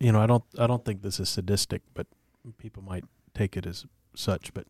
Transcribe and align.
you 0.00 0.10
know, 0.10 0.20
I 0.20 0.26
don't 0.26 0.44
I 0.58 0.66
don't 0.66 0.84
think 0.84 1.02
this 1.02 1.20
is 1.20 1.28
sadistic, 1.28 1.82
but 1.94 2.06
people 2.58 2.82
might 2.82 3.04
take 3.34 3.56
it 3.56 3.66
as 3.66 3.84
such. 4.14 4.52
But 4.54 4.66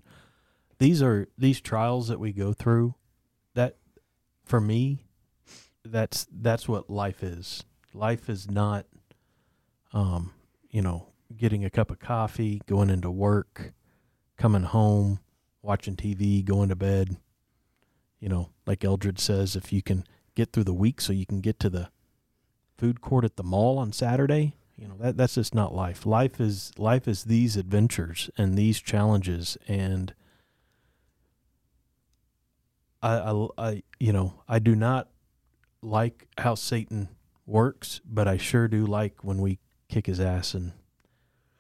these 0.79 1.01
are 1.03 1.29
these 1.39 1.61
trials 1.61 2.09
that 2.09 2.19
we 2.19 2.33
go 2.33 2.53
through. 2.53 2.97
That 3.55 3.77
for 4.45 4.61
me, 4.61 5.07
that's 5.85 6.27
that's 6.31 6.69
what 6.69 6.91
life 6.91 7.23
is. 7.23 7.65
Life 7.95 8.29
is 8.29 8.51
not, 8.51 8.87
um, 9.93 10.33
you 10.71 10.83
know, 10.83 11.07
getting 11.37 11.65
a 11.65 11.71
cup 11.71 11.91
of 11.91 12.01
coffee, 12.01 12.61
going 12.67 12.91
into 12.91 13.11
work, 13.11 13.73
coming 14.37 14.65
home, 14.65 15.21
watching 15.63 15.97
TV, 15.97 16.45
going 16.45 16.69
to 16.69 16.77
bed. 16.77 17.17
You 18.19 18.29
know, 18.29 18.51
like 18.67 18.85
Eldred 18.85 19.19
says, 19.19 19.57
if 19.57 19.73
you 19.73 19.81
can 19.81 20.05
get 20.35 20.53
through 20.53 20.65
the 20.65 20.75
week 20.75 21.01
so 21.01 21.13
you 21.13 21.25
can 21.25 21.41
get 21.41 21.59
to 21.61 21.71
the 21.71 21.89
food 22.77 23.01
court 23.01 23.25
at 23.25 23.37
the 23.37 23.43
mall 23.43 23.79
on 23.79 23.93
Saturday, 23.93 24.55
you 24.81 24.89
know, 24.89 24.97
that 24.99 25.19
that's 25.19 25.35
just 25.35 25.55
not 25.55 25.75
life. 25.75 26.07
Life 26.07 26.41
is 26.41 26.73
life 26.79 27.07
is 27.07 27.25
these 27.25 27.57
adventures 27.59 28.31
and 28.39 28.57
these 28.57 28.81
challenges 28.81 29.59
and 29.69 30.15
I, 33.03 33.17
I, 33.17 33.49
I 33.59 33.83
you 33.99 34.13
know, 34.13 34.43
I 34.49 34.59
do 34.59 34.75
not 34.75 35.09
like 35.83 36.29
how 36.39 36.55
Satan 36.55 37.11
works, 37.45 38.01
but 38.07 38.27
I 38.27 38.39
sure 38.39 38.69
do 38.69 38.87
like 38.87 39.23
when 39.23 39.39
we 39.43 39.59
kick 39.89 40.07
his 40.07 40.19
ass 40.19 40.55
and 40.55 40.73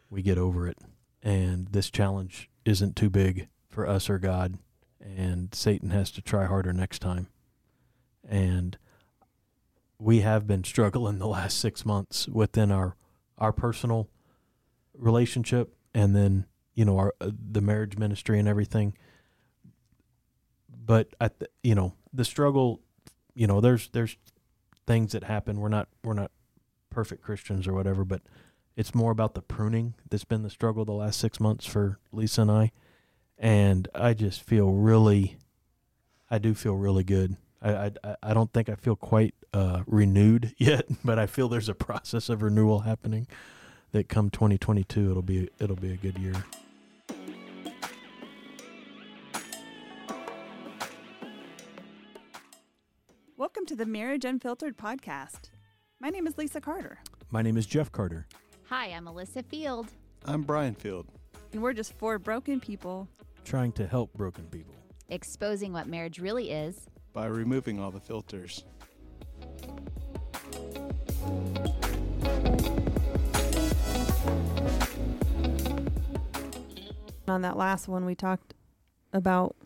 we 0.09 0.23
get 0.23 0.39
over 0.39 0.66
it. 0.66 0.79
And 1.23 1.69
this 1.69 1.91
challenge 1.91 2.49
isn't 2.65 2.97
too 2.97 3.11
big 3.11 3.49
for 3.69 3.87
us 3.87 4.09
or 4.09 4.19
God, 4.19 4.59
and 4.99 5.55
Satan 5.55 5.91
has 5.91 6.11
to 6.13 6.23
try 6.23 6.47
harder 6.47 6.73
next 6.73 7.01
time. 7.01 7.29
And 8.27 8.79
we 9.99 10.21
have 10.21 10.47
been 10.47 10.65
struggling 10.65 11.19
the 11.19 11.29
last 11.29 11.59
six 11.59 11.85
months 11.85 12.27
within 12.27 12.73
our 12.73 12.97
our 13.41 13.53
personal 13.53 14.09
relationship, 14.95 15.75
and 15.95 16.15
then 16.15 16.46
you 16.74 16.85
know 16.85 16.99
our 16.99 17.15
uh, 17.21 17.30
the 17.51 17.60
marriage 17.60 17.96
ministry 17.99 18.38
and 18.38 18.49
everything. 18.49 18.96
But 20.69 21.15
the, 21.21 21.49
you 21.63 21.74
know 21.74 21.95
the 22.13 22.24
struggle, 22.24 22.80
you 23.35 23.46
know 23.46 23.61
there's 23.61 23.88
there's 23.93 24.16
things 24.87 25.13
that 25.13 25.24
happen. 25.24 25.61
We're 25.61 25.68
not 25.68 25.88
we're 26.05 26.15
not 26.15 26.30
perfect 26.91 27.23
Christians 27.23 27.66
or 27.66 27.73
whatever, 27.73 28.05
but 28.05 28.23
it's 28.77 28.95
more 28.95 29.13
about 29.13 29.35
the 29.35 29.43
pruning 29.43 29.95
that's 30.09 30.24
been 30.24 30.43
the 30.43 30.51
struggle 30.51 30.85
the 30.85 30.93
last 30.93 31.21
six 31.21 31.41
months 31.41 31.66
for 31.66 31.99
Lisa 32.13 32.43
and 32.43 32.51
I. 32.51 32.73
And 33.38 33.88
I 33.95 34.15
just 34.15 34.43
feel 34.43 34.73
really, 34.73 35.38
I 36.30 36.38
do 36.38 36.55
feel 36.55 36.77
really 36.77 37.05
good. 37.05 37.37
I, 37.63 37.93
I, 38.05 38.16
I 38.23 38.35
don't 38.35 38.52
think 38.52 38.68
I 38.68 38.74
feel 38.74 38.96
quite 38.96 39.35
uh, 39.52 39.82
renewed 39.87 40.54
yet, 40.59 40.87
but 41.04 41.18
I 41.18 41.26
feel 41.26 41.48
there's 41.48 41.68
a 41.68 41.74
process 41.74 42.29
of 42.29 42.43
renewal 42.43 42.80
happening. 42.80 43.26
That 43.93 44.09
come 44.09 44.30
2022, 44.30 45.10
it'll 45.10 45.20
be 45.20 45.48
it'll 45.59 45.74
be 45.74 45.93
a 45.93 45.96
good 45.96 46.16
year. 46.16 46.34
Welcome 53.37 53.66
to 53.66 53.76
the 53.76 53.87
Marriage 53.87 54.24
Unfiltered 54.24 54.76
podcast. 54.76 55.51
My 56.01 56.09
name 56.10 56.26
is 56.26 56.37
Lisa 56.38 56.60
Carter, 56.60 56.98
My 57.30 57.43
name 57.43 57.56
is 57.56 57.66
Jeff 57.66 57.90
Carter. 57.93 58.26
Hi, 58.68 58.87
I'm 58.88 59.06
Alyssa 59.06 59.45
Field. 59.45 59.88
I'm 60.24 60.43
Brian 60.43 60.74
Field. 60.74 61.06
and 61.52 61.62
we're 61.62 61.73
just 61.73 61.93
four 61.98 62.18
broken 62.18 62.60
people. 62.60 63.09
Trying 63.45 63.73
to 63.73 63.87
help 63.87 64.12
broken 64.15 64.44
people. 64.47 64.75
Exposing 65.09 65.72
what 65.72 65.88
marriage 65.88 66.19
really 66.19 66.50
is. 66.50 66.87
By 67.12 67.26
removing 67.26 67.81
all 67.81 67.91
the 67.91 68.00
filters. 68.00 68.65
On 77.31 77.43
that 77.43 77.56
last 77.56 77.89
one 77.89 78.05
we 78.05 78.15
talked 78.15 78.55
about 79.12 79.56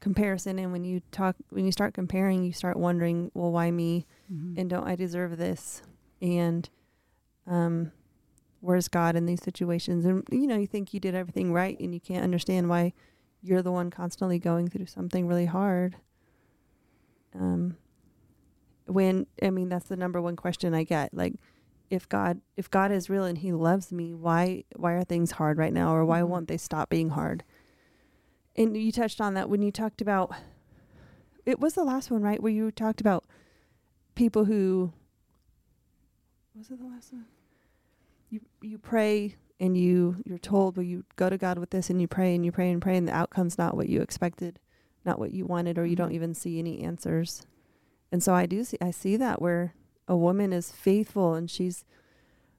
comparison 0.00 0.58
and 0.58 0.70
when 0.70 0.84
you 0.84 1.00
talk 1.10 1.34
when 1.50 1.64
you 1.64 1.72
start 1.72 1.92
comparing 1.92 2.44
you 2.44 2.52
start 2.52 2.76
wondering 2.76 3.30
well 3.34 3.50
why 3.50 3.70
me? 3.70 4.06
And 4.58 4.70
don't 4.70 4.86
i 4.86 4.94
deserve 4.94 5.36
this? 5.36 5.82
And 6.22 6.68
um 7.46 7.92
where's 8.60 8.88
god 8.88 9.16
in 9.16 9.26
these 9.26 9.42
situations? 9.42 10.04
And 10.04 10.24
you 10.30 10.46
know 10.46 10.56
you 10.56 10.66
think 10.66 10.94
you 10.94 11.00
did 11.00 11.14
everything 11.14 11.52
right 11.52 11.78
and 11.80 11.92
you 11.92 12.00
can't 12.00 12.24
understand 12.24 12.68
why 12.68 12.92
you're 13.42 13.62
the 13.62 13.72
one 13.72 13.90
constantly 13.90 14.38
going 14.38 14.68
through 14.68 14.86
something 14.86 15.26
really 15.26 15.46
hard. 15.46 15.96
Um 17.34 17.76
when 18.88 19.26
i 19.42 19.50
mean 19.50 19.68
that's 19.68 19.88
the 19.88 19.96
number 19.96 20.20
one 20.20 20.34
question 20.34 20.74
i 20.74 20.82
get 20.82 21.12
like 21.12 21.34
if 21.90 22.08
God 22.08 22.40
if 22.56 22.70
God 22.70 22.90
is 22.92 23.08
real 23.10 23.24
and 23.24 23.38
he 23.38 23.52
loves 23.52 23.92
me, 23.92 24.14
why 24.14 24.64
why 24.76 24.92
are 24.92 25.04
things 25.04 25.32
hard 25.32 25.58
right 25.58 25.72
now 25.72 25.94
or 25.94 26.04
why 26.04 26.20
Mhm. 26.20 26.28
won't 26.28 26.48
they 26.48 26.56
stop 26.58 26.88
being 26.88 27.10
hard? 27.10 27.44
And 28.56 28.76
you 28.76 28.90
touched 28.92 29.20
on 29.20 29.34
that 29.34 29.48
when 29.48 29.62
you 29.62 29.70
talked 29.70 30.00
about 30.00 30.32
it 31.46 31.58
was 31.60 31.74
the 31.74 31.84
last 31.84 32.10
one, 32.10 32.22
right? 32.22 32.42
Where 32.42 32.52
you 32.52 32.70
talked 32.70 33.00
about 33.00 33.24
people 34.14 34.44
who 34.44 34.92
was 36.54 36.70
it 36.70 36.78
the 36.78 36.86
last 36.86 37.12
one? 37.12 37.26
You 38.30 38.40
you 38.60 38.78
pray 38.78 39.36
and 39.60 39.76
you 39.76 40.16
you're 40.24 40.38
told 40.38 40.76
well 40.76 40.84
you 40.84 41.04
go 41.16 41.30
to 41.30 41.38
God 41.38 41.58
with 41.58 41.70
this 41.70 41.88
and 41.90 42.00
you 42.00 42.08
pray 42.08 42.34
and 42.34 42.44
you 42.44 42.52
pray 42.52 42.70
and 42.70 42.82
pray 42.82 42.96
and 42.96 43.08
the 43.08 43.14
outcome's 43.14 43.58
not 43.58 43.76
what 43.76 43.88
you 43.88 44.02
expected, 44.02 44.58
not 45.04 45.18
what 45.18 45.32
you 45.32 45.46
wanted 45.46 45.78
or 45.78 45.86
you 45.86 45.96
don't 45.96 46.12
even 46.12 46.34
see 46.34 46.58
any 46.58 46.80
answers. 46.82 47.46
And 48.10 48.22
so 48.22 48.34
I 48.34 48.46
do 48.46 48.64
see 48.64 48.78
I 48.80 48.90
see 48.90 49.16
that 49.16 49.40
where 49.40 49.74
a 50.08 50.16
woman 50.16 50.52
is 50.52 50.72
faithful 50.72 51.34
and 51.34 51.48
she's 51.50 51.84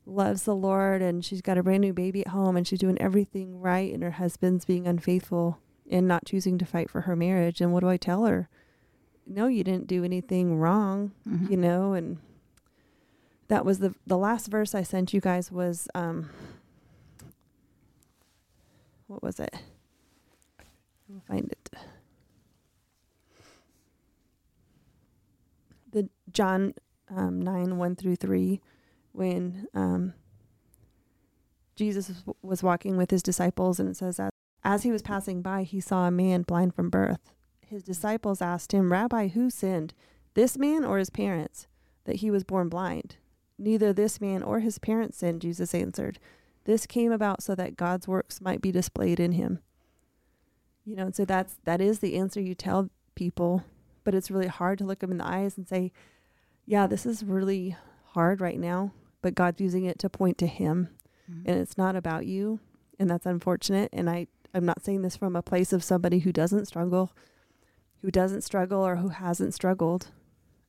loves 0.06 0.44
the 0.44 0.56
Lord 0.56 1.02
and 1.02 1.24
she's 1.26 1.42
got 1.42 1.58
a 1.58 1.64
brand 1.64 1.82
new 1.82 1.94
baby 1.94 2.22
at 2.22 2.30
home 2.32 2.56
and 2.56 2.68
she's 2.68 2.80
doing 2.80 3.00
everything 3.02 3.60
right 3.60 3.94
and 3.94 4.02
her 4.02 4.12
husband's 4.12 4.66
being 4.66 4.88
unfaithful 4.88 5.60
and 5.90 6.08
not 6.08 6.26
choosing 6.26 6.58
to 6.58 6.66
fight 6.66 6.90
for 6.90 7.02
her 7.02 7.16
marriage 7.16 7.60
and 7.62 7.74
what 7.74 7.82
do 7.82 7.90
I 7.90 7.98
tell 7.98 8.26
her? 8.26 8.48
No, 9.28 9.46
you 9.48 9.64
didn't 9.64 9.86
do 9.88 10.04
anything 10.04 10.58
wrong, 10.58 11.12
Mhm. 11.28 11.50
you 11.52 11.58
know, 11.58 11.94
and 11.94 12.18
that 13.50 13.66
was 13.66 13.80
the 13.80 13.94
the 14.08 14.18
last 14.18 14.48
verse 14.48 14.74
I 14.74 14.82
sent 14.84 15.14
you 15.14 15.22
guys 15.22 15.52
was 15.52 15.88
um 15.94 16.30
what 19.08 19.22
was 19.24 19.40
it? 19.40 19.54
I'll 21.12 21.22
find 21.28 21.52
it. 21.52 21.70
The 25.92 26.10
John 26.32 26.74
um, 27.16 27.42
9 27.42 27.78
1 27.78 27.96
through 27.96 28.16
3 28.16 28.62
when 29.12 29.68
um, 29.74 30.14
Jesus 31.76 32.24
was- 32.42 32.64
walking 32.64 32.98
with 32.98 33.12
his 33.12 33.24
disciples 33.24 33.80
and 33.80 33.90
it 33.90 33.98
says 33.98 34.18
that 34.18 34.34
as 34.64 34.84
he 34.84 34.92
was 34.92 35.02
passing 35.02 35.42
by 35.42 35.64
he 35.64 35.80
saw 35.80 36.08
a 36.08 36.12
man 36.12 36.44
blind 36.44 36.76
from 36.76 36.90
birth. 36.90 37.34
His 37.66 37.84
disciples 37.84 38.42
asked 38.42 38.72
him 38.72 38.92
rabbi 38.92 39.30
who 39.30 39.50
sinned 39.50 39.94
this 40.34 40.58
man 40.58 40.84
or 40.84 40.98
his 40.98 41.10
parents 41.10 41.68
that 42.06 42.18
he 42.18 42.32
was 42.32 42.44
born 42.44 42.70
blind? 42.70 43.18
Neither 43.58 43.94
this 43.94 44.22
man 44.22 44.44
or 44.44 44.60
his 44.60 44.80
parents 44.80 45.18
sinned 45.18 45.42
jesus 45.42 45.74
answered. 45.74 46.20
This 46.66 46.86
came 46.86 47.12
about 47.12 47.42
so 47.42 47.56
that 47.56 47.78
god's 47.78 48.08
works 48.08 48.42
might 48.42 48.62
be 48.62 48.72
displayed 48.72 49.20
in 49.20 49.34
him. 49.34 49.60
You 50.86 50.96
know 50.96 51.06
and 51.06 51.16
so 51.16 51.26
that's 51.26 51.58
that 51.64 51.82
is 51.82 52.00
the 52.00 52.18
answer 52.18 52.40
you 52.42 52.56
tell 52.56 52.90
people 53.16 53.64
but 54.04 54.16
it's 54.16 54.32
really 54.32 54.48
hard 54.48 54.78
to 54.80 54.86
look 54.86 55.00
them 55.00 55.12
in 55.12 55.18
the 55.18 55.28
eyes 55.28 55.58
and 55.58 55.68
say 55.68 55.92
yeah, 56.70 56.86
this 56.86 57.04
is 57.06 57.24
really 57.24 57.76
hard 58.14 58.40
right 58.42 58.60
now, 58.60 58.94
but 59.24 59.34
God's 59.34 59.60
using 59.60 59.86
it 59.86 59.98
to 60.00 60.10
point 60.10 60.38
to 60.38 60.46
Him, 60.48 60.90
Mhm. 61.30 61.42
and 61.46 61.60
it's 61.60 61.78
not 61.80 61.96
about 61.96 62.28
you, 62.28 62.60
and 63.00 63.10
that's 63.10 63.26
unfortunate. 63.26 63.90
And 63.92 64.08
I, 64.08 64.28
I'm 64.54 64.66
not 64.66 64.84
saying 64.84 65.02
this 65.02 65.18
from 65.18 65.36
a 65.36 65.42
place 65.42 65.74
of 65.74 65.84
somebody 65.84 66.20
who 66.20 66.32
doesn't 66.32 66.68
struggle, 66.68 67.12
who 68.04 68.12
doesn't 68.12 68.42
struggle 68.44 68.86
or 68.86 68.98
who 68.98 69.10
hasn't 69.10 69.56
struggled. 69.56 70.12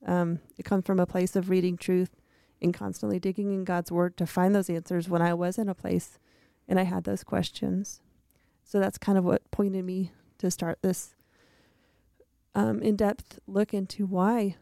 Um, 0.05 0.39
it 0.57 0.65
comes 0.65 0.85
from 0.87 0.99
a 0.99 1.05
place 1.05 1.35
of 1.35 1.49
reading 1.51 1.77
truth 1.77 2.15
and 2.61 2.73
constantly 2.73 3.19
digging 3.19 3.53
in 3.53 3.63
God's 3.63 3.91
Word 3.91 4.17
to 4.17 4.25
find 4.25 4.55
those 4.55 4.69
answers 4.71 5.07
when 5.07 5.21
I 5.21 5.35
was 5.35 5.59
in 5.59 5.69
a 5.69 5.75
place 5.75 6.17
and 6.67 6.79
I 6.79 6.83
had 6.83 7.03
those 7.03 7.23
questions. 7.23 8.01
So 8.63 8.79
that's 8.79 8.97
kind 8.97 9.17
of 9.19 9.23
what 9.23 9.49
pointed 9.51 9.85
me 9.85 10.13
to 10.39 10.49
start 10.49 10.79
this 10.81 11.13
um, 12.55 12.81
in-depth 12.81 13.39
look 13.47 13.73
into 13.73 14.05
why 14.05 14.57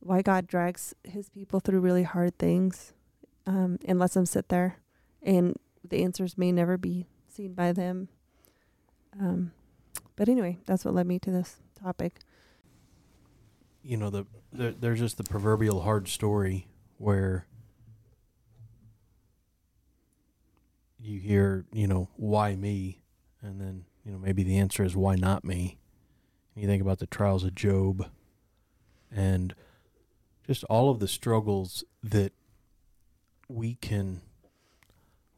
why 0.00 0.22
God 0.22 0.46
drags 0.46 0.94
his 1.04 1.28
people 1.28 1.60
through 1.60 1.80
really 1.80 2.04
hard 2.04 2.38
things 2.38 2.92
um, 3.46 3.78
and 3.84 3.98
lets 3.98 4.14
them 4.14 4.26
sit 4.26 4.48
there. 4.48 4.78
And 5.22 5.56
the 5.86 6.02
answers 6.04 6.38
may 6.38 6.52
never 6.52 6.76
be 6.76 7.06
seen 7.28 7.54
by 7.54 7.72
them. 7.72 8.08
Um, 9.18 9.52
but 10.16 10.28
anyway, 10.28 10.58
that's 10.66 10.84
what 10.84 10.94
led 10.94 11.06
me 11.06 11.18
to 11.20 11.30
this 11.30 11.56
topic. 11.82 12.20
you 13.82 13.96
know 13.96 14.10
the 14.10 14.26
there, 14.52 14.72
there's 14.72 14.98
just 14.98 15.16
the 15.16 15.24
proverbial 15.24 15.80
hard 15.82 16.08
story 16.08 16.66
where 16.98 17.46
you 20.98 21.18
hear 21.20 21.64
you 21.72 21.86
know 21.86 22.08
why 22.16 22.54
me 22.56 23.02
and 23.42 23.60
then 23.60 23.84
you 24.04 24.12
know 24.12 24.18
maybe 24.18 24.42
the 24.42 24.58
answer 24.58 24.82
is 24.84 24.96
why 24.96 25.14
not 25.14 25.44
me 25.44 25.78
and 26.54 26.62
you 26.62 26.68
think 26.68 26.82
about 26.82 26.98
the 26.98 27.06
trials 27.06 27.44
of 27.44 27.54
job 27.54 28.08
and 29.10 29.54
just 30.48 30.64
all 30.64 30.90
of 30.90 30.98
the 30.98 31.06
struggles 31.06 31.84
that 32.02 32.32
we 33.48 33.74
can 33.74 34.22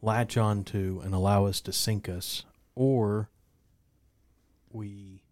latch 0.00 0.36
on 0.36 0.62
to 0.62 1.02
and 1.04 1.12
allow 1.12 1.46
us 1.46 1.60
to 1.60 1.72
sink 1.72 2.08
us, 2.08 2.44
or 2.76 3.28
we 4.70 5.24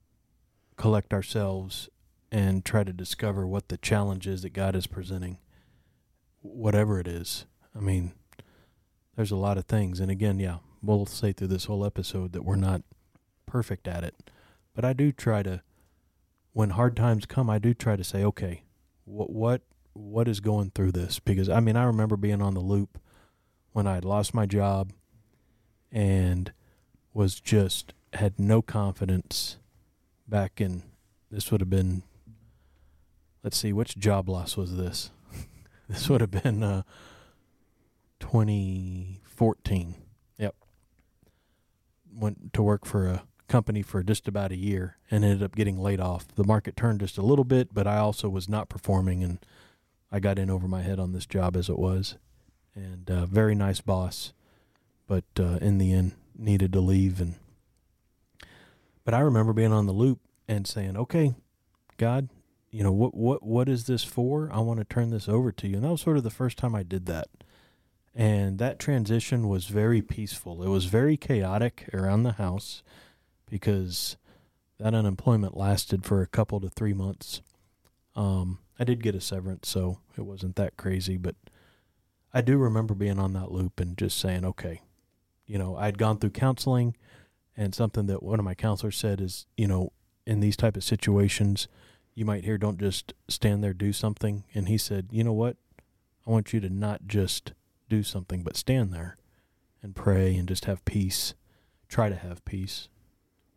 collect 0.77 1.15
ourselves 1.15 1.89
and 2.33 2.65
try 2.65 2.83
to 2.83 2.93
discover 2.93 3.47
what 3.47 3.69
the 3.69 3.77
challenge 3.77 4.27
is 4.27 4.43
that 4.43 4.53
God 4.53 4.75
is 4.75 4.89
presenting, 4.89 5.39
whatever 6.43 6.99
it 6.99 7.07
is. 7.07 7.47
I 7.75 7.79
mean, 7.79 8.13
there's 9.15 9.31
a 9.31 9.37
lot 9.37 9.59
of 9.59 9.67
things. 9.67 10.01
And 10.01 10.11
again, 10.11 10.41
yeah, 10.41 10.59
we'll 10.83 11.07
say 11.07 11.33
through 11.33 11.47
this 11.47 11.67
whole 11.67 11.87
episode 11.87 12.33
that 12.33 12.45
we're 12.45 12.57
not 12.57 12.83
perfect 13.47 13.87
at 13.87 14.03
it. 14.03 14.31
But 14.75 14.85
I 14.85 14.93
do 14.93 15.13
try 15.13 15.45
to, 15.45 15.63
when 16.53 16.71
hard 16.71 16.97
times 16.97 17.27
come, 17.27 17.49
I 17.49 17.59
do 17.59 17.75
try 17.75 17.95
to 17.95 18.05
say, 18.05 18.25
okay, 18.25 18.65
what, 19.05 19.31
what, 19.31 19.63
what 19.99 20.29
is 20.29 20.41
going 20.41 20.71
through 20.71 20.93
this? 20.93 21.19
Because 21.19 21.49
I 21.49 21.61
mean, 21.61 21.77
I 21.77 21.85
remember 21.85 22.17
being 22.17 22.41
on 22.41 22.55
the 22.55 22.61
loop 22.61 22.99
when 23.73 23.87
I 23.87 23.95
had 23.95 24.05
lost 24.05 24.33
my 24.35 24.47
job 24.47 24.93
and 25.91 26.53
was 27.13 27.41
just 27.41 27.93
had 28.15 28.39
no 28.39 28.63
confidence 28.63 29.59
back 30.27 30.61
in 30.61 30.83
this 31.31 31.51
would 31.51 31.61
have 31.61 31.69
been 31.69 32.03
let's 33.43 33.57
see 33.59 33.73
which 33.73 33.97
job 33.97 34.29
loss 34.29 34.57
was 34.57 34.77
this? 34.77 35.11
This 35.89 36.09
would 36.11 36.21
have 36.21 36.31
been 36.31 36.63
uh 36.63 36.83
2014 38.21 39.95
yep. 40.37 40.55
Went 42.15 42.53
to 42.53 42.63
work 42.63 42.85
for 42.85 43.07
a 43.07 43.23
company 43.49 43.81
for 43.81 44.03
just 44.03 44.29
about 44.29 44.53
a 44.53 44.57
year 44.57 44.99
and 45.11 45.25
ended 45.25 45.43
up 45.43 45.57
getting 45.57 45.79
laid 45.79 45.99
off. 46.01 46.29
The 46.35 46.45
market 46.45 46.77
turned 46.77 47.01
just 47.01 47.17
a 47.17 47.23
little 47.23 47.45
bit 47.45 47.73
but 47.73 47.87
i 47.87 47.97
also 47.97 48.29
was 48.29 48.49
not 48.49 48.69
performing 48.69 49.25
and 49.25 49.39
i 50.11 50.19
got 50.19 50.39
in 50.39 50.51
over 50.51 50.69
my 50.69 50.83
head 50.83 50.99
on 50.99 51.13
this 51.13 51.27
job 51.27 51.57
as 51.57 51.69
it 51.69 51.79
was. 51.79 52.17
And 52.75 53.11
uh, 53.11 53.27
very 53.27 53.55
nice 53.55 53.81
boss 53.81 54.33
but 55.07 55.25
uh, 55.39 55.59
in 55.61 55.79
the 55.79 55.93
end 55.93 56.13
needed 56.37 56.73
to 56.73 56.81
leave 56.81 57.21
and 57.21 57.35
but 59.05 59.15
i 59.15 59.19
remember 59.19 59.53
being 59.53 59.73
on 59.73 59.87
the 59.87 59.93
loop 59.93 60.21
and 60.47 60.65
saying 60.65 60.97
okay 60.97 61.35
god 61.97 62.29
you 62.71 62.83
know 62.83 62.93
what 62.93 63.15
what 63.15 63.43
what 63.43 63.69
is 63.69 63.87
this 63.87 64.05
for? 64.05 64.51
I 64.53 64.59
want 64.59 64.79
to 64.79 64.85
turn 64.85 65.11
this 65.11 65.29
over 65.29 65.53
to 65.53 65.69
you. 65.69 65.77
And 65.77 65.85
that 65.85 65.91
was 65.91 66.03
sort 66.03 66.17
of 66.17 66.23
the 66.23 66.31
first 66.31 66.59
time 66.59 66.75
i 66.75 66.83
did 66.83 67.07
that. 67.07 67.29
And 68.15 68.59
that 68.59 68.79
transition 68.79 69.49
was 69.49 69.67
very 69.67 70.03
peaceful. 70.03 70.63
It 70.63 70.69
was 70.69 70.87
very 70.87 71.17
chaotic 71.17 71.89
around 71.95 72.25
the 72.25 72.33
house 72.33 72.83
because 73.49 74.17
that 74.79 74.95
unemployment 74.95 75.57
lasted 75.57 76.05
for 76.05 76.21
a 76.21 76.27
couple 76.27 76.61
to 76.61 76.69
three 76.69 76.93
months. 76.93 77.43
Um, 78.17 78.59
i 78.79 78.85
did 78.85 79.03
get 79.03 79.15
a 79.15 79.21
severance 79.21 79.69
so 79.69 79.99
it 80.17 80.23
wasn't 80.23 80.57
that 80.57 80.77
crazy 80.77 81.17
but 81.17 81.35
i 82.33 82.41
do 82.41 82.57
remember 82.57 82.95
being 82.95 83.19
on 83.19 83.33
that 83.33 83.51
loop 83.51 83.81
and 83.81 83.97
just 83.97 84.19
saying 84.19 84.45
okay 84.45 84.83
you 85.47 85.59
know 85.59 85.77
i'd 85.77 85.99
gone 85.99 86.19
through 86.19 86.31
counseling 86.31 86.97
and 87.57 87.75
something 87.75 88.07
that 88.07 88.23
one 88.23 88.39
of 88.39 88.45
my 88.45 88.55
counselors 88.55 88.97
said 88.97 89.21
is 89.21 89.47
you 89.57 89.67
know 89.67 89.93
in 90.27 90.41
these 90.41 90.57
type 90.57 90.77
of 90.77 90.85
situations 90.85 91.69
you 92.15 92.25
might 92.25 92.45
hear 92.45 92.59
don't 92.59 92.81
just 92.81 93.15
stand 93.29 93.63
there 93.63 93.73
do 93.73 93.93
something. 93.93 94.43
And 94.53 94.69
he 94.69 94.77
said 94.77 95.07
you 95.13 95.23
know 95.23 95.33
what? 95.33 95.57
I 96.27 96.31
want 96.33 96.53
you 96.53 96.59
to 96.61 96.69
not 96.69 97.07
just 97.07 97.53
do 97.89 98.03
something 98.03 98.43
but 98.43 98.57
stand 98.57 98.93
there 98.93 99.17
and 99.83 99.95
pray 99.95 100.37
and 100.37 100.49
just 100.49 100.65
have 100.65 100.85
peace. 100.85 101.35
Try 101.89 102.09
to 102.09 102.17
have 102.17 102.45
peace. 102.45 102.89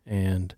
And 0.06 0.54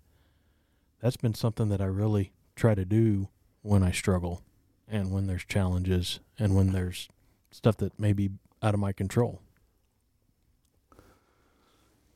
that's 1.01 1.17
been 1.17 1.33
something 1.33 1.69
that 1.69 1.81
i 1.81 1.85
really 1.85 2.31
try 2.55 2.73
to 2.73 2.85
do 2.85 3.27
when 3.61 3.83
i 3.83 3.91
struggle 3.91 4.41
and 4.87 5.11
when 5.11 5.27
there's 5.27 5.45
challenges 5.45 6.19
and 6.37 6.55
when 6.55 6.71
there's 6.71 7.09
stuff 7.51 7.77
that 7.77 7.99
may 7.99 8.13
be 8.13 8.29
out 8.61 8.73
of 8.73 8.79
my 8.79 8.91
control 8.91 9.41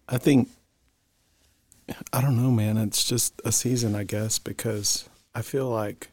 I 0.08 0.18
think 0.18 0.50
I 2.12 2.22
don't 2.22 2.42
know, 2.42 2.52
man. 2.52 2.78
It's 2.78 3.04
just 3.04 3.40
a 3.46 3.52
season, 3.52 3.96
I 3.96 4.04
guess, 4.04 4.40
because 4.40 5.10
I 5.34 5.42
feel 5.42 5.70
like 5.70 6.10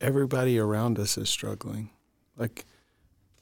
everybody 0.00 0.58
around 0.58 0.98
us 0.98 1.16
is 1.16 1.30
struggling. 1.30 1.90
Like 2.36 2.64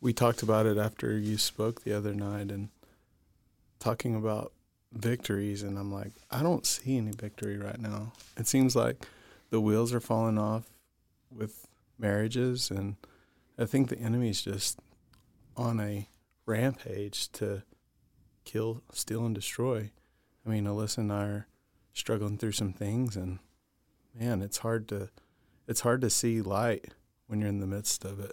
we 0.00 0.12
talked 0.12 0.42
about 0.42 0.66
it 0.66 0.78
after 0.78 1.18
you 1.18 1.38
spoke 1.38 1.82
the 1.82 1.92
other 1.92 2.14
night 2.14 2.50
and 2.50 2.68
talking 3.80 4.14
about 4.14 4.52
victories 4.92 5.62
and 5.62 5.78
I'm 5.78 5.92
like, 5.92 6.12
I 6.30 6.42
don't 6.42 6.64
see 6.64 6.96
any 6.96 7.10
victory 7.10 7.58
right 7.58 7.80
now. 7.80 8.12
It 8.36 8.46
seems 8.46 8.76
like 8.76 9.06
the 9.50 9.60
wheels 9.60 9.92
are 9.92 10.00
falling 10.00 10.38
off 10.38 10.64
with 11.34 11.66
marriages 11.98 12.70
and 12.70 12.96
I 13.58 13.66
think 13.66 13.88
the 13.88 13.98
enemy's 13.98 14.42
just 14.42 14.80
on 15.56 15.78
a 15.80 16.08
rampage 16.46 17.30
to 17.32 17.62
kill, 18.44 18.82
steal 18.92 19.24
and 19.24 19.34
destroy. 19.34 19.90
I 20.44 20.48
mean, 20.48 20.64
Alyssa 20.64 20.98
and 20.98 21.12
I 21.12 21.24
are 21.24 21.46
struggling 21.92 22.36
through 22.36 22.52
some 22.52 22.72
things, 22.72 23.16
and 23.16 23.38
man, 24.18 24.42
it's 24.42 24.58
hard 24.58 24.88
to 24.88 25.10
it's 25.66 25.80
hard 25.80 26.00
to 26.02 26.10
see 26.10 26.42
light 26.42 26.92
when 27.26 27.40
you're 27.40 27.48
in 27.48 27.60
the 27.60 27.66
midst 27.66 28.04
of 28.04 28.20
it, 28.20 28.32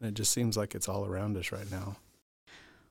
and 0.00 0.08
it 0.08 0.14
just 0.14 0.32
seems 0.32 0.56
like 0.56 0.74
it's 0.74 0.88
all 0.88 1.04
around 1.04 1.36
us 1.36 1.52
right 1.52 1.70
now. 1.70 1.96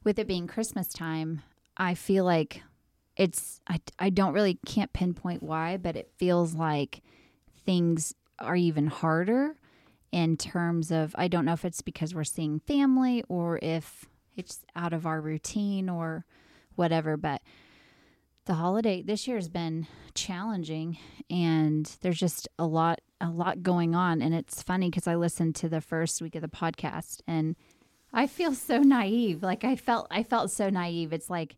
With 0.04 0.20
it 0.20 0.28
being 0.28 0.46
Christmas 0.46 0.88
time, 0.90 1.42
I 1.78 1.96
feel 1.96 2.26
like 2.26 2.62
it's 3.16 3.62
I 3.68 3.80
I 3.98 4.10
don't 4.10 4.34
really 4.34 4.60
can't 4.66 4.94
pinpoint 4.94 5.42
why, 5.42 5.78
but 5.78 5.96
it 5.96 6.12
feels 6.18 6.54
like 6.54 7.02
things 7.66 8.14
are 8.40 8.56
even 8.56 8.88
harder 8.88 9.56
in 10.12 10.38
terms 10.38 10.92
of 10.92 11.16
I 11.18 11.28
don't 11.28 11.46
know 11.46 11.54
if 11.54 11.66
it's 11.66 11.82
because 11.82 12.16
we're 12.16 12.24
seeing 12.24 12.60
family 12.60 13.24
or 13.28 13.60
if 13.62 14.06
it's 14.36 14.66
out 14.76 14.94
of 14.94 15.06
our 15.06 15.22
routine 15.22 15.90
or 15.90 16.26
whatever, 16.76 17.18
but 17.18 17.42
the 18.46 18.56
holiday 18.56 19.02
this 19.02 19.28
year 19.28 19.38
has 19.38 19.50
been 19.50 19.88
challenging 20.14 20.98
and 21.30 21.98
there's 22.02 22.20
just 22.20 22.48
a 22.60 22.66
lot 22.66 23.02
a 23.20 23.30
lot 23.30 23.64
going 23.64 23.96
on. 23.96 24.22
And 24.22 24.34
it's 24.34 24.62
funny 24.62 24.90
because 24.90 25.08
i 25.08 25.16
listened 25.16 25.56
to 25.56 25.70
the 25.70 25.82
first 25.82 26.22
week 26.22 26.36
of 26.36 26.42
the 26.42 26.48
podcast 26.48 27.22
and 27.28 27.56
i 28.14 28.28
feel 28.28 28.54
so 28.54 28.80
naive. 28.80 29.42
Like 29.44 29.64
i 29.64 29.76
felt 29.76 30.08
i 30.12 30.24
felt 30.24 30.52
so 30.52 30.70
naive. 30.70 31.12
It's 31.12 31.30
like 31.30 31.56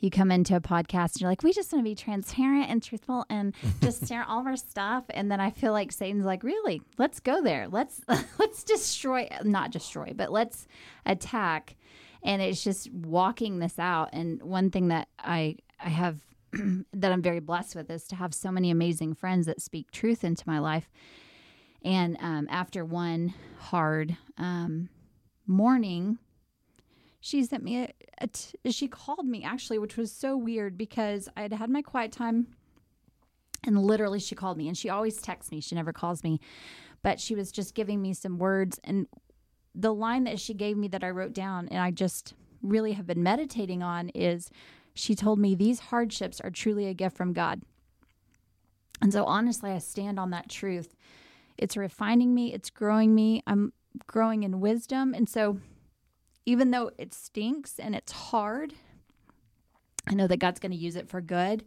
you 0.00 0.10
come 0.10 0.30
into 0.30 0.56
a 0.56 0.60
podcast 0.60 1.14
and 1.14 1.20
you're 1.20 1.30
like 1.30 1.42
we 1.42 1.52
just 1.52 1.72
want 1.72 1.84
to 1.84 1.88
be 1.88 1.94
transparent 1.94 2.70
and 2.70 2.82
truthful 2.82 3.24
and 3.30 3.54
just 3.82 4.06
share 4.08 4.24
all 4.24 4.40
of 4.40 4.46
our 4.46 4.56
stuff. 4.56 5.04
And 5.10 5.30
then 5.30 5.40
i 5.40 5.50
feel 5.50 5.72
like 5.72 5.92
satan's 5.92 6.24
like 6.24 6.42
really? 6.42 6.82
Let's 6.98 7.20
go 7.20 7.42
there. 7.42 7.68
Let's 7.68 8.00
let's 8.38 8.64
destroy 8.64 9.28
not 9.44 9.70
destroy 9.70 10.12
but 10.14 10.32
let's 10.32 10.66
attack. 11.06 11.76
And 12.22 12.42
it's 12.42 12.62
just 12.62 12.92
walking 12.92 13.60
this 13.60 13.78
out. 13.78 14.10
And 14.12 14.42
one 14.42 14.70
thing 14.70 14.88
that 14.88 15.08
i 15.18 15.56
I 15.82 15.88
have 15.88 16.20
that 16.92 17.12
I'm 17.12 17.22
very 17.22 17.40
blessed 17.40 17.74
with 17.76 17.90
is 17.90 18.06
to 18.08 18.16
have 18.16 18.34
so 18.34 18.50
many 18.50 18.70
amazing 18.70 19.14
friends 19.14 19.46
that 19.46 19.60
speak 19.60 19.90
truth 19.90 20.24
into 20.24 20.44
my 20.46 20.58
life. 20.58 20.90
And 21.82 22.16
um, 22.20 22.46
after 22.50 22.84
one 22.84 23.34
hard 23.58 24.16
um, 24.36 24.88
morning, 25.46 26.18
she 27.20 27.42
sent 27.44 27.62
me 27.62 27.82
a, 27.82 27.84
a 27.84 27.92
t- 28.26 28.70
she 28.70 28.88
called 28.88 29.26
me 29.26 29.44
actually, 29.44 29.78
which 29.78 29.96
was 29.96 30.12
so 30.12 30.36
weird 30.36 30.76
because 30.76 31.28
I 31.36 31.42
had 31.42 31.52
had 31.52 31.70
my 31.70 31.82
quiet 31.82 32.12
time, 32.12 32.48
and 33.64 33.82
literally 33.82 34.18
she 34.18 34.34
called 34.34 34.56
me. 34.56 34.68
And 34.68 34.76
she 34.76 34.88
always 34.88 35.20
texts 35.20 35.50
me; 35.50 35.60
she 35.60 35.74
never 35.74 35.92
calls 35.92 36.22
me, 36.22 36.40
but 37.02 37.20
she 37.20 37.34
was 37.34 37.50
just 37.52 37.74
giving 37.74 38.00
me 38.02 38.12
some 38.14 38.38
words. 38.38 38.80
And 38.84 39.06
the 39.74 39.94
line 39.94 40.24
that 40.24 40.40
she 40.40 40.54
gave 40.54 40.76
me 40.76 40.88
that 40.88 41.04
I 41.04 41.10
wrote 41.10 41.32
down, 41.32 41.68
and 41.68 41.80
I 41.80 41.90
just 41.90 42.34
really 42.62 42.92
have 42.92 43.06
been 43.06 43.22
meditating 43.22 43.82
on 43.82 44.10
is 44.10 44.50
she 44.94 45.14
told 45.14 45.38
me 45.38 45.54
these 45.54 45.80
hardships 45.80 46.40
are 46.40 46.50
truly 46.50 46.86
a 46.86 46.94
gift 46.94 47.16
from 47.16 47.32
God. 47.32 47.62
And 49.00 49.12
so, 49.12 49.24
honestly, 49.24 49.70
I 49.70 49.78
stand 49.78 50.18
on 50.18 50.30
that 50.30 50.48
truth. 50.48 50.94
It's 51.56 51.76
refining 51.76 52.34
me, 52.34 52.52
it's 52.52 52.70
growing 52.70 53.14
me. 53.14 53.42
I'm 53.46 53.72
growing 54.06 54.42
in 54.42 54.60
wisdom. 54.60 55.14
And 55.14 55.28
so, 55.28 55.58
even 56.46 56.70
though 56.70 56.90
it 56.98 57.14
stinks 57.14 57.78
and 57.78 57.94
it's 57.94 58.12
hard, 58.12 58.74
I 60.08 60.14
know 60.14 60.26
that 60.26 60.38
God's 60.38 60.60
going 60.60 60.72
to 60.72 60.78
use 60.78 60.96
it 60.96 61.08
for 61.08 61.20
good. 61.20 61.64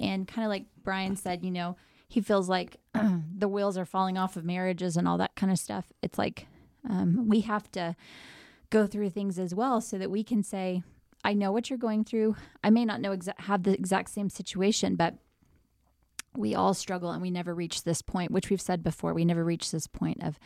And 0.00 0.26
kind 0.26 0.44
of 0.44 0.50
like 0.50 0.66
Brian 0.82 1.16
said, 1.16 1.44
you 1.44 1.50
know, 1.50 1.76
he 2.08 2.20
feels 2.20 2.48
like 2.48 2.76
the 3.38 3.48
wheels 3.48 3.76
are 3.76 3.84
falling 3.84 4.18
off 4.18 4.36
of 4.36 4.44
marriages 4.44 4.96
and 4.96 5.06
all 5.06 5.18
that 5.18 5.34
kind 5.36 5.52
of 5.52 5.58
stuff. 5.58 5.92
It's 6.02 6.18
like 6.18 6.46
um, 6.88 7.28
we 7.28 7.40
have 7.42 7.70
to 7.72 7.96
go 8.70 8.86
through 8.86 9.10
things 9.10 9.38
as 9.38 9.54
well 9.54 9.80
so 9.80 9.98
that 9.98 10.10
we 10.10 10.24
can 10.24 10.42
say, 10.42 10.82
I 11.24 11.34
know 11.34 11.52
what 11.52 11.70
you're 11.70 11.78
going 11.78 12.04
through. 12.04 12.36
I 12.62 12.70
may 12.70 12.84
not 12.84 13.00
know 13.00 13.16
exa- 13.16 13.40
have 13.40 13.64
the 13.64 13.72
exact 13.72 14.10
same 14.10 14.30
situation, 14.30 14.96
but 14.96 15.14
we 16.36 16.54
all 16.54 16.74
struggle 16.74 17.10
and 17.10 17.22
we 17.22 17.30
never 17.30 17.54
reach 17.54 17.82
this 17.82 18.02
point, 18.02 18.30
which 18.30 18.50
we've 18.50 18.60
said 18.60 18.82
before. 18.82 19.14
We 19.14 19.24
never 19.24 19.44
reach 19.44 19.70
this 19.70 19.86
point 19.86 20.22
of 20.22 20.38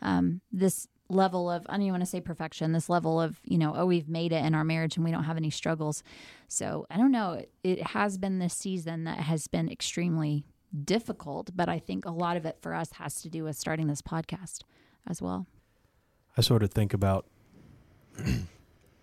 um, 0.00 0.40
this 0.50 0.88
level 1.08 1.50
of 1.50 1.66
I 1.68 1.72
don't 1.72 1.82
even 1.82 1.92
want 1.94 2.02
to 2.02 2.10
say 2.10 2.20
perfection. 2.20 2.72
This 2.72 2.88
level 2.88 3.20
of 3.20 3.40
you 3.44 3.58
know, 3.58 3.74
oh, 3.76 3.86
we've 3.86 4.08
made 4.08 4.32
it 4.32 4.44
in 4.44 4.54
our 4.54 4.64
marriage 4.64 4.96
and 4.96 5.04
we 5.04 5.10
don't 5.10 5.24
have 5.24 5.36
any 5.36 5.50
struggles. 5.50 6.02
So 6.48 6.86
I 6.90 6.96
don't 6.96 7.12
know. 7.12 7.42
It, 7.62 7.82
has 7.88 8.18
been 8.18 8.38
this 8.38 8.54
season 8.54 9.04
that 9.04 9.18
has 9.18 9.46
been 9.46 9.70
extremely 9.70 10.44
difficult, 10.84 11.50
but 11.56 11.68
I 11.68 11.78
think 11.78 12.04
a 12.04 12.10
lot 12.10 12.36
of 12.36 12.44
it 12.44 12.58
for 12.60 12.74
us 12.74 12.92
has 12.92 13.22
to 13.22 13.30
do 13.30 13.44
with 13.44 13.56
starting 13.56 13.86
this 13.86 14.02
podcast 14.02 14.60
as 15.06 15.22
well. 15.22 15.46
I 16.36 16.42
sort 16.42 16.62
of 16.62 16.70
think 16.70 16.92
about 16.92 17.26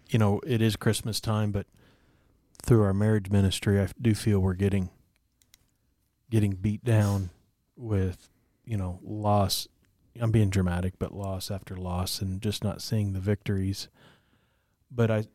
you 0.09 0.19
know, 0.19 0.39
it 0.45 0.61
is 0.61 0.75
Christmas 0.75 1.19
time, 1.19 1.51
but 1.51 1.67
through 2.63 2.83
our 2.83 2.93
marriage 2.93 3.29
ministry, 3.29 3.79
I 3.79 3.87
do 4.01 4.13
feel 4.13 4.39
we're 4.39 4.53
getting 4.53 4.89
getting 6.29 6.51
beat 6.53 6.83
down 6.83 7.29
with, 7.75 8.29
you 8.65 8.77
know, 8.77 8.99
loss. 9.03 9.67
I'm 10.19 10.31
being 10.31 10.49
dramatic, 10.49 10.93
but 10.97 11.13
loss 11.13 11.51
after 11.51 11.75
loss, 11.75 12.21
and 12.21 12.41
just 12.41 12.63
not 12.63 12.81
seeing 12.81 13.13
the 13.13 13.19
victories. 13.19 13.89
But 14.89 15.11
I, 15.11 15.25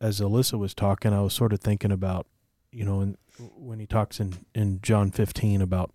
as 0.00 0.20
Alyssa 0.20 0.58
was 0.58 0.74
talking, 0.74 1.12
I 1.12 1.20
was 1.20 1.34
sort 1.34 1.52
of 1.52 1.60
thinking 1.60 1.92
about, 1.92 2.26
you 2.70 2.84
know, 2.84 3.00
and 3.00 3.16
when 3.56 3.80
he 3.80 3.86
talks 3.86 4.20
in 4.20 4.34
in 4.54 4.80
John 4.82 5.10
15 5.10 5.60
about, 5.60 5.92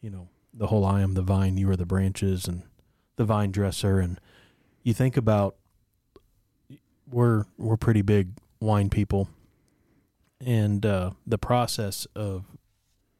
you 0.00 0.10
know, 0.10 0.28
the 0.52 0.68
whole 0.68 0.84
I 0.84 1.02
am 1.02 1.14
the 1.14 1.22
vine, 1.22 1.56
you 1.56 1.70
are 1.70 1.76
the 1.76 1.86
branches, 1.86 2.46
and 2.46 2.62
the 3.16 3.24
vine 3.24 3.50
dresser, 3.50 4.00
and 4.00 4.20
you 4.82 4.94
think 4.94 5.16
about 5.16 5.56
we're 7.10 7.44
we're 7.58 7.76
pretty 7.76 8.02
big 8.02 8.30
wine 8.60 8.90
people, 8.90 9.28
and 10.44 10.84
uh, 10.84 11.10
the 11.26 11.38
process 11.38 12.06
of 12.14 12.44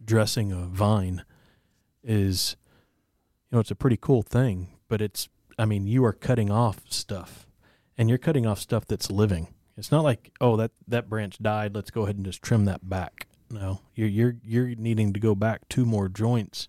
dressing 0.05 0.53
a 0.53 0.67
vine 0.67 1.25
is, 2.03 2.57
you 3.51 3.57
know, 3.57 3.61
it's 3.61 3.71
a 3.71 3.77
pretty 3.77 3.99
cool 4.01 4.23
thing. 4.23 4.69
But 4.89 5.01
it's, 5.01 5.29
I 5.59 5.65
mean, 5.65 5.87
you 5.87 6.05
are 6.05 6.13
cutting 6.13 6.51
off 6.51 6.81
stuff, 6.89 7.47
and 7.97 8.09
you're 8.09 8.19
cutting 8.19 8.47
off 8.47 8.59
stuff 8.59 8.87
that's 8.87 9.11
living. 9.11 9.49
It's 9.77 9.91
not 9.91 10.05
like, 10.05 10.33
oh, 10.41 10.57
that 10.57 10.73
that 10.87 11.09
branch 11.09 11.39
died. 11.41 11.75
Let's 11.75 11.91
go 11.91 12.03
ahead 12.03 12.17
and 12.17 12.25
just 12.25 12.43
trim 12.43 12.65
that 12.67 12.89
back. 12.89 13.27
No, 13.51 13.81
you're 13.95 14.09
you're 14.09 14.37
you're 14.43 14.75
needing 14.77 15.13
to 15.13 15.21
go 15.21 15.35
back 15.35 15.69
two 15.69 15.85
more 15.85 16.09
joints 16.09 16.69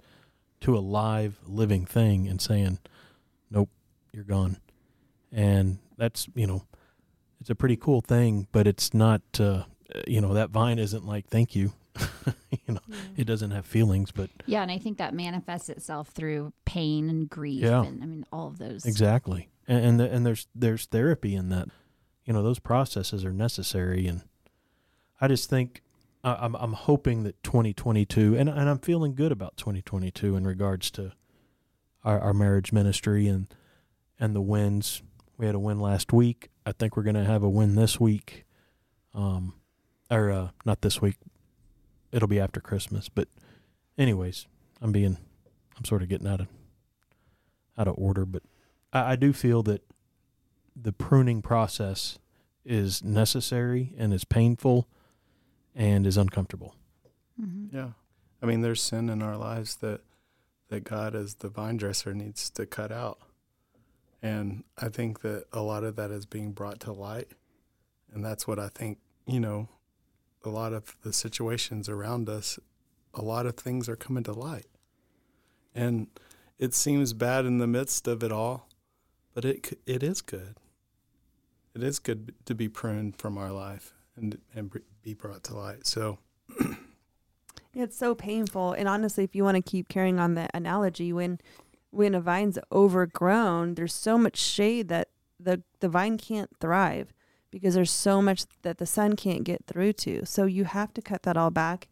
to 0.62 0.76
a 0.76 0.80
live, 0.80 1.40
living 1.46 1.86
thing, 1.86 2.28
and 2.28 2.42
saying, 2.42 2.80
nope, 3.52 3.70
you're 4.12 4.24
gone. 4.24 4.58
And 5.32 5.80
that's 5.98 6.28
you 6.34 6.48
know 6.48 6.64
it's 7.46 7.50
a 7.52 7.56
pretty 7.56 7.78
cool 7.78 8.02
thing, 8.02 8.48
but 8.52 8.66
it's 8.66 8.92
not, 8.92 9.22
uh, 9.40 9.66
you 10.08 10.20
know, 10.20 10.34
that 10.34 10.50
vine 10.50 10.80
isn't 10.80 11.06
like, 11.06 11.28
thank 11.28 11.56
you. 11.56 11.74
you 12.68 12.74
know, 12.76 12.80
it 13.18 13.26
doesn't 13.26 13.52
have 13.52 13.66
feelings, 13.66 14.12
but 14.12 14.30
Yeah, 14.46 14.62
and 14.62 14.72
I 14.72 14.78
think 14.78 14.98
that 14.98 15.14
manifests 15.14 15.70
itself 15.70 16.10
through 16.10 16.54
pain 16.66 17.10
and 17.10 17.30
grief 17.30 17.62
Yeah. 17.64 17.84
and 17.84 18.04
I 18.04 18.06
mean 18.06 18.26
all 18.32 18.48
of 18.48 18.58
those. 18.58 18.86
exactly. 18.86 19.50
And, 19.68 19.86
and, 19.86 20.00
the, 20.00 20.12
and 20.12 20.26
there's, 20.26 20.48
there's 20.54 20.86
therapy 20.86 21.36
in 21.36 21.50
that, 21.50 21.70
you 22.26 22.34
know, 22.34 22.44
those 22.44 22.60
processes 22.60 23.24
are 23.26 23.34
necessary. 23.34 24.08
And 24.08 24.22
I 25.20 25.28
just 25.28 25.50
think 25.50 25.82
I, 26.24 26.34
I'm, 26.36 26.56
I'm 26.56 26.74
hoping 26.74 27.24
that 27.24 27.42
2022, 27.44 28.36
and, 28.38 28.50
and 28.50 28.70
I'm 28.70 28.80
feeling 28.80 29.16
good 29.16 29.32
about 29.32 29.58
2022 29.58 30.36
in 30.36 30.46
regards 30.46 30.92
to 30.92 31.14
our, 32.04 32.20
our 32.20 32.34
marriage 32.34 32.72
ministry 32.72 33.28
and, 33.28 33.48
and 34.20 34.36
the 34.36 34.42
wins. 34.42 35.02
We 35.38 35.46
had 35.48 35.56
a 35.56 35.60
win 35.60 35.80
last 35.80 36.14
week. 36.14 36.50
I 36.66 36.72
think 36.72 36.96
we're 36.96 37.04
going 37.04 37.16
to 37.16 37.26
have 37.26 37.44
a 37.44 37.50
win 37.50 37.76
this 37.76 38.00
week. 38.00 38.46
Um, 39.14 39.54
or 40.12 40.30
uh, 40.32 40.50
not 40.66 40.82
this 40.82 41.02
week. 41.02 41.16
It'll 42.16 42.30
be 42.30 42.40
after 42.40 42.62
Christmas. 42.62 43.10
But, 43.10 43.28
anyways, 43.98 44.48
I'm 44.82 44.92
being, 44.94 45.18
I'm 45.78 45.84
sort 45.84 46.02
of 46.02 46.08
getting 46.08 46.28
out 46.28 46.40
of, 46.40 46.48
out 47.78 47.90
of 47.90 47.96
order. 47.98 48.26
But 48.26 48.44
I, 48.94 49.12
I 49.12 49.16
do 49.18 49.34
feel 49.34 49.62
that 49.64 49.84
the 50.76 50.94
pruning 50.94 51.42
process 51.42 52.18
is 52.64 53.04
necessary 53.04 53.94
and 53.98 54.14
is 54.14 54.24
painful, 54.24 54.88
and 55.76 56.08
is 56.08 56.16
uncomfortable. 56.16 56.74
Mm-hmm. 57.40 57.76
Yeah. 57.76 57.90
I 58.42 58.46
mean, 58.46 58.62
there's 58.62 58.82
sin 58.82 59.10
in 59.10 59.22
our 59.22 59.36
lives 59.36 59.76
that 59.78 60.02
that 60.70 60.84
God, 60.84 61.16
as 61.16 61.36
the 61.36 61.50
vine 61.50 61.78
dresser, 61.78 62.14
needs 62.14 62.50
to 62.52 62.66
cut 62.66 62.92
out. 62.92 63.20
And 64.22 64.64
I 64.78 64.90
think 64.90 65.22
that 65.22 65.46
a 65.54 65.62
lot 65.62 65.84
of 65.84 65.96
that 65.98 66.10
is 66.10 66.26
being 66.26 66.54
brought 66.54 66.80
to 66.82 66.92
light. 66.92 67.28
And 68.12 68.26
that's 68.26 68.48
what 68.48 68.58
I 68.58 68.70
think, 68.70 68.98
you 69.28 69.40
know, 69.40 69.70
a 70.46 70.50
lot 70.50 70.74
of 70.74 70.96
the 71.04 71.14
situations 71.14 71.90
around 71.90 72.30
us, 72.30 72.60
a 73.14 73.22
lot 73.22 73.46
of 73.46 73.56
things 73.56 73.88
are 73.90 73.96
coming 73.96 74.24
to 74.24 74.34
light. 74.34 74.68
And 75.74 76.08
it 76.58 76.74
seems 76.74 77.14
bad 77.14 77.46
in 77.46 77.58
the 77.58 77.68
midst 77.68 78.08
of 78.08 78.24
it 78.24 78.32
all, 78.32 78.70
but 79.34 79.46
it 79.46 79.80
it 79.86 80.04
is 80.04 80.22
good. 80.22 80.56
It 81.76 81.84
is 81.84 82.00
good 82.00 82.34
to 82.46 82.56
be 82.56 82.70
pruned 82.70 83.18
from 83.18 83.38
our 83.38 83.52
life 83.52 83.94
and 84.16 84.40
and 84.54 84.72
be 85.02 85.14
brought 85.14 85.44
to 85.46 85.56
light. 85.56 85.86
So, 85.86 86.20
It's 87.76 87.98
so 87.98 88.16
painful. 88.16 88.72
And 88.72 88.88
honestly, 88.88 89.26
if 89.26 89.36
you 89.36 89.44
want 89.44 89.56
to 89.56 89.62
keep 89.62 89.90
carrying 89.90 90.18
on 90.18 90.36
the 90.36 90.48
analogy, 90.54 91.12
when 91.12 91.40
when 91.92 92.16
a 92.16 92.22
vine's 92.22 92.58
overgrown, 92.72 93.76
there's 93.76 93.94
so 93.94 94.18
much 94.18 94.38
shade 94.38 94.88
that 94.88 95.10
the 95.40 95.62
the 95.82 95.90
vine 95.90 96.18
can't 96.18 96.50
thrive 96.60 97.14
because 97.56 97.74
there's 97.74 97.90
so 97.90 98.22
much 98.22 98.44
that 98.64 98.80
the 98.80 98.86
sun 98.86 99.16
can't 99.16 99.46
get 99.46 99.66
through 99.66 99.94
to. 99.94 100.26
So 100.26 100.46
you 100.46 100.66
have 100.66 100.94
to 100.94 101.02
cut 101.02 101.24
that 101.24 101.38
all 101.38 101.52
back 101.52 101.88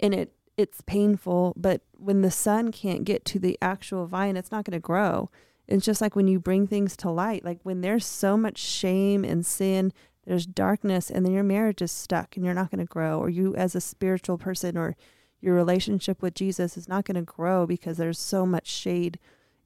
and 0.00 0.14
it 0.14 0.32
it's 0.56 0.80
painful, 0.80 1.52
but 1.54 1.82
when 1.98 2.22
the 2.22 2.30
sun 2.30 2.72
can't 2.72 3.04
get 3.04 3.26
to 3.26 3.38
the 3.38 3.58
actual 3.60 4.06
vine, 4.06 4.38
it's 4.38 4.50
not 4.50 4.64
going 4.64 4.72
to 4.72 4.80
grow. 4.80 5.30
It's 5.68 5.84
just 5.84 6.00
like 6.00 6.16
when 6.16 6.28
you 6.28 6.40
bring 6.40 6.66
things 6.66 6.96
to 6.98 7.10
light, 7.10 7.44
like 7.44 7.58
when 7.62 7.82
there's 7.82 8.06
so 8.06 8.38
much 8.38 8.56
shame 8.56 9.22
and 9.22 9.44
sin, 9.44 9.92
there's 10.24 10.46
darkness 10.46 11.10
and 11.10 11.26
then 11.26 11.32
your 11.32 11.42
marriage 11.42 11.82
is 11.82 11.92
stuck 11.92 12.36
and 12.36 12.44
you're 12.44 12.54
not 12.54 12.70
going 12.70 12.84
to 12.84 12.90
grow 12.90 13.18
or 13.18 13.28
you 13.28 13.54
as 13.54 13.74
a 13.74 13.80
spiritual 13.82 14.38
person 14.38 14.78
or 14.78 14.96
your 15.42 15.54
relationship 15.54 16.22
with 16.22 16.34
Jesus 16.34 16.78
is 16.78 16.88
not 16.88 17.04
going 17.04 17.16
to 17.16 17.22
grow 17.22 17.66
because 17.66 17.98
there's 17.98 18.18
so 18.18 18.46
much 18.46 18.66
shade 18.66 19.18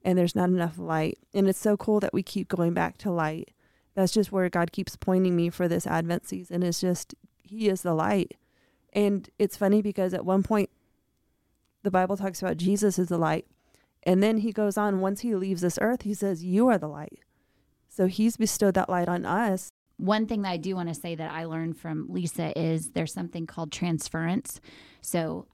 and 0.02 0.18
there's 0.18 0.34
not 0.34 0.48
enough 0.48 0.78
light. 0.78 1.18
And 1.32 1.48
it's 1.48 1.58
so 1.58 1.76
cool 1.76 2.00
that 2.00 2.14
we 2.14 2.24
keep 2.24 2.48
going 2.48 2.74
back 2.74 2.98
to 2.98 3.12
light. 3.12 3.50
That's 3.96 4.12
just 4.12 4.30
where 4.30 4.48
God 4.50 4.72
keeps 4.72 4.94
pointing 4.94 5.34
me 5.34 5.48
for 5.48 5.66
this 5.66 5.86
Advent 5.86 6.28
season 6.28 6.62
is 6.62 6.80
just 6.80 7.14
He 7.42 7.68
is 7.68 7.80
the 7.82 7.94
light. 7.94 8.36
And 8.92 9.28
it's 9.38 9.56
funny 9.56 9.82
because 9.82 10.14
at 10.14 10.24
one 10.24 10.42
point 10.42 10.70
the 11.82 11.90
Bible 11.90 12.16
talks 12.16 12.42
about 12.42 12.58
Jesus 12.58 12.98
is 12.98 13.08
the 13.08 13.18
light. 13.18 13.46
And 14.02 14.22
then 14.22 14.38
he 14.38 14.52
goes 14.52 14.76
on, 14.76 15.00
once 15.00 15.20
he 15.20 15.34
leaves 15.34 15.62
this 15.62 15.78
earth, 15.80 16.02
he 16.02 16.14
says, 16.14 16.44
You 16.44 16.68
are 16.68 16.78
the 16.78 16.88
light. 16.88 17.20
So 17.88 18.06
he's 18.06 18.36
bestowed 18.36 18.74
that 18.74 18.90
light 18.90 19.08
on 19.08 19.24
us. 19.24 19.70
One 19.96 20.26
thing 20.26 20.42
that 20.42 20.50
I 20.50 20.56
do 20.58 20.76
want 20.76 20.90
to 20.90 20.94
say 20.94 21.14
that 21.14 21.30
I 21.30 21.46
learned 21.46 21.78
from 21.78 22.06
Lisa 22.10 22.56
is 22.56 22.90
there's 22.90 23.14
something 23.14 23.46
called 23.46 23.72
transference. 23.72 24.60
So 25.00 25.46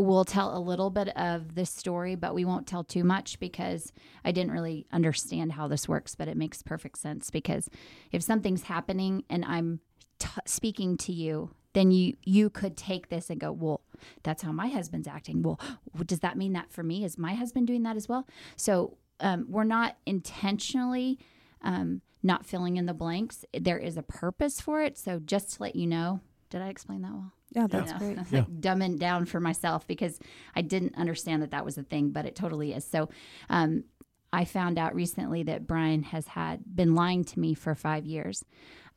we'll 0.00 0.24
tell 0.24 0.56
a 0.56 0.58
little 0.58 0.90
bit 0.90 1.08
of 1.16 1.54
this 1.54 1.70
story, 1.70 2.14
but 2.14 2.34
we 2.34 2.44
won't 2.44 2.66
tell 2.66 2.84
too 2.84 3.04
much 3.04 3.38
because 3.38 3.92
I 4.24 4.32
didn't 4.32 4.52
really 4.52 4.86
understand 4.92 5.52
how 5.52 5.68
this 5.68 5.88
works, 5.88 6.14
but 6.14 6.28
it 6.28 6.36
makes 6.36 6.62
perfect 6.62 6.98
sense 6.98 7.30
because 7.30 7.68
if 8.12 8.22
something's 8.22 8.64
happening 8.64 9.24
and 9.28 9.44
I'm 9.44 9.80
t- 10.18 10.28
speaking 10.46 10.96
to 10.98 11.12
you, 11.12 11.50
then 11.72 11.90
you 11.92 12.16
you 12.24 12.50
could 12.50 12.76
take 12.76 13.08
this 13.08 13.30
and 13.30 13.38
go, 13.38 13.52
well, 13.52 13.82
that's 14.22 14.42
how 14.42 14.52
my 14.52 14.68
husband's 14.68 15.06
acting. 15.06 15.42
Well, 15.42 15.60
does 16.04 16.20
that 16.20 16.36
mean 16.36 16.52
that 16.54 16.72
for 16.72 16.82
me 16.82 17.04
is 17.04 17.16
my 17.16 17.34
husband 17.34 17.66
doing 17.66 17.84
that 17.84 17.96
as 17.96 18.08
well? 18.08 18.26
So 18.56 18.96
um, 19.20 19.46
we're 19.48 19.64
not 19.64 19.96
intentionally 20.06 21.18
um, 21.62 22.00
not 22.22 22.44
filling 22.44 22.76
in 22.76 22.86
the 22.86 22.94
blanks. 22.94 23.44
There 23.58 23.78
is 23.78 23.96
a 23.96 24.02
purpose 24.02 24.60
for 24.60 24.82
it. 24.82 24.98
So 24.98 25.20
just 25.20 25.54
to 25.54 25.62
let 25.62 25.76
you 25.76 25.86
know, 25.86 26.20
did 26.50 26.60
I 26.62 26.68
explain 26.68 27.02
that 27.02 27.12
well? 27.12 27.32
Yeah, 27.52 27.66
that's 27.68 27.88
You 27.88 27.92
know, 27.94 27.98
great. 27.98 28.16
like 28.18 28.30
Yeah. 28.32 28.44
dumbing 28.44 28.98
down 28.98 29.24
for 29.24 29.40
myself 29.40 29.86
because 29.86 30.18
I 30.54 30.62
didn't 30.62 30.96
understand 30.96 31.42
that 31.42 31.50
that 31.52 31.64
was 31.64 31.78
a 31.78 31.82
thing, 31.82 32.10
but 32.10 32.26
it 32.26 32.36
totally 32.36 32.72
is. 32.72 32.84
So, 32.84 33.08
um, 33.48 33.84
I 34.32 34.44
found 34.44 34.78
out 34.78 34.94
recently 34.94 35.42
that 35.44 35.66
Brian 35.66 36.04
has 36.04 36.28
had 36.28 36.62
been 36.76 36.94
lying 36.94 37.24
to 37.24 37.40
me 37.40 37.54
for 37.54 37.74
five 37.74 38.06
years, 38.06 38.44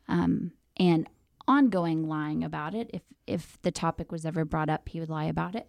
um, 0.07 0.51
and 0.77 1.07
ongoing 1.47 2.07
lying 2.07 2.43
about 2.43 2.75
it. 2.75 2.89
If 2.93 3.01
if 3.25 3.57
the 3.61 3.71
topic 3.71 4.11
was 4.11 4.25
ever 4.25 4.43
brought 4.45 4.69
up, 4.69 4.89
he 4.89 4.99
would 4.99 5.09
lie 5.09 5.25
about 5.25 5.55
it. 5.55 5.67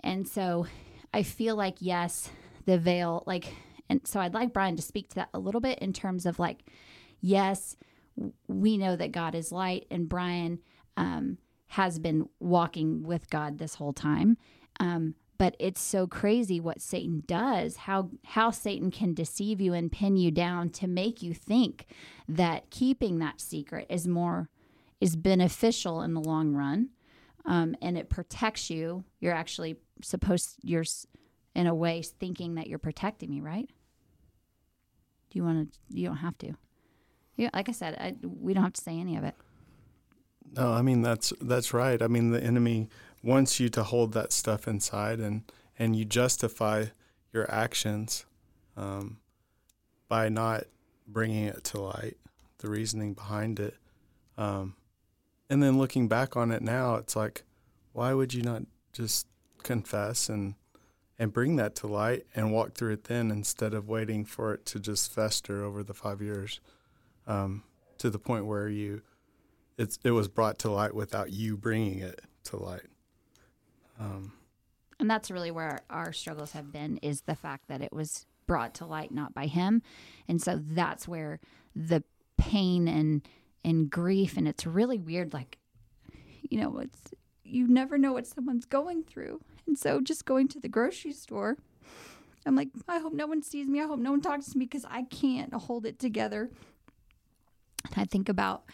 And 0.00 0.26
so, 0.28 0.66
I 1.12 1.22
feel 1.22 1.56
like 1.56 1.76
yes, 1.80 2.30
the 2.66 2.78
veil, 2.78 3.22
like, 3.26 3.52
and 3.90 4.06
so 4.06 4.20
I'd 4.20 4.32
like 4.34 4.52
Brian 4.52 4.76
to 4.76 4.82
speak 4.82 5.08
to 5.10 5.14
that 5.16 5.28
a 5.34 5.38
little 5.38 5.60
bit 5.60 5.78
in 5.80 5.92
terms 5.92 6.24
of 6.24 6.38
like, 6.38 6.64
yes, 7.20 7.76
we 8.48 8.78
know 8.78 8.94
that 8.96 9.12
God 9.12 9.34
is 9.34 9.52
light, 9.52 9.86
and 9.90 10.08
Brian. 10.08 10.60
Um, 10.96 11.38
has 11.72 11.98
been 11.98 12.28
walking 12.38 13.02
with 13.02 13.30
God 13.30 13.56
this 13.56 13.76
whole 13.76 13.94
time. 13.94 14.36
Um, 14.78 15.14
but 15.38 15.56
it's 15.58 15.80
so 15.80 16.06
crazy 16.06 16.60
what 16.60 16.82
Satan 16.82 17.24
does, 17.26 17.76
how 17.76 18.10
how 18.24 18.50
Satan 18.50 18.90
can 18.90 19.14
deceive 19.14 19.58
you 19.58 19.72
and 19.72 19.90
pin 19.90 20.16
you 20.16 20.30
down 20.30 20.68
to 20.70 20.86
make 20.86 21.22
you 21.22 21.32
think 21.32 21.86
that 22.28 22.68
keeping 22.70 23.18
that 23.20 23.40
secret 23.40 23.86
is 23.88 24.06
more 24.06 24.50
is 25.00 25.16
beneficial 25.16 26.02
in 26.02 26.12
the 26.12 26.20
long 26.20 26.52
run. 26.52 26.90
Um, 27.46 27.74
and 27.80 27.96
it 27.96 28.10
protects 28.10 28.68
you. 28.68 29.02
You're 29.18 29.34
actually 29.34 29.76
supposed 30.02 30.58
you're 30.62 30.84
in 31.54 31.66
a 31.66 31.74
way 31.74 32.02
thinking 32.02 32.54
that 32.56 32.66
you're 32.66 32.78
protecting 32.78 33.30
me, 33.30 33.40
right? 33.40 33.68
Do 35.30 35.38
you 35.38 35.42
want 35.42 35.72
to? 35.72 35.78
You 35.88 36.06
don't 36.08 36.18
have 36.18 36.36
to. 36.38 36.52
Yeah, 37.36 37.48
like 37.54 37.70
I 37.70 37.72
said, 37.72 37.94
I, 37.94 38.14
we 38.22 38.52
don't 38.52 38.62
have 38.62 38.74
to 38.74 38.80
say 38.82 39.00
any 39.00 39.16
of 39.16 39.24
it. 39.24 39.34
No, 40.54 40.72
I 40.72 40.82
mean 40.82 41.02
that's 41.02 41.32
that's 41.40 41.72
right. 41.72 42.00
I 42.02 42.06
mean 42.08 42.30
the 42.30 42.42
enemy 42.42 42.88
wants 43.22 43.58
you 43.58 43.68
to 43.70 43.82
hold 43.82 44.12
that 44.12 44.32
stuff 44.32 44.68
inside, 44.68 45.18
and 45.18 45.42
and 45.78 45.96
you 45.96 46.04
justify 46.04 46.86
your 47.32 47.50
actions 47.50 48.26
um, 48.76 49.18
by 50.08 50.28
not 50.28 50.64
bringing 51.06 51.44
it 51.44 51.64
to 51.64 51.80
light. 51.80 52.16
the 52.58 52.68
reasoning 52.68 53.12
behind 53.14 53.58
it. 53.58 53.74
Um, 54.38 54.76
and 55.50 55.62
then 55.62 55.78
looking 55.78 56.08
back 56.08 56.36
on 56.36 56.50
it 56.50 56.62
now, 56.62 56.94
it's 56.94 57.16
like, 57.16 57.42
why 57.92 58.14
would 58.14 58.32
you 58.32 58.42
not 58.42 58.62
just 58.92 59.26
confess 59.62 60.28
and 60.28 60.54
and 61.18 61.32
bring 61.32 61.56
that 61.56 61.74
to 61.76 61.86
light 61.86 62.26
and 62.34 62.52
walk 62.52 62.74
through 62.74 62.92
it 62.92 63.04
then 63.04 63.30
instead 63.30 63.74
of 63.74 63.88
waiting 63.88 64.24
for 64.24 64.54
it 64.54 64.66
to 64.66 64.80
just 64.80 65.12
fester 65.12 65.62
over 65.62 65.82
the 65.82 65.94
five 65.94 66.20
years 66.20 66.60
um, 67.26 67.62
to 67.98 68.10
the 68.10 68.18
point 68.18 68.46
where 68.46 68.68
you 68.68 69.02
it's 69.82 69.98
it 70.04 70.12
was 70.12 70.28
brought 70.28 70.58
to 70.60 70.70
light 70.70 70.94
without 70.94 71.32
you 71.32 71.56
bringing 71.56 71.98
it 71.98 72.22
to 72.44 72.56
light. 72.56 72.86
Um, 74.00 74.32
and 74.98 75.10
that's 75.10 75.30
really 75.30 75.50
where 75.50 75.80
our 75.90 76.12
struggles 76.12 76.52
have 76.52 76.72
been 76.72 76.98
is 76.98 77.22
the 77.22 77.34
fact 77.34 77.66
that 77.68 77.82
it 77.82 77.92
was 77.92 78.24
brought 78.46 78.74
to 78.74 78.86
light 78.86 79.12
not 79.12 79.34
by 79.34 79.46
him. 79.46 79.82
And 80.28 80.40
so 80.40 80.60
that's 80.62 81.08
where 81.08 81.40
the 81.74 82.04
pain 82.38 82.88
and 82.88 83.26
and 83.64 83.90
grief 83.90 84.36
and 84.36 84.48
it's 84.48 84.66
really 84.66 84.98
weird 84.98 85.32
like 85.32 85.58
you 86.50 86.60
know 86.60 86.78
it's 86.78 87.12
you 87.44 87.68
never 87.68 87.96
know 87.96 88.12
what 88.12 88.26
someone's 88.26 88.64
going 88.64 89.02
through. 89.02 89.40
And 89.66 89.76
so 89.76 90.00
just 90.00 90.24
going 90.24 90.48
to 90.48 90.60
the 90.60 90.68
grocery 90.68 91.12
store 91.12 91.56
i'm 92.44 92.56
like 92.56 92.68
i 92.88 92.98
hope 92.98 93.12
no 93.12 93.26
one 93.26 93.42
sees 93.42 93.66
me. 93.68 93.80
I 93.80 93.86
hope 93.86 93.98
no 93.98 94.10
one 94.12 94.20
talks 94.20 94.46
to 94.50 94.58
me 94.58 94.64
because 94.64 94.84
i 94.88 95.02
can't 95.02 95.52
hold 95.52 95.84
it 95.86 95.98
together. 95.98 96.50
And 97.84 97.94
i 97.96 98.04
think 98.04 98.28
about 98.28 98.64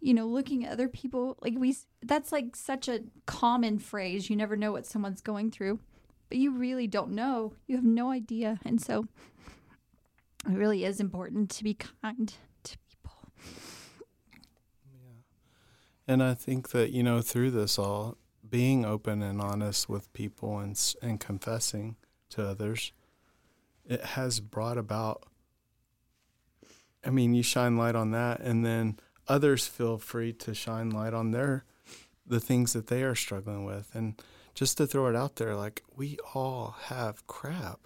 you 0.00 0.14
know 0.14 0.26
looking 0.26 0.64
at 0.64 0.72
other 0.72 0.88
people 0.88 1.36
like 1.42 1.54
we 1.56 1.76
that's 2.02 2.32
like 2.32 2.54
such 2.54 2.88
a 2.88 3.00
common 3.26 3.78
phrase. 3.78 4.30
You 4.30 4.36
never 4.36 4.56
know 4.56 4.72
what 4.72 4.86
someone's 4.86 5.20
going 5.20 5.50
through 5.50 5.80
but 6.28 6.38
you 6.38 6.52
really 6.52 6.86
don't 6.86 7.12
know. 7.12 7.54
You 7.66 7.76
have 7.76 7.84
no 7.84 8.10
idea. 8.10 8.60
And 8.64 8.80
so 8.80 9.06
it 10.46 10.52
really 10.52 10.84
is 10.84 11.00
important 11.00 11.50
to 11.50 11.64
be 11.64 11.74
kind 11.74 12.34
to 12.64 12.78
people. 12.88 13.16
Yeah. 14.92 15.22
And 16.06 16.22
I 16.22 16.34
think 16.34 16.70
that, 16.70 16.90
you 16.90 17.02
know, 17.02 17.20
through 17.20 17.52
this 17.52 17.78
all, 17.78 18.16
being 18.48 18.84
open 18.84 19.22
and 19.22 19.40
honest 19.40 19.88
with 19.88 20.12
people 20.12 20.58
and, 20.58 20.78
and 21.02 21.20
confessing 21.20 21.96
to 22.30 22.46
others, 22.46 22.92
it 23.86 24.02
has 24.04 24.40
brought 24.40 24.78
about, 24.78 25.24
I 27.04 27.10
mean, 27.10 27.34
you 27.34 27.42
shine 27.42 27.76
light 27.76 27.94
on 27.94 28.10
that, 28.12 28.40
and 28.40 28.64
then 28.64 28.98
others 29.28 29.66
feel 29.66 29.98
free 29.98 30.32
to 30.32 30.54
shine 30.54 30.90
light 30.90 31.14
on 31.14 31.30
their, 31.30 31.64
the 32.26 32.40
things 32.40 32.72
that 32.72 32.88
they 32.88 33.02
are 33.02 33.14
struggling 33.14 33.64
with. 33.64 33.94
And 33.94 34.20
just 34.54 34.76
to 34.78 34.86
throw 34.86 35.06
it 35.06 35.16
out 35.16 35.36
there, 35.36 35.54
like, 35.54 35.82
we 35.96 36.18
all 36.34 36.76
have 36.84 37.26
crap. 37.26 37.80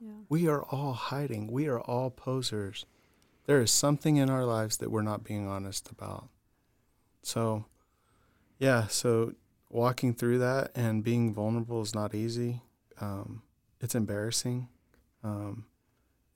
Yeah. 0.00 0.10
We 0.28 0.48
are 0.48 0.62
all 0.62 0.92
hiding. 0.92 1.50
We 1.50 1.68
are 1.68 1.80
all 1.80 2.10
posers. 2.10 2.86
There 3.46 3.60
is 3.60 3.70
something 3.70 4.16
in 4.16 4.30
our 4.30 4.44
lives 4.44 4.76
that 4.78 4.90
we're 4.90 5.02
not 5.02 5.24
being 5.24 5.46
honest 5.46 5.90
about. 5.90 6.28
So, 7.22 7.64
yeah, 8.58 8.86
so 8.88 9.34
walking 9.70 10.14
through 10.14 10.38
that 10.38 10.70
and 10.74 11.04
being 11.04 11.32
vulnerable 11.34 11.82
is 11.82 11.94
not 11.94 12.14
easy. 12.14 12.62
Um, 13.00 13.42
it's 13.80 13.94
embarrassing, 13.94 14.68
um, 15.22 15.66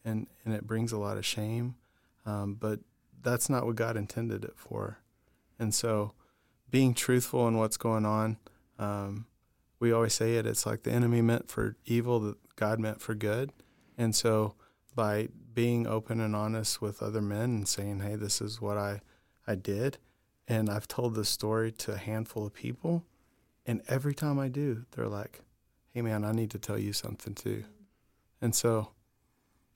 and 0.04 0.26
and 0.44 0.54
it 0.54 0.66
brings 0.66 0.92
a 0.92 0.98
lot 0.98 1.16
of 1.16 1.26
shame. 1.26 1.74
Um, 2.24 2.54
but 2.54 2.80
that's 3.22 3.48
not 3.48 3.66
what 3.66 3.76
God 3.76 3.96
intended 3.96 4.44
it 4.44 4.54
for. 4.56 4.98
And 5.58 5.74
so, 5.74 6.12
being 6.70 6.94
truthful 6.94 7.46
in 7.48 7.58
what's 7.58 7.76
going 7.76 8.06
on, 8.06 8.38
um, 8.78 9.26
we 9.78 9.92
always 9.92 10.14
say 10.14 10.36
it. 10.36 10.46
It's 10.46 10.64
like 10.64 10.82
the 10.82 10.92
enemy 10.92 11.22
meant 11.22 11.48
for 11.48 11.76
evil, 11.84 12.20
that 12.20 12.56
God 12.56 12.78
meant 12.80 13.00
for 13.00 13.14
good. 13.14 13.52
And 13.98 14.14
so, 14.14 14.54
by 14.94 15.28
being 15.54 15.86
open 15.86 16.20
and 16.20 16.34
honest 16.34 16.80
with 16.80 17.02
other 17.02 17.20
men 17.22 17.44
and 17.50 17.68
saying, 17.68 18.00
"Hey, 18.00 18.16
this 18.16 18.40
is 18.40 18.60
what 18.60 18.78
I 18.78 19.00
I 19.46 19.54
did," 19.54 19.98
and 20.48 20.70
I've 20.70 20.88
told 20.88 21.14
this 21.14 21.28
story 21.28 21.72
to 21.72 21.92
a 21.92 21.98
handful 21.98 22.46
of 22.46 22.54
people, 22.54 23.04
and 23.66 23.82
every 23.88 24.14
time 24.14 24.38
I 24.38 24.48
do, 24.48 24.84
they're 24.92 25.08
like, 25.08 25.42
"Hey, 25.90 26.02
man, 26.02 26.24
I 26.24 26.32
need 26.32 26.50
to 26.52 26.58
tell 26.58 26.78
you 26.78 26.92
something 26.92 27.34
too." 27.34 27.64
And 28.40 28.54
so, 28.54 28.92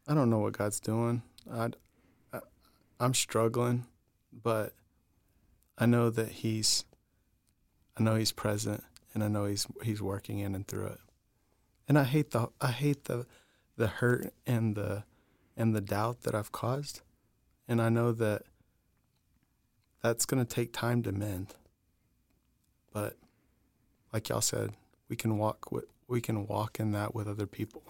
I 0.09 0.15
don't 0.15 0.31
know 0.31 0.39
what 0.39 0.57
God's 0.57 0.81
doing. 0.81 1.23
I, 1.51 1.71
I'm 2.99 3.15
struggling, 3.15 3.87
but 4.33 4.73
I 5.79 5.87
know 5.87 6.11
that 6.11 6.29
He's, 6.29 6.85
I 7.97 8.03
know 8.03 8.15
He's 8.17 8.33
present, 8.33 8.83
and 9.15 9.23
I 9.23 9.29
know 9.29 9.45
He's 9.45 9.67
He's 9.83 10.03
working 10.03 10.39
in 10.39 10.55
and 10.55 10.67
through 10.67 10.87
it. 10.87 10.99
And 11.89 11.99
I 11.99 12.05
hate 12.05 12.31
the 12.31 12.49
I 12.61 12.71
hate 12.71 13.05
the 13.05 13.27
the 13.77 13.87
hurt 13.87 14.33
and 14.47 14.75
the 14.75 15.05
and 15.57 15.75
the 15.75 15.81
doubt 15.81 16.23
that 16.23 16.35
I've 16.35 16.53
caused, 16.53 17.03
and 17.69 17.81
I 17.81 17.89
know 17.89 18.13
that 18.13 18.43
that's 20.03 20.27
going 20.27 20.45
to 20.45 20.55
take 20.55 20.73
time 20.73 21.03
to 21.03 21.13
mend. 21.13 21.55
But 22.93 23.17
like 24.13 24.29
y'all 24.29 24.41
said, 24.41 24.71
we 25.09 25.17
can 25.17 25.39
walk 25.39 25.71
with 25.71 25.85
we 26.09 26.21
can 26.21 26.47
walk 26.47 26.81
in 26.81 26.93
that 26.93 27.15
with 27.15 27.29
other 27.29 27.47
people. 27.47 27.83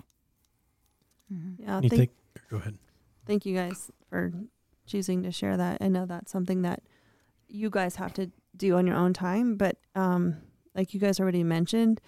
Mm-hmm. 1.33 1.63
Yeah. 1.63 1.81
you 1.81 1.89
Thank, 1.89 2.01
think? 2.01 2.11
Go 2.51 2.57
ahead. 2.59 2.79
thank 3.27 3.47
you 3.47 3.55
guys 3.55 3.91
for 4.09 4.33
choosing 4.87 5.23
to 5.23 5.33
share 5.33 5.57
that. 5.57 5.79
I 5.81 5.89
know 5.89 6.07
that's 6.07 6.33
something 6.33 6.63
that 6.63 6.83
you 7.49 7.71
guys 7.71 7.97
have 7.97 8.13
to 8.15 8.31
do 8.57 8.77
on 8.77 8.87
your 8.87 8.97
own 8.97 9.13
time, 9.13 9.57
but 9.57 9.77
um, 9.95 10.37
like 10.75 10.95
you 10.95 11.01
guys 11.01 11.21
already 11.21 11.45
mentioned, 11.45 12.01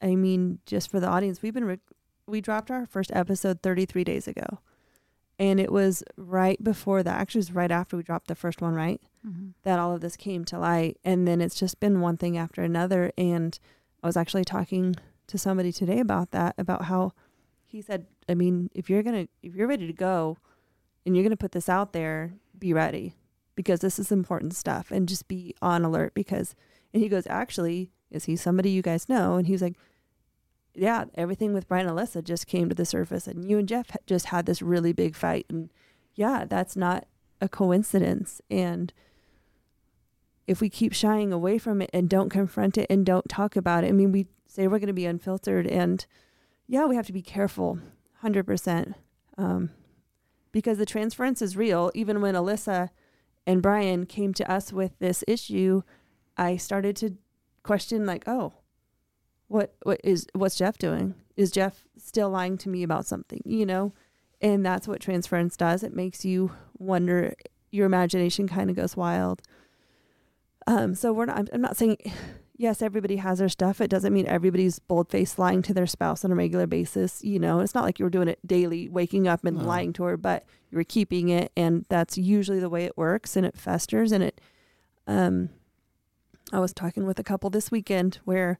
I 0.00 0.14
mean, 0.16 0.58
just 0.66 0.90
for 0.90 1.00
the 1.00 1.06
audience, 1.08 1.42
we've 1.42 1.54
been 1.54 1.64
rec- 1.64 1.80
we 2.26 2.40
dropped 2.40 2.70
our 2.70 2.86
first 2.86 3.10
episode 3.14 3.62
33 3.62 4.04
days 4.04 4.26
ago, 4.26 4.60
and 5.38 5.60
it 5.60 5.70
was 5.70 6.02
right 6.16 6.62
before 6.62 7.02
that. 7.02 7.20
Actually, 7.20 7.40
it 7.40 7.48
was 7.48 7.52
right 7.52 7.70
after 7.70 7.96
we 7.96 8.02
dropped 8.02 8.28
the 8.28 8.34
first 8.34 8.60
one, 8.62 8.74
right? 8.74 9.00
Mm-hmm. 9.24 9.50
that 9.62 9.78
all 9.78 9.94
of 9.94 10.00
this 10.00 10.16
came 10.16 10.44
to 10.46 10.58
light 10.58 10.96
and 11.04 11.28
then 11.28 11.40
it's 11.40 11.54
just 11.54 11.78
been 11.78 12.00
one 12.00 12.16
thing 12.16 12.36
after 12.36 12.60
another 12.60 13.12
and 13.16 13.56
i 14.02 14.06
was 14.08 14.16
actually 14.16 14.44
talking 14.44 14.96
to 15.28 15.38
somebody 15.38 15.70
today 15.70 16.00
about 16.00 16.32
that 16.32 16.56
about 16.58 16.86
how 16.86 17.12
he 17.64 17.80
said 17.80 18.06
i 18.28 18.34
mean 18.34 18.68
if 18.74 18.90
you're 18.90 19.04
gonna 19.04 19.28
if 19.40 19.54
you're 19.54 19.68
ready 19.68 19.86
to 19.86 19.92
go 19.92 20.38
and 21.04 21.16
you're 21.16 21.24
gonna 21.24 21.36
put 21.36 21.52
this 21.52 21.68
out 21.68 21.92
there 21.92 22.34
be 22.58 22.72
ready 22.72 23.14
because 23.54 23.80
this 23.80 23.98
is 23.98 24.12
important 24.12 24.54
stuff 24.54 24.90
and 24.90 25.08
just 25.08 25.28
be 25.28 25.54
on 25.60 25.84
alert 25.84 26.14
because 26.14 26.54
and 26.92 27.02
he 27.02 27.08
goes 27.08 27.26
actually 27.28 27.90
is 28.10 28.26
he 28.26 28.36
somebody 28.36 28.68
you 28.68 28.82
guys 28.82 29.08
know? 29.08 29.36
And 29.36 29.46
he's 29.46 29.62
like 29.62 29.76
yeah 30.74 31.04
everything 31.14 31.52
with 31.52 31.68
brian 31.68 31.86
and 31.86 31.98
alyssa 31.98 32.24
just 32.24 32.46
came 32.46 32.70
to 32.70 32.74
the 32.74 32.86
surface 32.86 33.26
and 33.26 33.44
you 33.44 33.58
and 33.58 33.68
jeff 33.68 33.94
just 34.06 34.26
had 34.26 34.46
this 34.46 34.62
really 34.62 34.94
big 34.94 35.14
fight 35.14 35.44
and 35.50 35.70
yeah 36.14 36.46
that's 36.48 36.76
not 36.76 37.04
a 37.42 37.48
coincidence 37.48 38.40
and 38.50 38.90
if 40.46 40.60
we 40.60 40.68
keep 40.68 40.92
shying 40.92 41.32
away 41.32 41.58
from 41.58 41.80
it 41.80 41.90
and 41.92 42.08
don't 42.08 42.28
confront 42.28 42.76
it 42.76 42.86
and 42.90 43.06
don't 43.06 43.28
talk 43.28 43.56
about 43.56 43.84
it, 43.84 43.88
I 43.88 43.92
mean, 43.92 44.12
we 44.12 44.26
say 44.46 44.66
we're 44.66 44.78
going 44.78 44.88
to 44.88 44.92
be 44.92 45.06
unfiltered, 45.06 45.66
and 45.66 46.04
yeah, 46.66 46.84
we 46.86 46.96
have 46.96 47.06
to 47.06 47.12
be 47.12 47.22
careful, 47.22 47.78
hundred 48.20 48.44
percent, 48.44 48.94
um, 49.38 49.70
because 50.52 50.78
the 50.78 50.86
transference 50.86 51.42
is 51.42 51.56
real. 51.56 51.90
Even 51.94 52.20
when 52.20 52.34
Alyssa 52.34 52.90
and 53.46 53.62
Brian 53.62 54.06
came 54.06 54.32
to 54.34 54.50
us 54.50 54.72
with 54.72 54.98
this 54.98 55.24
issue, 55.26 55.82
I 56.36 56.56
started 56.56 56.96
to 56.96 57.16
question, 57.62 58.06
like, 58.06 58.24
oh, 58.26 58.52
what 59.48 59.74
what 59.82 60.00
is 60.02 60.26
what's 60.34 60.56
Jeff 60.56 60.78
doing? 60.78 61.14
Is 61.36 61.50
Jeff 61.50 61.84
still 61.96 62.30
lying 62.30 62.56
to 62.58 62.68
me 62.68 62.82
about 62.82 63.06
something? 63.06 63.42
You 63.44 63.66
know, 63.66 63.92
and 64.40 64.64
that's 64.64 64.88
what 64.88 65.00
transference 65.00 65.56
does. 65.56 65.82
It 65.82 65.94
makes 65.94 66.24
you 66.24 66.52
wonder. 66.78 67.34
Your 67.70 67.86
imagination 67.86 68.48
kind 68.48 68.68
of 68.68 68.76
goes 68.76 68.96
wild. 68.96 69.40
Um, 70.66 70.94
so 70.94 71.12
we're 71.12 71.26
not. 71.26 71.38
I'm, 71.38 71.48
I'm 71.52 71.60
not 71.60 71.76
saying, 71.76 71.98
yes, 72.56 72.82
everybody 72.82 73.16
has 73.16 73.38
their 73.38 73.48
stuff. 73.48 73.80
It 73.80 73.88
doesn't 73.88 74.12
mean 74.12 74.26
everybody's 74.26 74.78
bold 74.78 75.10
faced 75.10 75.38
lying 75.38 75.62
to 75.62 75.74
their 75.74 75.86
spouse 75.86 76.24
on 76.24 76.32
a 76.32 76.34
regular 76.34 76.66
basis. 76.66 77.22
You 77.24 77.38
know, 77.38 77.60
it's 77.60 77.74
not 77.74 77.84
like 77.84 77.98
you 77.98 78.04
were 78.04 78.10
doing 78.10 78.28
it 78.28 78.38
daily, 78.46 78.88
waking 78.88 79.26
up 79.26 79.44
and 79.44 79.58
No. 79.58 79.64
lying 79.64 79.92
to 79.94 80.04
her, 80.04 80.16
but 80.16 80.44
you 80.70 80.78
were 80.78 80.84
keeping 80.84 81.28
it, 81.28 81.50
and 81.56 81.84
that's 81.88 82.16
usually 82.18 82.60
the 82.60 82.70
way 82.70 82.84
it 82.84 82.96
works, 82.96 83.36
and 83.36 83.44
it 83.46 83.56
festers, 83.56 84.12
and 84.12 84.22
it. 84.24 84.40
Um, 85.06 85.50
I 86.52 86.60
was 86.60 86.72
talking 86.72 87.06
with 87.06 87.18
a 87.18 87.24
couple 87.24 87.50
this 87.50 87.70
weekend 87.70 88.18
where 88.24 88.58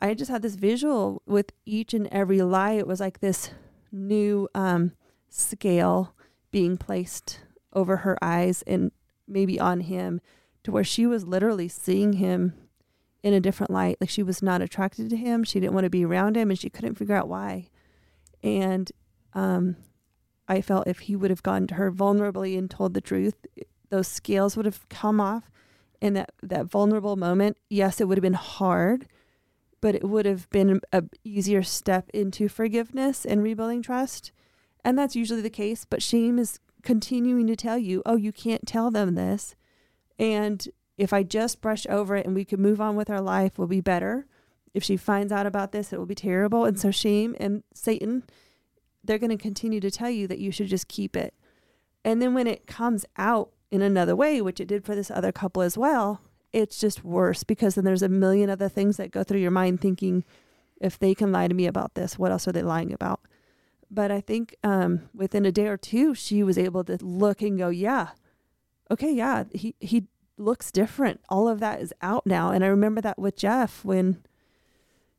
I 0.00 0.14
just 0.14 0.30
had 0.30 0.42
this 0.42 0.54
visual 0.54 1.22
with 1.26 1.52
each 1.66 1.92
and 1.94 2.06
every 2.12 2.40
lie. 2.42 2.72
It 2.72 2.86
was 2.86 3.00
like 3.00 3.20
this 3.20 3.50
new 3.90 4.48
um, 4.54 4.92
scale 5.28 6.14
being 6.50 6.76
placed 6.76 7.40
over 7.72 7.98
her 7.98 8.16
eyes 8.22 8.62
and 8.66 8.92
maybe 9.26 9.58
on 9.58 9.80
him 9.80 10.20
to 10.62 10.70
where 10.70 10.84
she 10.84 11.06
was 11.06 11.24
literally 11.26 11.68
seeing 11.68 12.14
him 12.14 12.54
in 13.24 13.32
a 13.32 13.40
different 13.40 13.70
light. 13.70 13.96
Like 14.00 14.10
she 14.10 14.22
was 14.22 14.42
not 14.42 14.60
attracted 14.60 15.08
to 15.08 15.16
him. 15.16 15.42
She 15.42 15.58
didn't 15.58 15.72
want 15.72 15.84
to 15.84 15.90
be 15.90 16.04
around 16.04 16.36
him 16.36 16.50
and 16.50 16.58
she 16.58 16.68
couldn't 16.68 16.96
figure 16.96 17.16
out 17.16 17.26
why. 17.26 17.70
And 18.42 18.92
um, 19.32 19.76
I 20.46 20.60
felt 20.60 20.86
if 20.86 21.00
he 21.00 21.16
would 21.16 21.30
have 21.30 21.42
gone 21.42 21.66
to 21.68 21.74
her 21.76 21.90
vulnerably 21.90 22.56
and 22.56 22.70
told 22.70 22.92
the 22.92 23.00
truth, 23.00 23.34
those 23.88 24.06
scales 24.06 24.56
would 24.56 24.66
have 24.66 24.88
come 24.90 25.20
off. 25.20 25.50
In 26.00 26.12
that, 26.14 26.32
that 26.42 26.66
vulnerable 26.66 27.16
moment, 27.16 27.56
yes, 27.70 27.98
it 27.98 28.06
would 28.06 28.18
have 28.18 28.22
been 28.22 28.34
hard, 28.34 29.06
but 29.80 29.94
it 29.94 30.04
would 30.04 30.26
have 30.26 30.50
been 30.50 30.82
a 30.92 31.04
easier 31.22 31.62
step 31.62 32.10
into 32.12 32.46
forgiveness 32.46 33.24
and 33.24 33.42
rebuilding 33.42 33.80
trust. 33.80 34.30
And 34.84 34.98
that's 34.98 35.16
usually 35.16 35.40
the 35.40 35.48
case, 35.48 35.86
but 35.88 36.02
shame 36.02 36.38
is 36.38 36.60
continuing 36.82 37.46
to 37.46 37.56
tell 37.56 37.78
you, 37.78 38.02
oh, 38.04 38.16
you 38.16 38.32
can't 38.32 38.66
tell 38.66 38.90
them 38.90 39.14
this. 39.14 39.54
And 40.18 40.68
if 40.96 41.12
I 41.12 41.22
just 41.22 41.60
brush 41.60 41.86
over 41.88 42.16
it 42.16 42.26
and 42.26 42.34
we 42.34 42.44
could 42.44 42.60
move 42.60 42.80
on 42.80 42.96
with 42.96 43.10
our 43.10 43.20
life, 43.20 43.58
will 43.58 43.66
be 43.66 43.80
better. 43.80 44.26
If 44.72 44.82
she 44.82 44.96
finds 44.96 45.32
out 45.32 45.46
about 45.46 45.72
this, 45.72 45.92
it 45.92 45.98
will 45.98 46.06
be 46.06 46.14
terrible. 46.14 46.64
And 46.64 46.78
so, 46.78 46.90
shame 46.90 47.36
and 47.38 47.62
Satan, 47.74 48.24
they're 49.02 49.18
going 49.18 49.30
to 49.30 49.36
continue 49.36 49.80
to 49.80 49.90
tell 49.90 50.10
you 50.10 50.26
that 50.28 50.38
you 50.38 50.50
should 50.50 50.68
just 50.68 50.88
keep 50.88 51.16
it. 51.16 51.34
And 52.04 52.20
then 52.20 52.34
when 52.34 52.46
it 52.46 52.66
comes 52.66 53.04
out 53.16 53.50
in 53.70 53.82
another 53.82 54.14
way, 54.14 54.40
which 54.40 54.60
it 54.60 54.68
did 54.68 54.84
for 54.84 54.94
this 54.94 55.10
other 55.10 55.32
couple 55.32 55.62
as 55.62 55.78
well, 55.78 56.20
it's 56.52 56.78
just 56.78 57.04
worse 57.04 57.42
because 57.42 57.74
then 57.74 57.84
there's 57.84 58.02
a 58.02 58.08
million 58.08 58.48
other 58.48 58.68
things 58.68 58.96
that 58.96 59.10
go 59.10 59.24
through 59.24 59.40
your 59.40 59.50
mind 59.50 59.80
thinking, 59.80 60.24
if 60.80 60.98
they 60.98 61.14
can 61.14 61.32
lie 61.32 61.48
to 61.48 61.54
me 61.54 61.66
about 61.66 61.94
this, 61.94 62.18
what 62.18 62.30
else 62.30 62.46
are 62.46 62.52
they 62.52 62.62
lying 62.62 62.92
about? 62.92 63.20
But 63.90 64.10
I 64.10 64.20
think 64.20 64.54
um, 64.62 65.08
within 65.14 65.44
a 65.44 65.52
day 65.52 65.66
or 65.66 65.76
two, 65.76 66.14
she 66.14 66.42
was 66.42 66.58
able 66.58 66.84
to 66.84 66.98
look 67.00 67.42
and 67.42 67.58
go, 67.58 67.68
yeah, 67.68 68.08
okay, 68.90 69.12
yeah, 69.12 69.44
he, 69.52 69.74
he 69.80 70.06
looks 70.36 70.70
different. 70.70 71.20
All 71.28 71.48
of 71.48 71.60
that 71.60 71.80
is 71.80 71.92
out 72.02 72.26
now. 72.26 72.50
And 72.50 72.64
I 72.64 72.68
remember 72.68 73.00
that 73.00 73.18
with 73.18 73.36
Jeff 73.36 73.84
when, 73.84 74.22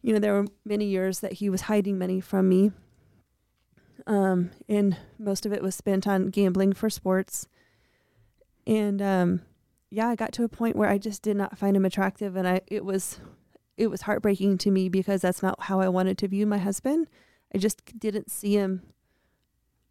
you 0.01 0.13
know, 0.13 0.19
there 0.19 0.33
were 0.33 0.47
many 0.63 0.85
years 0.85 1.19
that 1.19 1.33
he 1.33 1.49
was 1.49 1.61
hiding 1.61 1.97
money 1.97 2.19
from 2.19 2.49
me. 2.49 2.71
Um, 4.07 4.51
and 4.67 4.97
most 5.17 5.45
of 5.45 5.53
it 5.53 5.63
was 5.63 5.75
spent 5.75 6.07
on 6.07 6.27
gambling 6.27 6.73
for 6.73 6.89
sports. 6.89 7.47
And 8.67 9.01
um, 9.01 9.41
yeah, 9.89 10.07
I 10.09 10.15
got 10.15 10.31
to 10.33 10.43
a 10.43 10.49
point 10.49 10.75
where 10.75 10.89
I 10.89 10.97
just 10.97 11.21
did 11.21 11.37
not 11.37 11.57
find 11.57 11.75
him 11.77 11.85
attractive, 11.85 12.35
and 12.35 12.47
I 12.47 12.61
it 12.67 12.83
was 12.83 13.19
it 13.77 13.87
was 13.87 14.01
heartbreaking 14.01 14.57
to 14.59 14.71
me 14.71 14.89
because 14.89 15.21
that's 15.21 15.43
not 15.43 15.63
how 15.63 15.79
I 15.79 15.89
wanted 15.89 16.17
to 16.19 16.27
view 16.27 16.45
my 16.45 16.57
husband. 16.57 17.07
I 17.53 17.57
just 17.57 17.97
didn't 17.97 18.31
see 18.31 18.55
him 18.55 18.81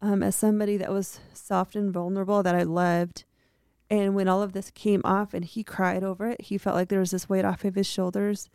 um, 0.01 0.21
as 0.21 0.35
somebody 0.35 0.77
that 0.77 0.91
was 0.91 1.19
soft 1.33 1.75
and 1.75 1.91
vulnerable 1.91 2.43
that 2.43 2.55
I 2.55 2.63
loved. 2.63 3.23
And 3.89 4.15
when 4.15 4.27
all 4.27 4.41
of 4.41 4.53
this 4.53 4.71
came 4.71 5.01
off 5.03 5.33
and 5.33 5.45
he 5.45 5.63
cried 5.63 6.03
over 6.03 6.27
it, 6.27 6.41
he 6.41 6.57
felt 6.57 6.75
like 6.75 6.89
there 6.89 6.99
was 6.99 7.11
this 7.11 7.29
weight 7.29 7.45
off 7.45 7.63
of 7.63 7.75
his 7.75 7.85
shoulders. 7.87 8.49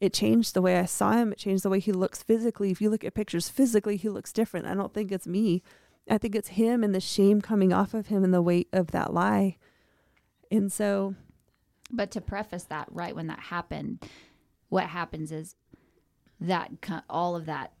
It 0.00 0.12
changed 0.12 0.54
the 0.54 0.62
way 0.62 0.78
I 0.78 0.84
saw 0.84 1.12
him. 1.12 1.32
It 1.32 1.38
changed 1.38 1.62
the 1.62 1.70
way 1.70 1.78
he 1.78 1.92
looks 1.92 2.22
physically. 2.22 2.70
If 2.70 2.80
you 2.80 2.90
look 2.90 3.04
at 3.04 3.14
pictures 3.14 3.48
physically, 3.48 3.96
he 3.96 4.08
looks 4.08 4.32
different. 4.32 4.66
I 4.66 4.74
don't 4.74 4.92
think 4.92 5.12
it's 5.12 5.26
me. 5.26 5.62
I 6.10 6.18
think 6.18 6.34
it's 6.34 6.48
him 6.48 6.82
and 6.82 6.94
the 6.94 7.00
shame 7.00 7.40
coming 7.40 7.72
off 7.72 7.94
of 7.94 8.08
him 8.08 8.24
and 8.24 8.34
the 8.34 8.42
weight 8.42 8.68
of 8.72 8.90
that 8.90 9.14
lie. 9.14 9.56
And 10.50 10.72
so, 10.72 11.14
But 11.90 12.10
to 12.10 12.20
preface 12.20 12.64
that, 12.64 12.88
right 12.90 13.14
when 13.14 13.28
that 13.28 13.38
happened, 13.38 14.04
what 14.68 14.84
happens 14.84 15.30
is 15.32 15.54
that 16.40 16.72
all 17.08 17.36
of 17.36 17.46
that 17.46 17.72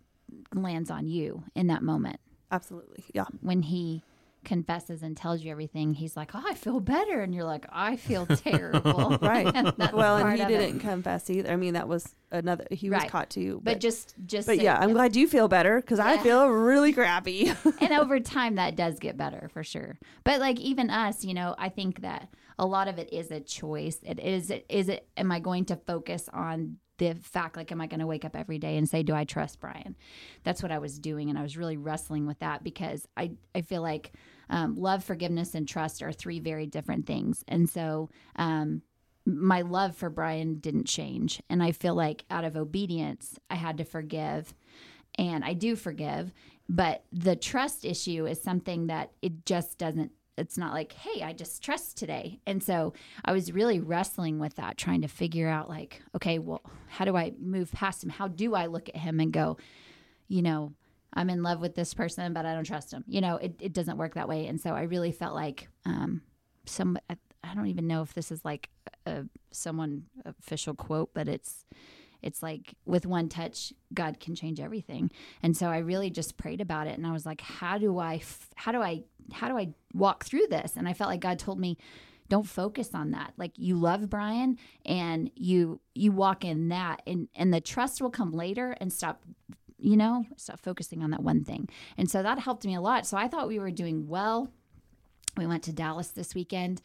lands 0.54 0.90
on 0.90 1.08
you 1.08 1.42
in 1.54 1.66
that 1.66 1.82
moment. 1.82 2.20
absolutely. 2.50 3.04
Yeah. 3.12 3.26
When 3.40 3.62
he 3.62 4.02
confesses 4.44 5.02
and 5.02 5.16
tells 5.16 5.42
you 5.42 5.50
everything, 5.50 5.94
he's 5.94 6.16
like, 6.16 6.30
"Oh, 6.34 6.42
I 6.46 6.54
feel 6.54 6.80
better," 6.80 7.20
and 7.22 7.34
you're 7.34 7.44
like, 7.44 7.66
"I 7.72 7.96
feel 7.96 8.26
terrible." 8.26 9.18
Right. 9.20 9.46
And 9.54 9.72
well, 9.92 10.16
and 10.16 10.38
he 10.38 10.44
didn't 10.46 10.80
confess 10.80 11.28
either. 11.30 11.50
I 11.50 11.56
mean, 11.56 11.74
that 11.74 11.88
was 11.88 12.14
another, 12.32 12.66
he 12.70 12.90
was 12.90 13.00
Right. 13.00 13.10
caught 13.10 13.30
too. 13.30 13.60
But 13.62 13.80
just, 13.80 14.14
just, 14.26 14.46
but 14.46 14.56
so- 14.56 14.62
yeah, 14.62 14.78
I'm 14.78 14.92
glad 14.92 15.14
you 15.16 15.26
feel 15.28 15.48
better 15.48 15.80
because 15.80 15.98
I 16.00 16.18
feel 16.18 16.46
really 16.48 16.92
crappy. 16.92 17.52
and 17.80 17.92
over 17.92 18.20
time 18.20 18.54
that 18.56 18.76
does 18.76 18.98
get 18.98 19.16
better 19.16 19.48
for 19.52 19.62
sure 19.64 19.98
but 20.24 20.40
like 20.40 20.58
even 20.60 20.90
us 20.90 21.24
you 21.24 21.34
know 21.34 21.54
i 21.58 21.68
think 21.68 22.00
that 22.02 22.28
a 22.58 22.66
lot 22.66 22.88
of 22.88 22.98
it 22.98 23.12
is 23.12 23.30
a 23.30 23.40
choice 23.40 23.98
it 24.02 24.18
is 24.20 24.50
it 24.50 24.64
is 24.68 24.88
it 24.88 25.06
am 25.16 25.30
i 25.32 25.38
going 25.40 25.64
to 25.64 25.76
focus 25.76 26.28
on 26.32 26.76
the 26.98 27.14
fact 27.14 27.56
like 27.56 27.70
am 27.72 27.80
i 27.80 27.86
going 27.86 28.00
to 28.00 28.06
wake 28.06 28.24
up 28.24 28.36
every 28.36 28.58
day 28.58 28.76
and 28.76 28.88
say 28.88 29.02
do 29.02 29.14
i 29.14 29.24
trust 29.24 29.60
brian 29.60 29.94
that's 30.44 30.62
what 30.62 30.72
i 30.72 30.78
was 30.78 30.98
doing 30.98 31.28
and 31.30 31.38
i 31.38 31.42
was 31.42 31.56
really 31.56 31.76
wrestling 31.76 32.26
with 32.26 32.38
that 32.40 32.62
because 32.64 33.06
i 33.16 33.30
i 33.54 33.60
feel 33.60 33.82
like 33.82 34.12
um, 34.50 34.74
love 34.76 35.02
forgiveness 35.02 35.54
and 35.54 35.66
trust 35.66 36.02
are 36.02 36.12
three 36.12 36.40
very 36.40 36.66
different 36.66 37.06
things 37.06 37.44
and 37.48 37.68
so 37.68 38.10
um, 38.36 38.82
my 39.26 39.62
love 39.62 39.96
for 39.96 40.10
brian 40.10 40.56
didn't 40.56 40.86
change 40.86 41.42
and 41.48 41.62
i 41.62 41.72
feel 41.72 41.94
like 41.94 42.24
out 42.30 42.44
of 42.44 42.56
obedience 42.56 43.38
i 43.50 43.54
had 43.54 43.78
to 43.78 43.84
forgive 43.84 44.54
and 45.16 45.44
I 45.44 45.52
do 45.52 45.76
forgive. 45.76 46.32
But 46.68 47.04
the 47.12 47.36
trust 47.36 47.84
issue 47.84 48.26
is 48.26 48.42
something 48.42 48.86
that 48.86 49.12
it 49.22 49.44
just 49.44 49.78
doesn't. 49.78 50.12
It's 50.36 50.58
not 50.58 50.72
like, 50.72 50.92
hey, 50.92 51.22
I 51.22 51.32
just 51.32 51.62
trust 51.62 51.96
today. 51.96 52.40
And 52.46 52.62
so 52.62 52.94
I 53.24 53.32
was 53.32 53.52
really 53.52 53.78
wrestling 53.78 54.40
with 54.40 54.56
that, 54.56 54.76
trying 54.76 55.02
to 55.02 55.08
figure 55.08 55.48
out, 55.48 55.68
like, 55.68 56.02
okay, 56.16 56.40
well, 56.40 56.62
how 56.88 57.04
do 57.04 57.16
I 57.16 57.34
move 57.38 57.70
past 57.70 58.02
him? 58.02 58.10
How 58.10 58.26
do 58.26 58.54
I 58.54 58.66
look 58.66 58.88
at 58.88 58.96
him 58.96 59.20
and 59.20 59.32
go, 59.32 59.58
you 60.26 60.42
know, 60.42 60.72
I'm 61.14 61.30
in 61.30 61.42
love 61.42 61.60
with 61.60 61.74
this 61.74 61.94
person, 61.94 62.32
but 62.32 62.44
I 62.44 62.54
don't 62.54 62.64
trust 62.64 62.92
him. 62.92 63.04
You 63.06 63.20
know, 63.20 63.36
it, 63.36 63.54
it 63.60 63.72
doesn't 63.72 63.96
work 63.96 64.14
that 64.14 64.28
way. 64.28 64.46
And 64.46 64.60
so 64.60 64.74
I 64.74 64.82
really 64.82 65.12
felt 65.12 65.34
like 65.34 65.68
um, 65.86 66.22
some, 66.66 66.98
I, 67.08 67.16
I 67.42 67.54
don't 67.54 67.68
even 67.68 67.86
know 67.86 68.02
if 68.02 68.14
this 68.14 68.30
is 68.30 68.44
like 68.44 68.68
a 69.06 69.24
someone 69.52 70.04
official 70.24 70.74
quote, 70.74 71.14
but 71.14 71.28
it's, 71.28 71.64
it's 72.24 72.42
like 72.42 72.74
with 72.86 73.04
one 73.04 73.28
touch 73.28 73.72
god 73.92 74.18
can 74.18 74.34
change 74.34 74.58
everything 74.58 75.10
and 75.42 75.54
so 75.54 75.66
i 75.68 75.76
really 75.76 76.08
just 76.08 76.38
prayed 76.38 76.60
about 76.60 76.86
it 76.86 76.96
and 76.96 77.06
i 77.06 77.12
was 77.12 77.26
like 77.26 77.42
how 77.42 77.76
do 77.76 77.98
i 77.98 78.14
f- 78.14 78.48
how 78.56 78.72
do 78.72 78.80
i 78.80 79.02
how 79.30 79.46
do 79.46 79.58
i 79.58 79.68
walk 79.92 80.24
through 80.24 80.46
this 80.48 80.74
and 80.76 80.88
i 80.88 80.94
felt 80.94 81.10
like 81.10 81.20
god 81.20 81.38
told 81.38 81.60
me 81.60 81.76
don't 82.28 82.46
focus 82.48 82.94
on 82.94 83.10
that 83.10 83.34
like 83.36 83.52
you 83.56 83.76
love 83.76 84.08
brian 84.08 84.56
and 84.86 85.30
you 85.34 85.78
you 85.94 86.10
walk 86.10 86.44
in 86.44 86.68
that 86.70 87.02
and 87.06 87.28
and 87.34 87.52
the 87.52 87.60
trust 87.60 88.00
will 88.00 88.10
come 88.10 88.32
later 88.32 88.74
and 88.80 88.90
stop 88.90 89.22
you 89.84 89.96
know 89.96 90.24
stop 90.36 90.60
focusing 90.60 91.02
on 91.02 91.10
that 91.10 91.22
one 91.22 91.44
thing 91.44 91.68
and 91.96 92.10
so 92.10 92.22
that 92.22 92.38
helped 92.38 92.64
me 92.64 92.74
a 92.74 92.80
lot 92.80 93.06
so 93.06 93.16
i 93.16 93.28
thought 93.28 93.48
we 93.48 93.58
were 93.58 93.70
doing 93.70 94.08
well 94.08 94.50
we 95.36 95.46
went 95.46 95.62
to 95.62 95.72
dallas 95.72 96.08
this 96.08 96.34
weekend 96.34 96.80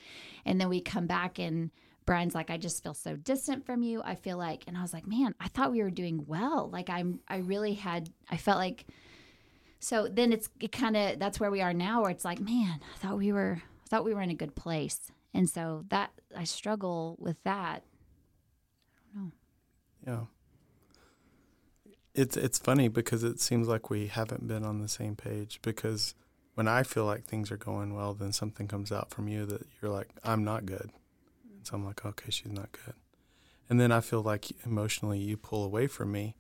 and 0.46 0.60
then 0.60 0.70
we 0.70 0.82
come 0.82 1.08
back 1.08 1.40
and 1.40 1.72
Brian's 2.10 2.34
like, 2.34 2.50
I 2.50 2.58
just 2.58 2.82
feel 2.82 2.96
so 2.96 3.16
distant 3.16 3.68
from 3.68 3.84
you. 3.84 4.02
I 4.04 4.16
feel 4.16 4.36
like, 4.36 4.64
and 4.66 4.76
I 4.76 4.82
was 4.82 4.94
like, 4.94 5.06
man, 5.06 5.36
I 5.40 5.48
thought 5.48 5.72
we 5.72 5.84
were 5.84 5.92
doing 5.92 6.24
well. 6.26 6.68
Like 6.68 6.90
I'm, 6.90 7.20
I 7.28 7.38
really 7.38 7.76
had, 7.76 8.10
I 8.32 8.38
felt 8.38 8.58
like, 8.58 8.88
so 9.80 10.08
then 10.08 10.34
it's 10.34 10.50
it 10.60 10.72
kind 10.72 10.98
of, 10.98 11.20
that's 11.20 11.40
where 11.40 11.52
we 11.52 11.62
are 11.62 11.72
now 11.72 12.02
where 12.02 12.10
it's 12.10 12.26
like, 12.26 12.40
man, 12.40 12.80
I 12.96 12.98
thought 12.98 13.20
we 13.20 13.32
were, 13.32 13.62
I 13.62 13.88
thought 13.90 14.06
we 14.06 14.16
were 14.16 14.24
in 14.24 14.32
a 14.32 14.34
good 14.34 14.56
place. 14.56 15.12
And 15.36 15.48
so 15.48 15.86
that 15.90 16.10
I 16.36 16.46
struggle 16.46 17.16
with 17.20 17.44
that. 17.44 17.84
I 18.98 19.14
don't 19.14 19.26
know. 19.26 19.32
Yeah. 20.08 20.26
It's 22.14 22.36
it's 22.36 22.58
funny 22.58 22.88
because 22.88 23.24
it 23.24 23.40
seems 23.40 23.68
like 23.68 23.90
we 23.90 24.08
haven't 24.08 24.48
been 24.48 24.64
on 24.66 24.82
the 24.82 24.88
same 24.88 25.16
page 25.16 25.60
because 25.62 26.16
when 26.56 26.68
I 26.68 26.84
feel 26.84 27.06
like 27.06 27.24
things 27.24 27.52
are 27.52 27.58
going 27.58 27.94
well, 27.96 28.14
then 28.14 28.34
something 28.34 28.68
comes 28.68 28.92
out 28.92 29.12
from 29.12 29.28
you 29.28 29.46
that 29.46 29.66
you're 29.82 29.92
like, 29.92 30.10
I'm 30.24 30.44
not 30.44 30.66
good. 30.66 30.90
And 31.56 31.66
so 31.66 31.76
I'm 31.76 31.86
like, 31.86 32.06
okay, 32.06 32.32
she's 32.32 32.52
not 32.52 32.72
good. 32.72 32.96
And 33.70 33.80
then 33.80 33.92
I 33.92 34.02
feel 34.02 34.22
like 34.22 34.48
emotionally 34.66 35.20
you 35.20 35.38
pull 35.38 35.64
away 35.64 35.88
from 35.88 36.12
me. 36.12 36.36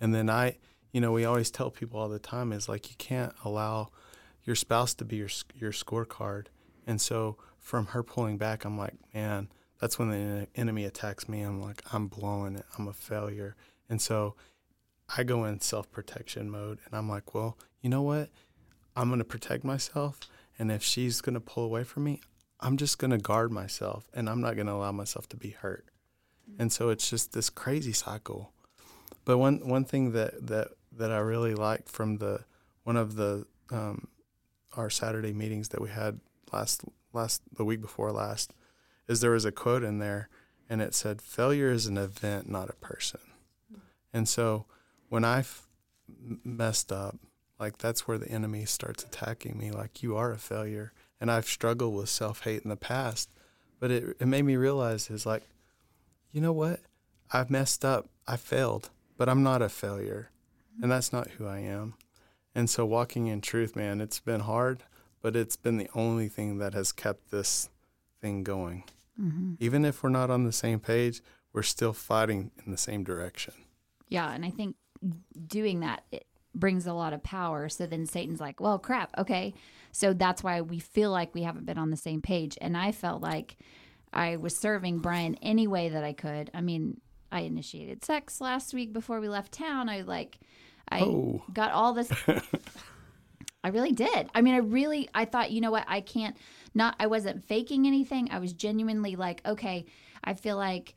And 0.00 0.14
then 0.14 0.28
I, 0.28 0.58
you 0.92 1.00
know, 1.00 1.10
we 1.12 1.24
always 1.24 1.50
tell 1.50 1.70
people 1.70 1.98
all 1.98 2.08
the 2.08 2.18
time 2.18 2.52
is 2.52 2.68
like 2.68 2.90
you 2.90 2.96
can't 2.98 3.32
allow 3.44 3.88
your 4.44 4.54
spouse 4.54 4.94
to 4.94 5.04
be 5.04 5.16
your 5.16 5.30
your 5.56 5.72
scorecard. 5.72 6.46
And 6.86 7.00
so 7.00 7.38
from 7.58 7.86
her 7.86 8.02
pulling 8.02 8.36
back, 8.36 8.64
I'm 8.64 8.76
like, 8.76 8.94
man, 9.14 9.48
that's 9.80 9.98
when 9.98 10.10
the 10.10 10.46
enemy 10.54 10.84
attacks 10.84 11.28
me. 11.28 11.42
I'm 11.42 11.60
like, 11.60 11.82
I'm 11.92 12.08
blowing 12.08 12.56
it. 12.56 12.66
I'm 12.78 12.86
a 12.86 12.92
failure. 12.92 13.56
And 13.88 14.00
so 14.00 14.34
I 15.08 15.22
go 15.22 15.44
in 15.44 15.60
self 15.60 15.90
protection 15.90 16.50
mode 16.50 16.78
and 16.84 16.94
I'm 16.94 17.08
like, 17.08 17.34
well, 17.34 17.58
you 17.80 17.90
know 17.90 18.02
what? 18.02 18.30
I'm 18.96 19.08
going 19.08 19.18
to 19.18 19.24
protect 19.24 19.64
myself. 19.64 20.20
And 20.58 20.70
if 20.70 20.82
she's 20.82 21.20
going 21.20 21.34
to 21.34 21.40
pull 21.40 21.64
away 21.64 21.84
from 21.84 22.04
me, 22.04 22.20
I'm 22.60 22.76
just 22.76 22.98
going 22.98 23.10
to 23.10 23.18
guard 23.18 23.50
myself 23.50 24.08
and 24.14 24.28
I'm 24.28 24.40
not 24.40 24.54
going 24.54 24.66
to 24.68 24.72
allow 24.72 24.92
myself 24.92 25.28
to 25.30 25.36
be 25.36 25.50
hurt. 25.50 25.86
And 26.58 26.72
so 26.72 26.90
it's 26.90 27.10
just 27.10 27.32
this 27.32 27.50
crazy 27.50 27.92
cycle. 27.92 28.52
But 29.24 29.38
one, 29.38 29.66
one 29.66 29.84
thing 29.84 30.12
that, 30.12 30.46
that, 30.46 30.68
that 30.92 31.10
I 31.10 31.18
really 31.18 31.54
liked 31.54 31.88
from 31.88 32.18
the 32.18 32.44
one 32.84 32.96
of 32.96 33.16
the 33.16 33.46
um, 33.70 34.08
our 34.76 34.90
Saturday 34.90 35.32
meetings 35.32 35.70
that 35.70 35.80
we 35.80 35.88
had 35.88 36.20
last 36.52 36.82
last 37.12 37.42
the 37.54 37.64
week 37.64 37.80
before 37.80 38.12
last 38.12 38.52
is 39.08 39.20
there 39.20 39.32
was 39.32 39.44
a 39.44 39.52
quote 39.52 39.82
in 39.82 39.98
there 39.98 40.28
and 40.68 40.80
it 40.80 40.94
said 40.94 41.20
failure 41.20 41.70
is 41.70 41.86
an 41.86 41.96
event 41.96 42.48
not 42.48 42.68
a 42.68 42.74
person 42.74 43.20
and 44.12 44.28
so 44.28 44.66
when 45.14 45.24
i 45.24 45.38
f- 45.38 45.66
messed 46.44 46.92
up 46.92 47.16
like 47.58 47.78
that's 47.78 48.06
where 48.06 48.18
the 48.18 48.28
enemy 48.28 48.64
starts 48.64 49.04
attacking 49.04 49.56
me 49.56 49.70
like 49.70 50.02
you 50.02 50.16
are 50.16 50.32
a 50.32 50.38
failure 50.38 50.92
and 51.20 51.30
i've 51.30 51.46
struggled 51.46 51.94
with 51.94 52.08
self-hate 52.08 52.62
in 52.62 52.70
the 52.70 52.76
past 52.76 53.30
but 53.80 53.90
it, 53.90 54.16
it 54.20 54.26
made 54.26 54.44
me 54.44 54.56
realize 54.56 55.10
is 55.10 55.24
like 55.24 55.42
you 56.32 56.40
know 56.40 56.52
what 56.52 56.80
i've 57.32 57.50
messed 57.50 57.84
up 57.84 58.08
i 58.26 58.36
failed 58.36 58.90
but 59.16 59.28
i'm 59.28 59.42
not 59.42 59.62
a 59.62 59.68
failure 59.68 60.30
and 60.82 60.90
that's 60.90 61.12
not 61.12 61.30
who 61.32 61.46
i 61.46 61.58
am 61.58 61.94
and 62.54 62.68
so 62.68 62.84
walking 62.84 63.28
in 63.28 63.40
truth 63.40 63.74
man 63.74 64.00
it's 64.00 64.20
been 64.20 64.40
hard 64.40 64.82
but 65.24 65.34
it's 65.34 65.56
been 65.56 65.78
the 65.78 65.88
only 65.94 66.28
thing 66.28 66.58
that 66.58 66.74
has 66.74 66.92
kept 66.92 67.30
this 67.30 67.70
thing 68.20 68.42
going. 68.42 68.84
Mm-hmm. 69.20 69.54
Even 69.58 69.86
if 69.86 70.02
we're 70.02 70.10
not 70.10 70.30
on 70.30 70.44
the 70.44 70.52
same 70.52 70.80
page, 70.80 71.22
we're 71.52 71.62
still 71.62 71.94
fighting 71.94 72.50
in 72.64 72.70
the 72.72 72.76
same 72.76 73.04
direction. 73.04 73.54
Yeah, 74.10 74.30
and 74.32 74.44
I 74.44 74.50
think 74.50 74.76
doing 75.46 75.80
that, 75.80 76.04
it, 76.12 76.26
brings 76.56 76.86
a 76.86 76.92
lot 76.92 77.12
of 77.12 77.20
power. 77.22 77.68
So 77.68 77.84
then 77.84 78.06
Satan's 78.06 78.38
like, 78.40 78.60
well, 78.60 78.78
crap. 78.78 79.10
Okay. 79.18 79.54
So 79.90 80.12
that's 80.12 80.42
why 80.44 80.60
we 80.60 80.78
feel 80.78 81.10
like 81.10 81.34
we 81.34 81.42
haven't 81.42 81.66
been 81.66 81.78
on 81.78 81.90
the 81.90 81.96
same 81.96 82.22
page. 82.22 82.56
And 82.60 82.76
I 82.76 82.92
felt 82.92 83.20
like 83.20 83.56
I 84.12 84.36
was 84.36 84.56
serving 84.56 84.98
Brian 85.00 85.34
any 85.42 85.66
way 85.66 85.88
that 85.88 86.04
I 86.04 86.12
could. 86.12 86.50
I 86.54 86.60
mean, 86.60 87.00
I 87.32 87.40
initiated 87.40 88.04
sex 88.04 88.40
last 88.40 88.72
week 88.72 88.92
before 88.92 89.18
we 89.18 89.28
left 89.28 89.50
town. 89.52 89.88
I 89.88 90.02
like, 90.02 90.38
I 90.88 91.00
Oh. 91.00 91.42
got 91.52 91.72
all 91.72 91.92
this. 91.92 92.12
I 93.64 93.68
really 93.68 93.92
did. 93.92 94.28
I 94.34 94.40
mean, 94.40 94.54
I 94.54 94.58
really, 94.58 95.08
I 95.14 95.24
thought, 95.24 95.50
you 95.50 95.60
know 95.60 95.70
what? 95.70 95.86
I 95.88 96.02
can't, 96.02 96.36
not, 96.74 96.94
I 97.00 97.06
wasn't 97.08 97.42
faking 97.44 97.86
anything. 97.86 98.28
I 98.30 98.38
was 98.38 98.52
genuinely 98.52 99.16
like, 99.16 99.40
okay, 99.46 99.86
I 100.22 100.34
feel 100.34 100.56
like 100.56 100.94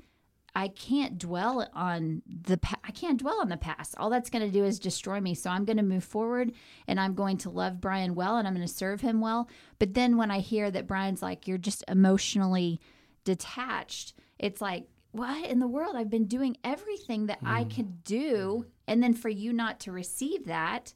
I 0.58 0.70
can't 0.70 1.20
dwell 1.20 1.70
on 1.76 2.24
the, 2.26 2.58
pa- 2.58 2.80
I 2.84 2.90
can't 2.90 3.20
dwell 3.20 3.42
on 3.42 3.50
the 3.50 3.58
past. 3.58 3.94
All 4.00 4.10
that's 4.10 4.32
going 4.32 4.44
to 4.44 4.52
do 4.52 4.66
is 4.66 4.80
destroy 4.80 5.22
me. 5.22 5.36
So 5.36 5.52
I'm 5.52 5.66
going 5.66 5.78
to 5.78 5.84
move 5.84 6.04
forward 6.04 6.52
and 6.88 7.00
I'm 7.00 7.14
going 7.14 7.38
to 7.40 7.52
love 7.52 7.80
Brian 7.80 8.16
well 8.16 8.38
and 8.38 8.48
I'm 8.48 8.56
going 8.56 8.66
to 8.66 8.74
serve 8.74 9.02
him 9.02 9.22
well. 9.22 9.48
But 9.78 9.94
then 9.94 10.18
when 10.18 10.32
I 10.32 10.40
hear 10.40 10.72
that 10.72 10.88
Brian's 10.88 11.22
like, 11.22 11.48
you're 11.48 11.60
just 11.60 11.84
emotionally 11.88 12.82
detached, 13.24 14.16
it's 14.40 14.60
like, 14.60 14.88
what 15.12 15.46
in 15.46 15.60
the 15.60 15.68
world? 15.68 15.96
I've 15.96 16.10
been 16.10 16.26
doing 16.26 16.58
everything 16.64 17.28
that 17.28 17.40
I 17.46 17.62
hmm. 17.62 17.70
could 17.70 18.04
do. 18.04 18.66
And 18.88 19.04
then 19.04 19.14
for 19.14 19.30
you 19.30 19.54
not 19.54 19.80
to 19.82 19.92
receive 19.92 20.48
that, 20.48 20.96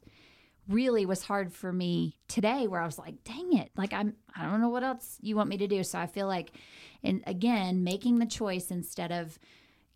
really 0.72 1.06
was 1.06 1.24
hard 1.24 1.54
for 1.54 1.72
me 1.72 2.18
today 2.28 2.68
where 2.68 2.82
I 2.82 2.86
was 2.86 2.98
like, 2.98 3.24
dang 3.24 3.54
it. 3.58 3.72
Like 3.76 3.94
I'm 3.94 4.16
I 4.36 4.44
don't 4.44 4.62
know 4.62 4.70
what 4.70 4.84
else 4.84 5.18
you 5.22 5.36
want 5.36 5.50
me 5.50 5.58
to 5.58 5.68
do. 5.68 5.84
So 5.84 6.00
I 6.00 6.08
feel 6.08 6.28
like 6.28 6.52
and 7.04 7.24
again, 7.26 7.84
making 7.84 8.20
the 8.20 8.26
choice 8.26 8.72
instead 8.72 9.12
of 9.12 9.40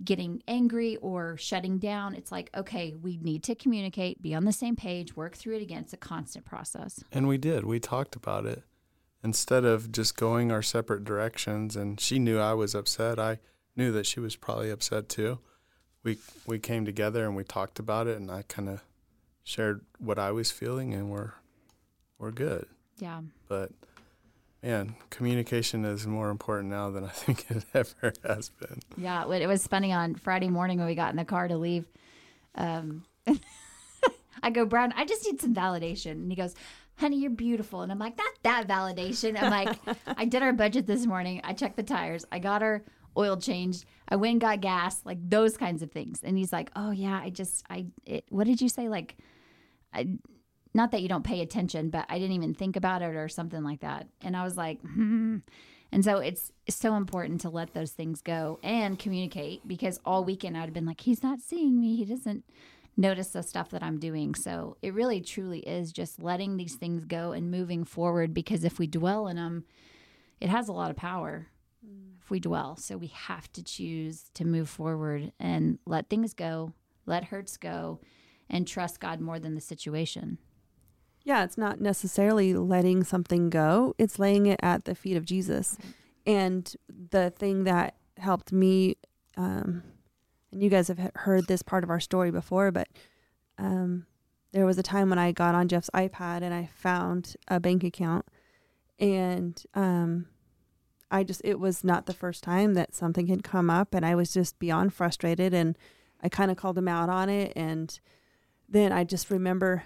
getting 0.03 0.43
angry 0.47 0.97
or 0.97 1.37
shutting 1.37 1.77
down, 1.77 2.15
it's 2.15 2.31
like, 2.31 2.49
okay, 2.55 2.95
we 3.01 3.17
need 3.17 3.43
to 3.43 3.55
communicate, 3.55 4.21
be 4.21 4.35
on 4.35 4.43
the 4.45 4.51
same 4.51 4.75
page, 4.75 5.15
work 5.15 5.35
through 5.35 5.55
it 5.55 5.61
again. 5.61 5.83
It's 5.83 5.93
a 5.93 5.97
constant 5.97 6.45
process. 6.45 7.03
And 7.11 7.27
we 7.27 7.37
did. 7.37 7.63
We 7.63 7.79
talked 7.79 8.15
about 8.15 8.45
it. 8.45 8.63
Instead 9.23 9.63
of 9.65 9.91
just 9.91 10.17
going 10.17 10.51
our 10.51 10.61
separate 10.61 11.03
directions 11.03 11.75
and 11.75 11.99
she 11.99 12.19
knew 12.19 12.39
I 12.39 12.53
was 12.53 12.75
upset, 12.75 13.19
I 13.19 13.39
knew 13.75 13.91
that 13.91 14.05
she 14.05 14.19
was 14.19 14.35
probably 14.35 14.69
upset 14.69 15.09
too. 15.09 15.39
We 16.03 16.19
we 16.45 16.59
came 16.59 16.85
together 16.85 17.25
and 17.25 17.35
we 17.35 17.43
talked 17.43 17.79
about 17.79 18.05
it 18.05 18.17
and 18.17 18.29
I 18.29 18.43
kind 18.43 18.69
of 18.69 18.81
shared 19.45 19.81
what 19.99 20.19
I 20.19 20.31
was 20.31 20.51
feeling 20.51 20.93
and 20.93 21.09
we're 21.09 21.31
we're 22.19 22.31
good. 22.31 22.65
Yeah. 22.99 23.21
But 23.47 23.71
man, 24.61 24.95
communication 25.09 25.85
is 25.85 26.05
more 26.05 26.29
important 26.29 26.69
now 26.69 26.89
than 26.89 27.05
I 27.05 27.09
think 27.13 27.49
it 27.49 27.63
ever 27.73 28.11
has 28.27 28.49
been. 28.49 28.81
Yeah, 28.97 29.31
it 29.31 29.47
was 29.47 29.65
funny 29.67 29.93
on 29.93 30.15
Friday 30.15 30.49
morning 30.49 30.79
when 30.79 30.87
we 30.87 30.95
got 30.95 31.11
in 31.11 31.17
the 31.17 31.23
car 31.25 31.47
to 31.47 31.55
leave. 31.55 31.87
Um, 32.55 33.05
I 34.43 34.49
go, 34.49 34.65
Brian, 34.65 34.93
I 34.95 35.05
just 35.05 35.25
need 35.25 35.39
some 35.39 35.53
validation. 35.53 36.11
And 36.11 36.31
he 36.31 36.35
goes, 36.35 36.55
honey, 36.97 37.17
you're 37.17 37.31
beautiful. 37.31 37.81
And 37.81 37.91
I'm 37.91 37.99
like, 37.99 38.17
not 38.17 38.33
that 38.43 38.67
validation. 38.67 39.41
I'm 39.41 39.51
like, 39.51 39.77
I 40.07 40.25
did 40.25 40.41
our 40.41 40.53
budget 40.53 40.87
this 40.87 41.05
morning. 41.05 41.41
I 41.43 41.53
checked 41.53 41.75
the 41.75 41.83
tires. 41.83 42.25
I 42.31 42.39
got 42.39 42.63
our 42.63 42.83
oil 43.17 43.37
changed. 43.37 43.85
I 44.07 44.15
went 44.15 44.33
and 44.33 44.41
got 44.41 44.61
gas, 44.61 45.01
like 45.05 45.17
those 45.29 45.57
kinds 45.57 45.81
of 45.81 45.91
things. 45.91 46.21
And 46.23 46.37
he's 46.37 46.53
like, 46.53 46.71
oh, 46.75 46.91
yeah, 46.91 47.19
I 47.21 47.29
just, 47.29 47.65
I, 47.69 47.87
it, 48.05 48.25
what 48.29 48.47
did 48.47 48.61
you 48.61 48.69
say? 48.69 48.87
Like, 48.87 49.17
I, 49.95 50.07
not 50.73 50.91
that 50.91 51.01
you 51.01 51.07
don't 51.07 51.23
pay 51.23 51.41
attention, 51.41 51.89
but 51.89 52.05
I 52.09 52.19
didn't 52.19 52.35
even 52.35 52.53
think 52.53 52.75
about 52.75 53.01
it 53.01 53.15
or 53.15 53.29
something 53.29 53.63
like 53.63 53.79
that. 53.79 54.07
And 54.21 54.35
I 54.35 54.43
was 54.43 54.57
like, 54.57 54.81
hmm. 54.81 55.37
And 55.91 56.03
so 56.03 56.17
it's 56.17 56.51
so 56.67 56.95
important 56.95 57.41
to 57.41 57.49
let 57.49 57.73
those 57.73 57.91
things 57.91 58.21
go 58.21 58.59
and 58.61 58.99
communicate 58.99 59.65
because 59.65 59.99
all 60.03 60.25
weekend 60.25 60.57
I'd 60.57 60.65
have 60.65 60.73
been 60.73 60.85
like, 60.85 61.01
he's 61.01 61.23
not 61.23 61.39
seeing 61.39 61.79
me. 61.79 61.95
He 61.95 62.03
doesn't 62.03 62.43
notice 62.97 63.29
the 63.29 63.43
stuff 63.43 63.69
that 63.69 63.83
I'm 63.83 63.99
doing. 63.99 64.35
So 64.35 64.77
it 64.81 64.93
really 64.93 65.21
truly 65.21 65.59
is 65.59 65.93
just 65.93 66.21
letting 66.21 66.57
these 66.57 66.75
things 66.75 67.05
go 67.05 67.31
and 67.31 67.51
moving 67.51 67.85
forward 67.85 68.33
because 68.33 68.63
if 68.63 68.79
we 68.79 68.87
dwell 68.87 69.27
in 69.27 69.37
them, 69.37 69.63
it 70.41 70.49
has 70.49 70.67
a 70.67 70.73
lot 70.73 70.91
of 70.91 70.97
power 70.97 71.47
if 72.21 72.29
we 72.29 72.39
dwell. 72.39 72.75
So 72.75 72.97
we 72.97 73.07
have 73.07 73.51
to 73.53 73.63
choose 73.63 74.29
to 74.33 74.45
move 74.45 74.67
forward 74.67 75.31
and 75.39 75.79
let 75.85 76.09
things 76.09 76.33
go, 76.33 76.73
let 77.05 77.25
hurts 77.25 77.55
go, 77.57 78.01
and 78.49 78.67
trust 78.67 78.99
God 78.99 79.19
more 79.19 79.39
than 79.39 79.55
the 79.55 79.61
situation. 79.61 80.37
Yeah, 81.23 81.43
it's 81.43 81.57
not 81.57 81.81
necessarily 81.81 82.53
letting 82.53 83.03
something 83.03 83.49
go, 83.49 83.95
it's 83.97 84.19
laying 84.19 84.45
it 84.45 84.59
at 84.61 84.85
the 84.85 84.95
feet 84.95 85.17
of 85.17 85.25
Jesus. 85.25 85.77
And 86.25 86.73
the 86.87 87.31
thing 87.31 87.63
that 87.63 87.95
helped 88.17 88.51
me, 88.51 88.97
um, 89.37 89.83
and 90.51 90.61
you 90.63 90.69
guys 90.69 90.87
have 90.87 91.11
heard 91.15 91.47
this 91.47 91.61
part 91.61 91.83
of 91.83 91.89
our 91.89 91.99
story 91.99 92.31
before, 92.31 92.71
but 92.71 92.87
um, 93.57 94.05
there 94.51 94.65
was 94.65 94.77
a 94.77 94.83
time 94.83 95.09
when 95.09 95.19
I 95.19 95.31
got 95.31 95.53
on 95.53 95.67
Jeff's 95.67 95.89
iPad 95.93 96.41
and 96.41 96.53
I 96.53 96.69
found 96.73 97.35
a 97.47 97.59
bank 97.59 97.83
account. 97.83 98.25
And 98.97 99.61
um, 99.73 100.27
I 101.11 101.23
just, 101.23 101.41
it 101.43 101.59
was 101.59 101.83
not 101.83 102.05
the 102.05 102.13
first 102.13 102.43
time 102.43 102.73
that 102.75 102.95
something 102.95 103.27
had 103.27 103.43
come 103.43 103.69
up, 103.69 103.93
and 103.93 104.05
I 104.05 104.15
was 104.15 104.31
just 104.33 104.57
beyond 104.57 104.93
frustrated. 104.93 105.53
And 105.53 105.77
I 106.23 106.29
kind 106.29 106.49
of 106.49 106.57
called 106.57 106.77
him 106.77 106.87
out 106.87 107.09
on 107.09 107.29
it. 107.29 107.51
And 107.55 107.99
then 108.67 108.91
I 108.91 109.03
just 109.03 109.29
remember 109.29 109.83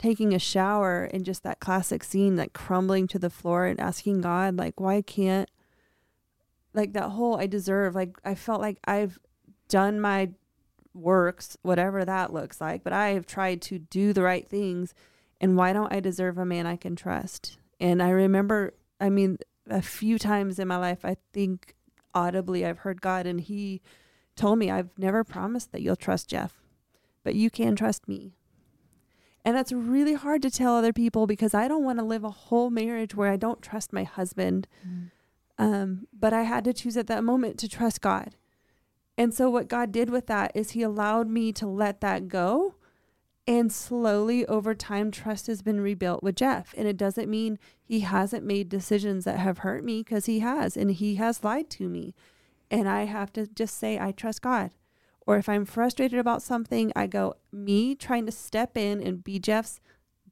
taking 0.00 0.34
a 0.34 0.38
shower 0.38 1.04
and 1.12 1.26
just 1.26 1.42
that 1.42 1.60
classic 1.60 2.02
scene 2.02 2.34
like 2.34 2.54
crumbling 2.54 3.06
to 3.06 3.18
the 3.18 3.28
floor 3.28 3.66
and 3.66 3.78
asking 3.78 4.22
God 4.22 4.56
like 4.56 4.80
why 4.80 5.02
can't 5.02 5.50
like 6.72 6.94
that 6.94 7.10
whole 7.10 7.38
I 7.38 7.46
deserve 7.46 7.94
like 7.94 8.16
I 8.24 8.34
felt 8.34 8.62
like 8.62 8.78
I've 8.86 9.18
done 9.68 10.00
my 10.00 10.30
works 10.94 11.58
whatever 11.60 12.02
that 12.04 12.32
looks 12.32 12.62
like 12.62 12.82
but 12.82 12.94
I 12.94 13.10
have 13.10 13.26
tried 13.26 13.60
to 13.62 13.78
do 13.78 14.14
the 14.14 14.22
right 14.22 14.48
things 14.48 14.94
and 15.38 15.54
why 15.54 15.74
don't 15.74 15.92
I 15.92 16.00
deserve 16.00 16.38
a 16.38 16.44
man 16.44 16.66
I 16.66 16.76
can 16.76 16.96
trust? 16.96 17.58
And 17.78 18.02
I 18.02 18.08
remember 18.08 18.72
I 19.00 19.10
mean 19.10 19.36
a 19.68 19.82
few 19.82 20.18
times 20.18 20.58
in 20.58 20.66
my 20.66 20.78
life 20.78 21.04
I 21.04 21.16
think 21.34 21.74
audibly 22.14 22.64
I've 22.64 22.78
heard 22.78 23.02
God 23.02 23.26
and 23.26 23.38
he 23.38 23.82
told 24.34 24.58
me 24.58 24.70
I've 24.70 24.96
never 24.96 25.24
promised 25.24 25.72
that 25.72 25.82
you'll 25.82 25.94
trust 25.94 26.30
Jeff 26.30 26.59
but 27.24 27.34
you 27.34 27.50
can 27.50 27.76
trust 27.76 28.08
me 28.08 28.34
and 29.44 29.56
that's 29.56 29.72
really 29.72 30.14
hard 30.14 30.42
to 30.42 30.50
tell 30.50 30.76
other 30.76 30.92
people 30.92 31.26
because 31.26 31.54
I 31.54 31.66
don't 31.66 31.84
want 31.84 31.98
to 31.98 32.04
live 32.04 32.24
a 32.24 32.30
whole 32.30 32.70
marriage 32.70 33.14
where 33.14 33.30
I 33.30 33.36
don't 33.36 33.62
trust 33.62 33.92
my 33.92 34.04
husband. 34.04 34.68
Um, 35.58 36.06
but 36.12 36.32
I 36.32 36.42
had 36.42 36.64
to 36.64 36.72
choose 36.72 36.96
at 36.96 37.06
that 37.06 37.24
moment 37.24 37.58
to 37.58 37.68
trust 37.68 38.00
God. 38.00 38.36
And 39.16 39.34
so, 39.34 39.50
what 39.50 39.68
God 39.68 39.92
did 39.92 40.10
with 40.10 40.26
that 40.26 40.52
is 40.54 40.70
He 40.70 40.82
allowed 40.82 41.28
me 41.28 41.52
to 41.52 41.66
let 41.66 42.00
that 42.00 42.28
go. 42.28 42.74
And 43.46 43.72
slowly 43.72 44.46
over 44.46 44.74
time, 44.74 45.10
trust 45.10 45.46
has 45.48 45.62
been 45.62 45.80
rebuilt 45.80 46.22
with 46.22 46.36
Jeff. 46.36 46.74
And 46.76 46.86
it 46.86 46.96
doesn't 46.96 47.28
mean 47.28 47.58
he 47.82 48.00
hasn't 48.00 48.44
made 48.44 48.68
decisions 48.68 49.24
that 49.24 49.38
have 49.38 49.58
hurt 49.58 49.82
me 49.82 50.02
because 50.02 50.26
he 50.26 50.38
has, 50.40 50.76
and 50.76 50.90
he 50.90 51.16
has 51.16 51.42
lied 51.42 51.68
to 51.70 51.88
me. 51.88 52.14
And 52.70 52.88
I 52.88 53.04
have 53.04 53.32
to 53.32 53.46
just 53.46 53.76
say, 53.76 53.98
I 53.98 54.12
trust 54.12 54.42
God. 54.42 54.70
Or 55.26 55.36
if 55.36 55.48
I'm 55.48 55.64
frustrated 55.64 56.18
about 56.18 56.42
something, 56.42 56.92
I 56.96 57.06
go, 57.06 57.34
me 57.52 57.94
trying 57.94 58.26
to 58.26 58.32
step 58.32 58.76
in 58.76 59.02
and 59.02 59.22
be 59.22 59.38
Jeff's 59.38 59.80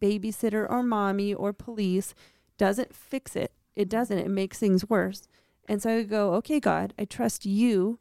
babysitter 0.01 0.69
or 0.69 0.83
mommy 0.83 1.35
or 1.35 1.53
police 1.53 2.15
doesn't 2.57 2.95
fix 2.95 3.37
it. 3.37 3.53
It 3.77 3.89
doesn't. 3.89 4.19
It 4.19 4.31
makes 4.31 4.59
things 4.59 4.89
worse. 4.89 5.29
And 5.69 5.83
so 5.83 5.99
I 5.99 6.03
go, 6.03 6.35
okay, 6.35 6.59
God, 6.61 6.95
I 6.99 7.05
trust 7.05 7.45
you 7.45 8.01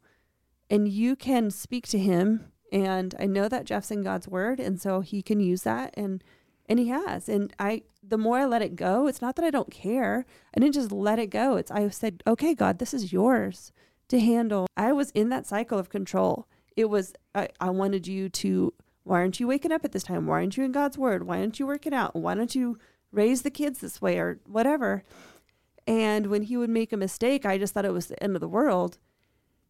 and 0.69 0.88
you 0.88 1.15
can 1.15 1.52
speak 1.52 1.88
to 1.89 2.00
him. 2.00 2.52
And 2.71 3.15
I 3.19 3.26
know 3.26 3.47
that 3.47 3.65
Jeff's 3.65 3.91
in 3.91 4.04
God's 4.04 4.28
word. 4.28 4.60
And 4.60 4.82
so 4.82 5.02
he 5.02 5.21
can 5.21 5.39
use 5.39 5.63
that. 5.63 5.93
And, 5.95 6.23
and 6.67 6.80
he 6.80 6.88
has. 6.88 7.30
And 7.30 7.54
I, 7.60 7.84
the 8.02 8.17
more 8.17 8.39
I 8.39 8.45
let 8.45 8.62
it 8.62 8.76
go, 8.76 9.08
it's 9.08 9.21
not 9.21 9.36
that 9.36 9.45
I 9.45 9.52
don't 9.52 9.71
care. 9.71 10.26
I 10.56 10.60
didn't 10.60 10.73
just 10.73 10.91
let 10.91 11.19
it 11.19 11.30
go. 11.30 11.58
It's, 11.58 11.71
I 11.71 11.88
said, 11.89 12.23
okay, 12.26 12.54
God, 12.54 12.80
this 12.80 12.93
is 12.93 13.13
yours 13.13 13.71
to 14.10 14.19
handle. 14.19 14.67
I 14.76 14.93
was 14.93 15.12
in 15.12 15.30
that 15.30 15.45
cycle 15.45 15.78
of 15.80 15.89
control. 15.89 16.47
It 16.78 16.90
was, 16.90 17.13
I, 17.36 17.50
I 17.60 17.72
wanted 17.72 18.08
you 18.08 18.30
to, 18.30 18.74
why 19.04 19.18
aren't 19.18 19.40
you 19.40 19.48
waking 19.48 19.72
up 19.72 19.84
at 19.84 19.92
this 19.92 20.04
time? 20.04 20.28
Why 20.28 20.36
aren't 20.36 20.56
you 20.56 20.63
in 20.63 20.72
God's 20.72 20.98
word? 20.98 21.24
Why 21.24 21.40
aren't 21.40 21.60
you 21.60 21.68
working 21.68 21.94
out? 21.94 22.16
Why 22.16 22.36
don't 22.36 22.54
you 22.56 22.78
raise 23.12 23.42
the 23.42 23.52
kids 23.52 23.80
this 23.80 24.02
way 24.02 24.20
or 24.20 24.40
whatever? 24.46 25.04
And 25.88 26.28
when 26.28 26.44
he 26.44 26.56
would 26.56 26.70
make 26.70 26.94
a 26.94 26.98
mistake, 26.98 27.46
I 27.46 27.58
just 27.58 27.74
thought 27.74 27.86
it 27.86 27.94
was 27.94 28.06
the 28.06 28.22
end 28.22 28.36
of 28.36 28.42
the 28.42 28.48
world. 28.48 29.00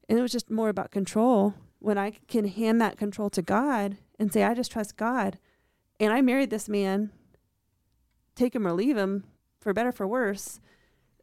And 0.10 0.20
it 0.20 0.22
was 0.22 0.34
just 0.34 0.52
more 0.52 0.68
about 0.68 0.92
control. 0.92 1.54
When 1.80 1.98
I 1.98 2.12
can 2.28 2.48
hand 2.48 2.82
that 2.82 2.98
control 2.98 3.30
to 3.30 3.42
God 3.42 3.98
and 4.20 4.34
say, 4.34 4.44
I 4.44 4.54
just 4.54 4.72
trust 4.72 4.98
God. 4.98 5.38
And 6.00 6.12
I 6.12 6.22
married 6.22 6.50
this 6.50 6.68
man, 6.68 7.12
take 8.36 8.54
him 8.54 8.68
or 8.68 8.74
leave 8.74 8.98
him, 8.98 9.24
for 9.62 9.74
better 9.74 9.92
for 9.92 10.08
worse. 10.08 10.60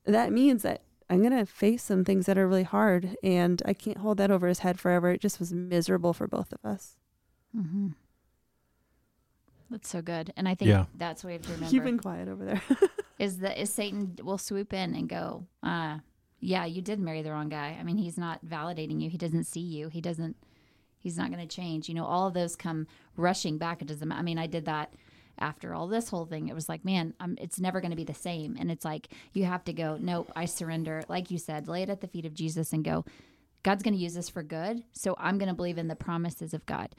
That 0.07 0.33
means 0.33 0.62
that 0.62 0.83
I'm 1.11 1.21
going 1.23 1.37
to 1.37 1.47
face 1.47 1.83
some 1.83 2.05
things 2.05 2.27
that 2.27 2.38
are 2.38 2.49
really 2.49 2.62
hard. 2.62 3.17
And 3.23 3.62
I 3.64 3.75
can't 3.75 3.99
hold 3.99 4.19
that 4.19 4.31
over 4.31 4.47
his 4.49 4.61
head 4.61 4.81
forever. 4.81 5.11
It 5.11 5.21
just 5.21 5.38
was 5.38 5.53
miserable 5.53 6.12
for 6.12 6.27
both 6.27 6.53
of 6.53 6.64
us. 6.64 6.97
Mm-hmm. 7.57 7.88
That's 9.71 9.88
so 9.88 10.03
good, 10.03 10.33
and 10.37 10.47
I 10.49 10.55
think 10.55 10.69
Yeah. 10.69 10.85
that's 10.97 11.25
what 11.25 11.29
we 11.29 11.33
have 11.35 11.43
to 11.43 11.49
You've 11.53 11.62
remember 11.62 11.85
been 11.85 11.99
quiet 11.99 12.29
over 12.29 12.45
there. 12.45 12.62
is 13.19 13.38
that 13.38 13.61
is 13.61 13.71
Satan 13.71 14.17
will 14.23 14.38
swoop 14.38 14.73
in 14.73 14.95
and 14.95 15.09
go, 15.09 15.47
uh, 15.62 15.99
yeah, 16.38 16.64
you 16.67 16.83
did 16.83 17.01
marry 17.01 17.23
the 17.23 17.31
wrong 17.33 17.49
guy. 17.49 17.77
I 17.79 17.83
mean, 17.83 17.97
he's 17.97 18.19
not 18.19 18.45
validating 18.47 19.01
you. 19.01 19.09
He 19.09 19.17
doesn't 19.19 19.45
see 19.45 19.61
you. 19.61 19.88
He 19.88 20.01
doesn't. 20.01 20.37
He's 20.99 21.17
not 21.17 21.31
going 21.33 21.47
to 21.47 21.53
change. 21.57 21.88
You 21.88 21.95
know, 21.95 22.05
all 22.05 22.27
of 22.29 22.35
those 22.35 22.57
come 22.57 22.87
rushing 23.17 23.57
back. 23.59 23.81
It 23.83 23.88
doesn't. 23.88 24.12
I 24.12 24.23
mean, 24.23 24.38
I 24.38 24.47
did 24.47 24.67
that 24.67 24.93
after 25.38 25.75
all 25.75 25.88
this 25.88 26.09
whole 26.09 26.27
thing. 26.27 26.49
It 26.49 26.55
was 26.55 26.68
like, 26.68 26.85
man, 26.85 27.14
I'm, 27.20 27.37
it's 27.40 27.61
never 27.61 27.81
going 27.81 27.90
to 27.90 27.97
be 27.97 28.05
the 28.05 28.14
same. 28.14 28.57
And 28.59 28.70
it's 28.70 28.85
like 28.85 29.09
you 29.33 29.44
have 29.44 29.64
to 29.64 29.73
go. 29.73 29.99
Nope, 30.01 30.31
I 30.37 30.44
surrender. 30.44 31.03
Like 31.09 31.31
you 31.31 31.38
said, 31.38 31.68
lay 31.68 31.83
it 31.83 31.90
at 31.90 32.01
the 32.01 32.09
feet 32.09 32.27
of 32.27 32.35
Jesus 32.35 32.73
and 32.73 32.85
go. 32.85 33.05
God's 33.62 33.83
going 33.83 33.94
to 33.94 34.01
use 34.01 34.14
this 34.14 34.29
for 34.29 34.42
good. 34.42 34.85
So 34.92 35.16
I'm 35.18 35.38
going 35.38 35.49
to 35.49 35.55
believe 35.55 35.79
in 35.79 35.88
the 35.88 35.97
promises 35.97 36.53
of 36.53 36.66
God. 36.66 36.94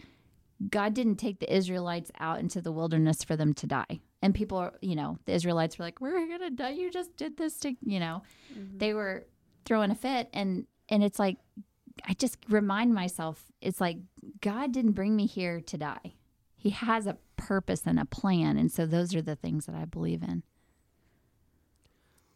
God 0.70 0.94
didn't 0.94 1.18
take 1.18 1.40
the 1.40 1.54
Israelites 1.54 2.12
out 2.20 2.40
into 2.40 2.62
the 2.62 2.72
wilderness 2.72 3.24
for 3.24 3.36
them 3.36 3.54
to 3.56 3.68
die. 3.68 4.00
And 4.22 4.34
people 4.34 4.58
are, 4.58 4.74
you 4.82 4.96
know, 4.96 5.20
the 5.26 5.34
Israelites 5.34 5.78
were 5.78 5.86
like, 5.86 6.02
"We're 6.02 6.26
going 6.28 6.40
to 6.40 6.50
die. 6.50 6.70
You 6.70 6.90
just 6.90 7.16
did 7.18 7.38
this 7.38 7.58
to, 7.60 7.76
you 7.82 8.00
know." 8.00 8.24
Mm-hmm. 8.54 8.78
They 8.78 8.94
were 8.94 9.26
throwing 9.66 9.92
a 9.92 9.96
fit 9.96 10.30
and 10.34 10.66
and 10.90 11.04
it's 11.04 11.20
like 11.20 11.38
I 12.08 12.14
just 12.14 12.38
remind 12.50 12.94
myself 12.94 13.44
it's 13.62 13.82
like 13.82 13.98
God 14.42 14.72
didn't 14.72 14.92
bring 14.92 15.16
me 15.16 15.26
here 15.26 15.62
to 15.62 15.78
die. 15.78 16.14
He 16.66 16.72
has 16.72 17.06
a 17.06 17.16
purpose 17.38 17.84
and 17.86 18.00
a 18.00 18.06
plan, 18.06 18.58
and 18.58 18.72
so 18.72 18.88
those 18.88 19.14
are 19.14 19.22
the 19.22 19.36
things 19.36 19.68
that 19.68 19.76
I 19.76 19.86
believe 19.86 20.24
in. 20.24 20.42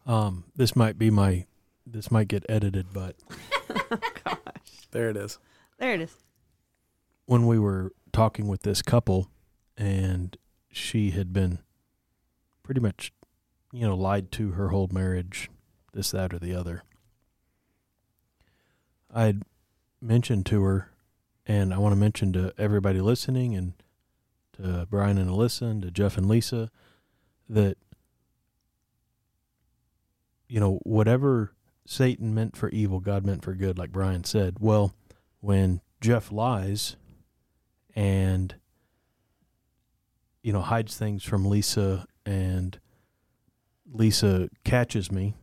Um, 0.06 0.44
this 0.56 0.76
might 0.76 1.00
be 1.00 1.10
my, 1.10 1.48
this 1.84 2.12
might 2.12 2.28
get 2.28 2.46
edited, 2.48 2.94
but 2.94 3.16
gosh, 4.24 4.38
There 4.92 5.10
it 5.10 5.18
is. 5.18 5.40
There 5.80 5.96
it 5.96 6.02
is. 6.02 6.16
when 7.26 7.48
we 7.48 7.58
were 7.58 7.92
talking 8.14 8.48
with 8.48 8.62
this 8.62 8.84
couple, 8.84 9.32
and 9.76 10.38
she 10.72 11.10
had 11.10 11.34
been 11.34 11.58
pretty 12.62 12.82
much, 12.82 13.12
you 13.72 13.88
know, 13.88 13.96
lied 13.96 14.32
to 14.34 14.52
her 14.52 14.70
whole 14.70 14.90
marriage, 14.92 15.50
this, 15.94 16.12
that, 16.12 16.36
or 16.36 16.38
the 16.38 16.54
other. 16.54 16.84
I'd 19.12 19.42
mentioned 20.00 20.46
to 20.46 20.62
her, 20.62 20.92
and 21.48 21.74
I 21.74 21.80
want 21.80 21.94
to 21.94 22.00
mention 22.00 22.32
to 22.34 22.54
everybody 22.60 23.02
listening, 23.02 23.56
and 23.56 23.74
to 24.62 24.88
Brian 24.90 25.18
and 25.18 25.30
Alyssa, 25.30 25.64
and 25.64 25.82
to 25.82 25.92
Jeff 25.92 26.18
and 26.18 26.28
Lisa, 26.28 26.70
that 27.48 27.78
you 30.48 30.60
know 30.60 30.80
whatever 30.84 31.54
Satan 31.86 32.34
meant 32.34 32.56
for 32.56 32.70
evil, 32.70 33.00
God 33.00 33.26
meant 33.26 33.44
for 33.44 33.54
good, 33.54 33.78
like 33.78 33.92
Brian 33.92 34.24
said. 34.24 34.58
Well, 34.60 34.94
when 35.40 35.82
Jeff 36.02 36.32
lies 36.32 36.96
and 37.96 38.56
you 40.44 40.54
know 40.54 40.62
hides 40.62 40.98
things 40.98 41.24
from 41.24 41.46
Lisa 41.46 42.06
and 42.26 42.80
Lisa 43.92 44.50
catches 44.64 45.12
me 45.12 45.36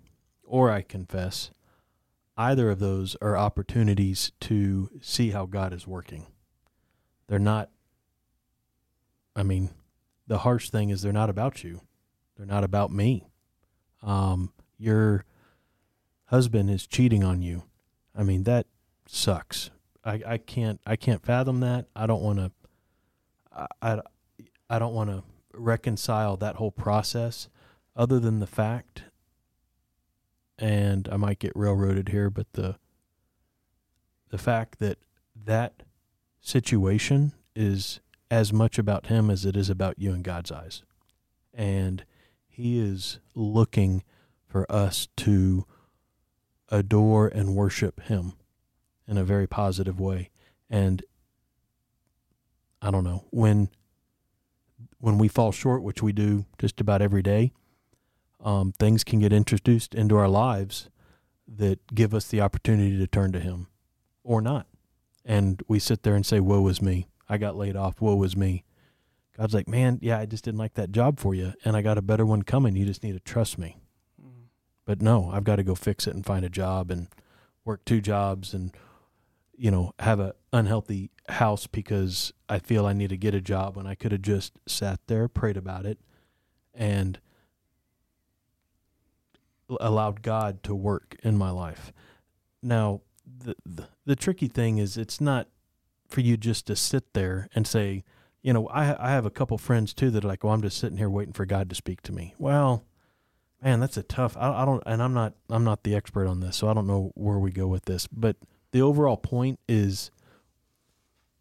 or 0.44 0.70
I 0.70 0.82
confess 0.82 1.50
either 2.36 2.70
of 2.70 2.78
those 2.78 3.16
are 3.20 3.36
opportunities 3.36 4.32
to 4.40 4.90
see 5.00 5.30
how 5.30 5.46
God 5.46 5.72
is 5.72 5.86
working 5.86 6.26
they're 7.26 7.38
not 7.38 7.70
I 9.36 9.42
mean 9.42 9.70
the 10.26 10.38
harsh 10.38 10.70
thing 10.70 10.90
is 10.90 11.02
they're 11.02 11.12
not 11.12 11.30
about 11.30 11.62
you. 11.62 11.82
They're 12.36 12.46
not 12.46 12.64
about 12.64 12.90
me. 12.90 13.28
Um 14.02 14.52
your 14.78 15.24
husband 16.26 16.70
is 16.70 16.86
cheating 16.86 17.22
on 17.22 17.42
you. 17.42 17.64
I 18.14 18.22
mean 18.22 18.42
that 18.44 18.66
sucks. 19.06 19.70
I, 20.04 20.22
I 20.26 20.38
can't 20.38 20.80
I 20.86 20.96
can't 20.96 21.24
fathom 21.24 21.60
that. 21.60 21.86
I 21.94 22.06
don't 22.06 22.22
want 22.22 22.38
to 22.38 22.50
I, 23.54 23.66
I, 23.82 24.00
I 24.70 24.78
don't 24.78 24.94
want 24.94 25.10
to 25.10 25.22
reconcile 25.52 26.36
that 26.38 26.56
whole 26.56 26.72
process 26.72 27.48
other 27.94 28.18
than 28.18 28.40
the 28.40 28.46
fact 28.46 29.04
and 30.58 31.08
I 31.10 31.16
might 31.16 31.38
get 31.38 31.52
railroaded 31.54 32.08
here 32.08 32.30
but 32.30 32.52
the 32.54 32.76
the 34.28 34.38
fact 34.38 34.78
that 34.80 34.98
that 35.44 35.82
situation 36.40 37.32
is 37.54 38.00
as 38.30 38.52
much 38.52 38.78
about 38.78 39.06
him 39.06 39.30
as 39.30 39.44
it 39.44 39.56
is 39.56 39.70
about 39.70 39.98
you 39.98 40.12
in 40.12 40.22
God's 40.22 40.50
eyes. 40.50 40.82
And 41.54 42.04
he 42.48 42.78
is 42.78 43.18
looking 43.34 44.02
for 44.46 44.70
us 44.70 45.08
to 45.18 45.66
adore 46.68 47.28
and 47.28 47.54
worship 47.54 48.02
him 48.04 48.34
in 49.06 49.16
a 49.16 49.24
very 49.24 49.46
positive 49.46 50.00
way. 50.00 50.30
And 50.68 51.04
I 52.82 52.90
don't 52.90 53.04
know 53.04 53.24
when 53.30 53.68
when 54.98 55.18
we 55.18 55.28
fall 55.28 55.52
short, 55.52 55.82
which 55.82 56.02
we 56.02 56.12
do 56.12 56.46
just 56.58 56.80
about 56.80 57.02
every 57.02 57.22
day, 57.22 57.52
um, 58.42 58.72
things 58.72 59.04
can 59.04 59.20
get 59.20 59.32
introduced 59.32 59.94
into 59.94 60.16
our 60.16 60.28
lives 60.28 60.88
that 61.46 61.94
give 61.94 62.14
us 62.14 62.26
the 62.28 62.40
opportunity 62.40 62.98
to 62.98 63.06
turn 63.06 63.30
to 63.32 63.40
Him, 63.40 63.68
or 64.24 64.40
not. 64.40 64.66
And 65.24 65.62
we 65.68 65.78
sit 65.78 66.02
there 66.02 66.14
and 66.14 66.26
say, 66.26 66.40
"Woe 66.40 66.66
is 66.68 66.82
me! 66.82 67.08
I 67.28 67.38
got 67.38 67.56
laid 67.56 67.76
off. 67.76 68.00
Woe 68.00 68.22
is 68.22 68.36
me." 68.36 68.64
God's 69.36 69.54
like, 69.54 69.68
"Man, 69.68 69.98
yeah, 70.00 70.18
I 70.18 70.26
just 70.26 70.44
didn't 70.44 70.58
like 70.58 70.74
that 70.74 70.92
job 70.92 71.18
for 71.18 71.34
you, 71.34 71.52
and 71.64 71.76
I 71.76 71.82
got 71.82 71.98
a 71.98 72.02
better 72.02 72.24
one 72.24 72.42
coming. 72.42 72.76
You 72.76 72.86
just 72.86 73.02
need 73.02 73.12
to 73.12 73.20
trust 73.20 73.58
me." 73.58 73.76
But 74.86 75.02
no, 75.02 75.30
I've 75.32 75.44
got 75.44 75.56
to 75.56 75.64
go 75.64 75.74
fix 75.74 76.06
it 76.06 76.14
and 76.14 76.24
find 76.24 76.44
a 76.44 76.48
job 76.48 76.90
and 76.90 77.08
work 77.64 77.84
two 77.84 78.00
jobs 78.00 78.54
and 78.54 78.74
you 79.58 79.70
know 79.70 79.92
have 79.98 80.20
a 80.20 80.34
unhealthy 80.52 81.10
house 81.28 81.66
because 81.66 82.32
I 82.48 82.60
feel 82.60 82.86
I 82.86 82.92
need 82.92 83.10
to 83.10 83.16
get 83.16 83.34
a 83.34 83.40
job 83.40 83.76
when 83.76 83.86
I 83.86 83.96
could 83.96 84.12
have 84.12 84.22
just 84.22 84.52
sat 84.66 85.00
there, 85.08 85.28
prayed 85.28 85.56
about 85.56 85.84
it, 85.84 85.98
and 86.72 87.18
allowed 89.80 90.22
God 90.22 90.62
to 90.62 90.74
work 90.74 91.16
in 91.24 91.36
my 91.36 91.50
life. 91.50 91.92
Now, 92.62 93.00
the, 93.26 93.56
the 93.64 93.88
the 94.04 94.16
tricky 94.16 94.46
thing 94.46 94.78
is 94.78 94.96
it's 94.96 95.20
not 95.20 95.48
for 96.08 96.20
you 96.20 96.36
just 96.36 96.66
to 96.66 96.76
sit 96.76 97.12
there 97.14 97.48
and 97.54 97.66
say, 97.66 98.04
you 98.42 98.52
know, 98.52 98.68
I 98.68 99.08
I 99.08 99.10
have 99.10 99.26
a 99.26 99.30
couple 99.30 99.58
friends 99.58 99.92
too 99.92 100.10
that 100.10 100.24
are 100.24 100.28
like, 100.28 100.44
well, 100.44 100.52
I'm 100.52 100.62
just 100.62 100.78
sitting 100.78 100.98
here 100.98 101.10
waiting 101.10 101.32
for 101.32 101.46
God 101.46 101.68
to 101.68 101.74
speak 101.74 102.02
to 102.02 102.12
me. 102.12 102.34
Well, 102.38 102.84
man, 103.62 103.80
that's 103.80 103.96
a 103.96 104.02
tough. 104.02 104.36
I, 104.36 104.62
I 104.62 104.64
don't, 104.64 104.82
and 104.86 105.02
I'm 105.02 105.14
not 105.14 105.34
I'm 105.50 105.64
not 105.64 105.82
the 105.82 105.94
expert 105.94 106.26
on 106.26 106.40
this, 106.40 106.56
so 106.56 106.68
I 106.68 106.74
don't 106.74 106.86
know 106.86 107.12
where 107.14 107.38
we 107.38 107.50
go 107.50 107.66
with 107.66 107.86
this. 107.86 108.06
But 108.06 108.36
the 108.72 108.82
overall 108.82 109.16
point 109.16 109.58
is, 109.68 110.10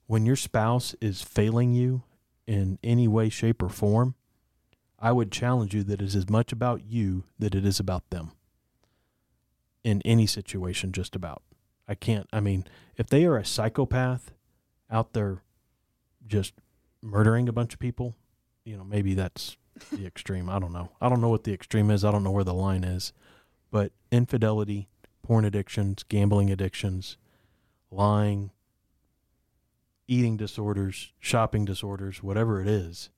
when 0.08 0.26
your 0.26 0.36
spouse 0.36 0.96
is 1.02 1.22
failing 1.22 1.74
you 1.74 2.04
in 2.48 2.80
any 2.84 3.08
way, 3.08 3.30
shape, 3.30 3.62
or 3.62 3.70
form, 3.70 4.16
I 5.00 5.12
would 5.12 5.32
challenge 5.32 5.74
you 5.74 5.84
that 5.84 6.02
it 6.02 6.06
is 6.06 6.16
as 6.16 6.30
much 6.30 6.52
about 6.52 6.84
you 6.88 7.26
that 7.38 7.56
it 7.56 7.66
is 7.66 7.80
about 7.80 8.10
them. 8.10 8.32
In 9.84 10.02
any 10.04 10.26
situation, 10.26 10.92
just 10.92 11.16
about. 11.16 11.44
I 11.88 11.94
can't. 11.94 12.28
I 12.34 12.40
mean, 12.40 12.66
if 12.98 13.08
they 13.08 13.26
are 13.26 13.38
a 13.38 13.46
psychopath 13.46 14.32
out 14.90 15.14
there, 15.14 15.42
just 16.28 16.54
murdering 17.02 17.48
a 17.48 17.54
bunch 17.54 17.74
of 17.74 17.80
people, 17.80 18.16
you 18.64 18.78
know, 18.78 18.84
maybe 18.84 19.14
that's 19.14 19.58
the 19.92 20.06
extreme. 20.08 20.50
I 20.50 20.60
don't 20.60 20.74
know. 20.74 20.92
I 21.02 21.10
don't 21.10 21.22
know 21.22 21.30
what 21.30 21.44
the 21.44 21.54
extreme 21.54 21.92
is. 21.92 22.04
I 22.04 22.12
don't 22.12 22.24
know 22.24 22.32
where 22.32 22.44
the 22.44 22.54
line 22.54 22.84
is. 22.84 23.14
But 23.72 23.92
infidelity, 24.12 24.88
porn 25.24 25.46
addictions, 25.46 26.04
gambling 26.04 26.50
addictions, 26.50 27.18
lying, 27.92 28.52
eating 30.08 30.38
disorders, 30.38 31.14
shopping 31.20 31.66
disorders, 31.66 32.22
whatever 32.22 32.62
it 32.62 32.68
is, 32.68 33.10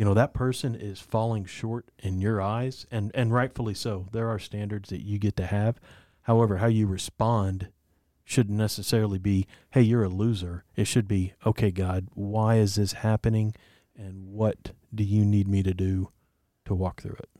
you 0.00 0.06
know, 0.06 0.14
that 0.14 0.32
person 0.32 0.74
is 0.74 0.98
falling 0.98 1.44
short 1.44 1.90
in 1.98 2.22
your 2.22 2.40
eyes 2.40 2.86
and 2.90 3.10
and 3.14 3.34
rightfully 3.34 3.74
so. 3.74 4.06
There 4.12 4.30
are 4.30 4.38
standards 4.38 4.88
that 4.88 5.02
you 5.02 5.18
get 5.18 5.36
to 5.36 5.44
have. 5.44 5.78
However, 6.22 6.56
how 6.56 6.68
you 6.68 6.86
respond 6.86 7.68
shouldn't 8.30 8.56
necessarily 8.56 9.18
be, 9.18 9.46
"Hey, 9.70 9.82
you're 9.82 10.04
a 10.04 10.08
loser." 10.08 10.64
It 10.76 10.86
should 10.86 11.08
be, 11.08 11.34
"Okay, 11.44 11.72
God, 11.72 12.06
why 12.14 12.56
is 12.56 12.76
this 12.76 12.92
happening 12.92 13.54
and 13.96 14.28
what 14.28 14.70
do 14.94 15.02
you 15.02 15.24
need 15.24 15.48
me 15.48 15.64
to 15.64 15.74
do 15.74 16.10
to 16.64 16.74
walk 16.74 17.02
through 17.02 17.16
it?" 17.18 17.30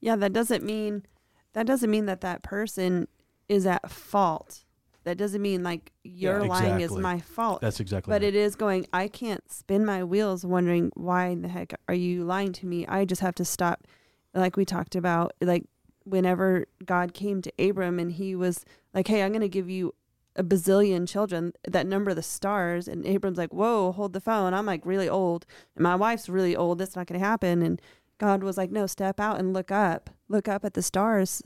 Yeah, 0.00 0.16
that 0.16 0.32
doesn't 0.34 0.62
mean 0.62 1.06
that 1.54 1.66
doesn't 1.66 1.90
mean 1.90 2.06
that 2.06 2.20
that 2.20 2.42
person 2.42 3.08
is 3.48 3.66
at 3.66 3.90
fault. 3.90 4.64
That 5.04 5.16
doesn't 5.16 5.42
mean 5.42 5.62
like 5.62 5.92
your 6.04 6.40
Yeah, 6.42 6.48
lying 6.48 6.80
is 6.80 6.92
my 6.92 7.18
fault. 7.20 7.60
That's 7.60 7.80
exactly 7.80 8.10
But 8.10 8.22
right. 8.22 8.28
it 8.28 8.34
is 8.34 8.54
going, 8.56 8.86
I 8.92 9.08
can't 9.08 9.50
spin 9.50 9.84
my 9.84 10.04
wheels 10.04 10.46
wondering 10.46 10.92
why 10.94 11.26
in 11.26 11.42
the 11.42 11.48
heck 11.48 11.74
are 11.88 11.94
you 11.94 12.24
lying 12.24 12.52
to 12.54 12.66
me? 12.66 12.86
I 12.86 13.04
just 13.04 13.20
have 13.20 13.34
to 13.36 13.44
stop. 13.44 13.86
Like 14.34 14.56
we 14.56 14.64
talked 14.64 14.94
about, 14.94 15.32
like 15.40 15.64
whenever 16.04 16.66
God 16.84 17.12
came 17.14 17.42
to 17.42 17.52
Abram 17.58 17.98
and 17.98 18.12
he 18.12 18.34
was 18.34 18.64
like, 18.94 19.08
hey, 19.08 19.22
I'm 19.22 19.30
going 19.30 19.40
to 19.42 19.48
give 19.48 19.70
you 19.70 19.94
a 20.36 20.42
bazillion 20.42 21.06
children 21.08 21.52
that 21.66 21.86
number 21.86 22.14
the 22.14 22.22
stars. 22.22 22.88
And 22.88 23.04
Abram's 23.06 23.38
like, 23.38 23.52
whoa, 23.52 23.92
hold 23.92 24.12
the 24.12 24.20
phone. 24.20 24.54
I'm 24.54 24.66
like 24.66 24.84
really 24.84 25.08
old 25.08 25.46
and 25.76 25.82
my 25.82 25.96
wife's 25.96 26.28
really 26.28 26.56
old. 26.56 26.78
That's 26.78 26.96
not 26.96 27.06
going 27.06 27.20
to 27.20 27.26
happen. 27.26 27.62
And 27.62 27.80
God 28.18 28.42
was 28.42 28.56
like, 28.56 28.70
no, 28.70 28.86
step 28.86 29.20
out 29.20 29.38
and 29.38 29.52
look 29.52 29.70
up, 29.70 30.10
look 30.28 30.48
up 30.48 30.64
at 30.64 30.74
the 30.74 30.82
stars 30.82 31.42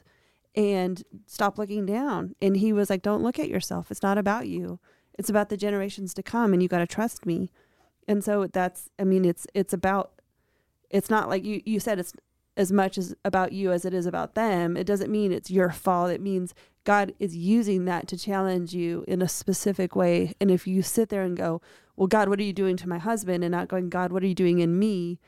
and 0.55 1.03
stop 1.27 1.59
looking 1.59 1.85
down. 1.85 2.35
And 2.41 2.57
he 2.57 2.73
was 2.73 2.89
like, 2.89 3.03
don't 3.03 3.23
look 3.23 3.39
at 3.39 3.49
yourself. 3.49 3.91
It's 3.91 4.03
not 4.03 4.19
about 4.19 4.47
you 4.47 4.79
it's 5.19 5.31
about 5.31 5.49
the 5.49 5.57
generations 5.57 6.15
to 6.15 6.23
come 6.23 6.53
and 6.53 6.63
you 6.63 6.69
got 6.69 6.79
to 6.79 6.87
trust 6.87 7.27
me 7.27 7.51
and 8.07 8.23
so 8.23 8.47
that's 8.47 8.91
i 8.99 9.05
mean 9.05 9.25
it's 9.25 9.47
it's 9.55 9.73
about 9.73 10.13
it's 10.91 11.11
not 11.11 11.29
like 11.29 11.45
you 11.45 11.61
you 11.65 11.81
said 11.81 11.99
it's 11.99 12.13
as 12.57 12.73
much 12.73 12.97
as 12.97 13.15
about 13.25 13.53
you 13.53 13.73
as 13.73 13.85
it 13.85 13.93
is 13.93 14.07
about 14.07 14.35
them 14.35 14.77
it 14.77 14.87
doesn't 14.87 15.11
mean 15.11 15.33
it's 15.33 15.51
your 15.51 15.71
fault 15.71 16.11
it 16.11 16.21
means 16.21 16.55
God 16.87 17.13
is 17.19 17.37
using 17.37 17.85
that 17.87 18.07
to 18.09 18.17
challenge 18.17 18.73
you 18.73 19.05
in 19.09 19.21
a 19.21 19.29
specific 19.29 19.97
way. 19.97 20.33
And 20.41 20.53
if 20.53 20.69
you 20.69 20.83
sit 20.83 21.09
there 21.09 21.23
and 21.23 21.37
go, 21.37 21.61
Well, 21.97 22.07
God, 22.07 22.29
what 22.29 22.39
are 22.39 22.45
you 22.45 22.53
doing 22.53 22.77
to 22.79 22.89
my 22.89 22.99
husband? 22.99 23.43
and 23.45 23.51
not 23.51 23.69
going, 23.69 23.91
God, 23.91 24.13
what 24.13 24.23
are 24.23 24.27
you 24.27 24.37
doing 24.37 24.61
in 24.61 24.79
me? 24.79 25.19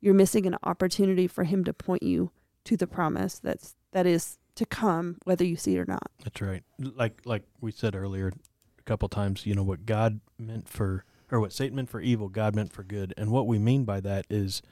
You're 0.00 0.14
missing 0.14 0.46
an 0.46 0.56
opportunity 0.62 1.26
for 1.26 1.44
him 1.44 1.62
to 1.64 1.74
point 1.74 2.02
you 2.02 2.32
to 2.64 2.76
the 2.76 2.86
promise 2.86 3.38
that's 3.38 3.76
that 3.92 4.06
is 4.06 4.38
to 4.54 4.64
come, 4.64 5.18
whether 5.24 5.44
you 5.44 5.56
see 5.56 5.76
it 5.76 5.80
or 5.80 5.84
not. 5.86 6.10
That's 6.24 6.40
right. 6.40 6.64
Like 6.78 7.20
like 7.24 7.42
we 7.60 7.70
said 7.70 7.94
earlier 7.94 8.32
a 8.78 8.82
couple 8.82 9.08
times, 9.08 9.44
you 9.44 9.54
know 9.54 9.62
what 9.62 9.84
God 9.84 10.20
meant 10.38 10.68
for 10.68 11.04
or 11.30 11.38
what 11.38 11.52
Satan 11.52 11.76
meant 11.76 11.90
for 11.90 12.00
evil, 12.00 12.28
God 12.28 12.54
meant 12.54 12.72
for 12.72 12.82
good. 12.82 13.12
And 13.18 13.30
what 13.30 13.46
we 13.46 13.58
mean 13.58 13.84
by 13.84 14.00
that 14.00 14.24
is 14.30 14.62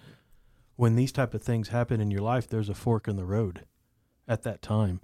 when 0.77 0.97
these 0.97 1.13
type 1.13 1.35
of 1.35 1.43
things 1.43 1.69
happen 1.69 2.01
in 2.01 2.11
your 2.11 2.23
life, 2.23 2.49
there's 2.49 2.71
a 2.71 2.75
fork 2.75 3.07
in 3.07 3.17
the 3.17 3.25
road 3.25 3.65
at 4.27 4.43
that 4.45 4.63
time. 4.63 5.01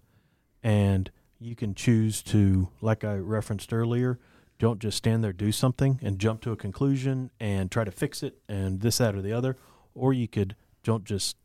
And 0.62 1.10
you 1.40 1.54
can 1.54 1.74
choose 1.74 2.22
to, 2.22 2.68
like 2.80 3.04
I 3.04 3.14
referenced 3.16 3.72
earlier, 3.72 4.18
don't 4.58 4.80
just 4.80 4.96
stand 4.96 5.22
there, 5.22 5.32
do 5.32 5.52
something 5.52 6.00
and 6.02 6.18
jump 6.18 6.40
to 6.42 6.52
a 6.52 6.56
conclusion 6.56 7.30
and 7.38 7.70
try 7.70 7.84
to 7.84 7.92
fix 7.92 8.22
it 8.22 8.38
and 8.48 8.80
this, 8.80 8.98
that, 8.98 9.14
or 9.14 9.22
the 9.22 9.32
other. 9.32 9.56
Or 9.94 10.12
you 10.12 10.26
could 10.26 10.56
don't 10.82 11.04
just 11.04 11.36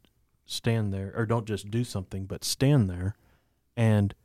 stand 0.45 0.93
there 0.93 1.13
or 1.15 1.25
don't 1.25 1.45
just 1.45 1.69
do 1.69 1.83
something, 1.83 2.25
but 2.25 2.43
stand 2.43 2.89
there 2.89 3.15
and 3.77 4.15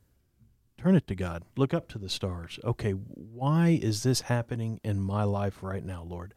turn 0.79 0.95
it 0.95 1.07
to 1.09 1.14
God. 1.14 1.45
Look 1.57 1.75
up 1.75 1.89
to 1.89 1.99
the 1.99 2.09
stars. 2.09 2.59
Okay, 2.64 2.93
why 2.93 3.79
is 3.83 4.03
this 4.03 4.23
happening 4.23 4.81
in 4.83 5.01
my 5.01 5.25
life 5.25 5.62
right 5.62 5.85
now, 5.85 6.03
Lord? 6.03 6.35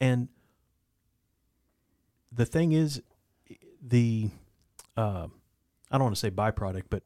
And 0.00 0.28
the 2.30 2.46
thing 2.46 2.72
is, 2.72 3.02
the 3.80 4.30
uh, 4.96 5.28
I 5.90 5.96
don't 5.96 6.04
want 6.04 6.16
to 6.16 6.20
say 6.20 6.30
byproduct, 6.30 6.84
but 6.90 7.04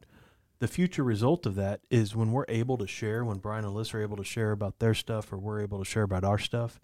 the 0.63 0.67
future 0.69 1.03
result 1.03 1.45
of 1.45 1.55
that 1.55 1.81
is 1.91 2.15
when 2.15 2.31
we're 2.31 2.45
able 2.47 2.77
to 2.77 2.87
share, 2.87 3.25
when 3.25 3.39
Brian 3.39 3.65
and 3.65 3.73
Liz 3.73 3.93
are 3.93 4.01
able 4.01 4.15
to 4.15 4.23
share 4.23 4.53
about 4.53 4.79
their 4.79 4.93
stuff, 4.93 5.33
or 5.33 5.37
we're 5.37 5.59
able 5.59 5.77
to 5.79 5.83
share 5.83 6.03
about 6.03 6.23
our 6.23 6.37
stuff. 6.39 6.79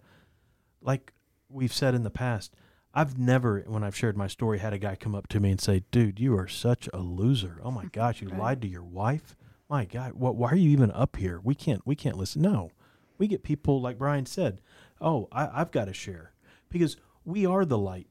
Like 0.82 1.14
we've 1.48 1.72
said 1.72 1.94
in 1.94 2.02
the 2.02 2.10
past, 2.10 2.54
I've 2.92 3.16
never, 3.16 3.60
when 3.66 3.82
I've 3.82 3.96
shared 3.96 4.18
my 4.18 4.26
story, 4.26 4.58
had 4.58 4.74
a 4.74 4.78
guy 4.78 4.96
come 4.96 5.14
up 5.14 5.28
to 5.28 5.40
me 5.40 5.50
and 5.50 5.58
say, 5.58 5.84
"Dude, 5.90 6.20
you 6.20 6.36
are 6.36 6.46
such 6.46 6.90
a 6.92 6.98
loser. 6.98 7.58
Oh 7.62 7.70
my 7.70 7.86
gosh, 7.92 8.20
you 8.20 8.28
Right. 8.28 8.38
lied 8.38 8.60
to 8.62 8.68
your 8.68 8.84
wife. 8.84 9.34
My 9.70 9.86
God, 9.86 10.12
what? 10.12 10.36
Why 10.36 10.50
are 10.50 10.56
you 10.56 10.68
even 10.68 10.90
up 10.90 11.16
here? 11.16 11.40
We 11.42 11.54
can't, 11.54 11.80
we 11.86 11.94
can't 11.96 12.18
listen." 12.18 12.42
No, 12.42 12.72
we 13.16 13.28
get 13.28 13.42
people 13.42 13.80
like 13.80 13.96
Brian 13.96 14.26
said. 14.26 14.60
Oh, 15.00 15.26
I, 15.32 15.48
I've 15.58 15.70
got 15.70 15.86
to 15.86 15.94
share 15.94 16.32
because 16.68 16.98
we 17.24 17.46
are 17.46 17.64
the 17.64 17.78
light 17.78 18.08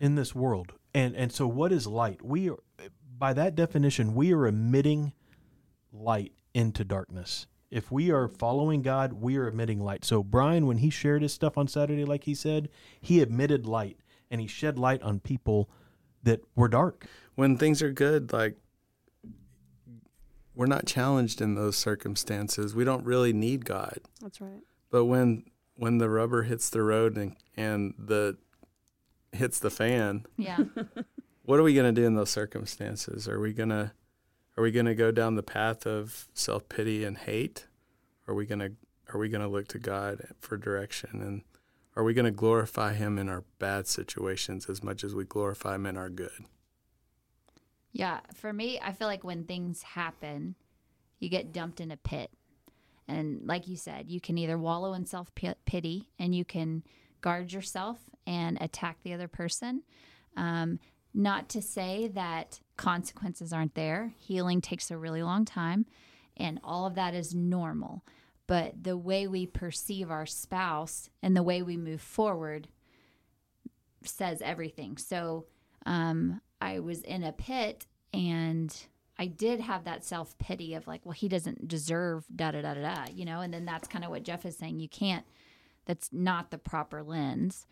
in 0.00 0.14
this 0.14 0.34
world, 0.34 0.72
and 0.94 1.14
and 1.14 1.30
so 1.32 1.46
what 1.46 1.70
is 1.70 1.86
light? 1.86 2.24
We 2.24 2.48
are, 2.48 2.56
by 3.18 3.32
that 3.32 3.54
definition, 3.54 4.14
we 4.14 4.32
are 4.32 4.46
emitting 4.46 5.12
light 5.92 6.32
into 6.54 6.84
darkness. 6.84 7.46
If 7.70 7.90
we 7.90 8.10
are 8.10 8.28
following 8.28 8.82
God, 8.82 9.14
we 9.14 9.36
are 9.36 9.48
emitting 9.48 9.80
light. 9.80 10.04
So 10.04 10.22
Brian, 10.22 10.66
when 10.66 10.78
he 10.78 10.90
shared 10.90 11.22
his 11.22 11.32
stuff 11.32 11.58
on 11.58 11.66
Saturday, 11.68 12.04
like 12.04 12.24
he 12.24 12.34
said, 12.34 12.68
he 13.00 13.20
emitted 13.20 13.66
light 13.66 13.98
and 14.30 14.40
he 14.40 14.46
shed 14.46 14.78
light 14.78 15.02
on 15.02 15.20
people 15.20 15.68
that 16.22 16.40
were 16.54 16.68
dark. 16.68 17.06
when 17.34 17.56
things 17.56 17.82
are 17.82 17.92
good, 17.92 18.32
like 18.32 18.56
we're 20.54 20.66
not 20.66 20.86
challenged 20.86 21.40
in 21.40 21.54
those 21.54 21.76
circumstances. 21.76 22.74
We 22.74 22.84
don't 22.84 23.04
really 23.04 23.32
need 23.32 23.64
God. 23.64 23.98
That's 24.20 24.40
right. 24.40 24.62
But 24.90 25.04
when 25.06 25.44
when 25.74 25.98
the 25.98 26.08
rubber 26.08 26.44
hits 26.44 26.70
the 26.70 26.82
road 26.82 27.16
and 27.18 27.36
and 27.56 27.94
the 27.98 28.38
hits 29.32 29.58
the 29.58 29.70
fan, 29.70 30.24
Yeah. 30.36 30.58
what 31.46 31.60
are 31.60 31.62
we 31.62 31.74
going 31.74 31.94
to 31.94 32.00
do 32.00 32.06
in 32.06 32.14
those 32.14 32.30
circumstances? 32.30 33.28
Are 33.28 33.40
we 33.40 33.52
going 33.52 33.70
to 33.70 33.92
are 34.56 34.62
we 34.62 34.72
going 34.72 34.86
to 34.86 34.94
go 34.94 35.10
down 35.10 35.34
the 35.34 35.42
path 35.42 35.86
of 35.86 36.28
self-pity 36.34 37.04
and 37.04 37.16
hate? 37.16 37.66
Are 38.26 38.34
we 38.34 38.46
going 38.46 38.58
to 38.58 38.72
are 39.12 39.18
we 39.18 39.28
going 39.28 39.42
to 39.42 39.48
look 39.48 39.68
to 39.68 39.78
God 39.78 40.26
for 40.40 40.56
direction 40.56 41.22
and 41.22 41.42
are 41.94 42.04
we 42.04 42.14
going 42.14 42.24
to 42.26 42.30
glorify 42.30 42.92
him 42.92 43.16
in 43.16 43.28
our 43.28 43.44
bad 43.58 43.86
situations 43.86 44.68
as 44.68 44.82
much 44.82 45.02
as 45.04 45.14
we 45.14 45.24
glorify 45.24 45.76
him 45.76 45.86
in 45.86 45.96
our 45.96 46.10
good? 46.10 46.44
Yeah, 47.92 48.20
for 48.34 48.52
me, 48.52 48.78
I 48.82 48.92
feel 48.92 49.08
like 49.08 49.24
when 49.24 49.44
things 49.44 49.82
happen, 49.82 50.56
you 51.18 51.30
get 51.30 51.52
dumped 51.52 51.80
in 51.80 51.90
a 51.90 51.96
pit. 51.96 52.30
And 53.08 53.46
like 53.46 53.68
you 53.68 53.76
said, 53.76 54.10
you 54.10 54.20
can 54.20 54.36
either 54.36 54.58
wallow 54.58 54.92
in 54.92 55.06
self 55.06 55.30
pity 55.64 56.10
and 56.18 56.34
you 56.34 56.44
can 56.44 56.82
guard 57.20 57.52
yourself 57.52 57.98
and 58.26 58.58
attack 58.60 58.98
the 59.02 59.14
other 59.14 59.28
person. 59.28 59.82
Um, 60.36 60.80
not 61.16 61.48
to 61.50 61.62
say 61.62 62.08
that 62.08 62.60
consequences 62.76 63.52
aren't 63.52 63.74
there. 63.74 64.12
Healing 64.18 64.60
takes 64.60 64.90
a 64.90 64.98
really 64.98 65.22
long 65.22 65.44
time, 65.44 65.86
and 66.36 66.60
all 66.62 66.86
of 66.86 66.94
that 66.94 67.14
is 67.14 67.34
normal. 67.34 68.04
But 68.46 68.84
the 68.84 68.96
way 68.96 69.26
we 69.26 69.46
perceive 69.46 70.10
our 70.10 70.26
spouse 70.26 71.10
and 71.22 71.36
the 71.36 71.42
way 71.42 71.62
we 71.62 71.76
move 71.76 72.00
forward 72.00 72.68
says 74.04 74.40
everything. 74.40 74.98
So, 74.98 75.46
um, 75.84 76.40
I 76.60 76.78
was 76.80 77.02
in 77.02 77.22
a 77.24 77.32
pit 77.32 77.86
and 78.12 78.74
I 79.18 79.26
did 79.26 79.60
have 79.60 79.84
that 79.84 80.04
self 80.04 80.36
pity 80.38 80.74
of 80.74 80.86
like, 80.86 81.04
well, 81.04 81.12
he 81.12 81.28
doesn't 81.28 81.68
deserve 81.68 82.24
da 82.34 82.50
da 82.50 82.62
da 82.62 82.74
da 82.74 83.06
you 83.12 83.24
know, 83.24 83.40
and 83.40 83.52
then 83.52 83.64
that's 83.64 83.88
kind 83.88 84.04
of 84.04 84.10
what 84.10 84.22
Jeff 84.22 84.44
is 84.44 84.56
saying. 84.56 84.80
You 84.80 84.88
can't, 84.88 85.24
that's 85.86 86.10
not 86.12 86.50
the 86.50 86.58
proper 86.58 87.02
lens. 87.02 87.66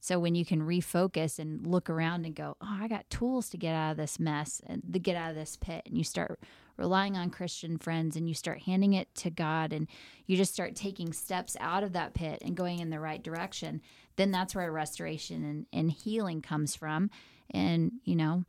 So 0.00 0.18
when 0.18 0.34
you 0.34 0.46
can 0.46 0.62
refocus 0.62 1.38
and 1.38 1.66
look 1.66 1.90
around 1.90 2.24
and 2.24 2.34
go, 2.34 2.56
oh, 2.60 2.78
I 2.80 2.88
got 2.88 3.08
tools 3.10 3.50
to 3.50 3.58
get 3.58 3.74
out 3.74 3.92
of 3.92 3.96
this 3.98 4.18
mess 4.18 4.62
and 4.66 4.82
to 4.92 4.98
get 4.98 5.14
out 5.14 5.30
of 5.30 5.36
this 5.36 5.58
pit, 5.60 5.82
and 5.84 5.96
you 5.96 6.04
start 6.04 6.40
relying 6.78 7.18
on 7.18 7.28
Christian 7.28 7.76
friends 7.76 8.16
and 8.16 8.26
you 8.26 8.34
start 8.34 8.62
handing 8.62 8.94
it 8.94 9.14
to 9.14 9.28
God 9.28 9.74
and 9.74 9.86
you 10.26 10.38
just 10.38 10.54
start 10.54 10.74
taking 10.74 11.12
steps 11.12 11.54
out 11.60 11.82
of 11.82 11.92
that 11.92 12.14
pit 12.14 12.38
and 12.42 12.56
going 12.56 12.78
in 12.78 12.88
the 12.88 12.98
right 12.98 13.22
direction, 13.22 13.82
then 14.16 14.30
that's 14.30 14.54
where 14.54 14.72
restoration 14.72 15.44
and, 15.44 15.66
and 15.70 15.90
healing 15.90 16.40
comes 16.40 16.74
from. 16.74 17.10
And, 17.50 17.92
you 18.04 18.16
know, 18.16 18.44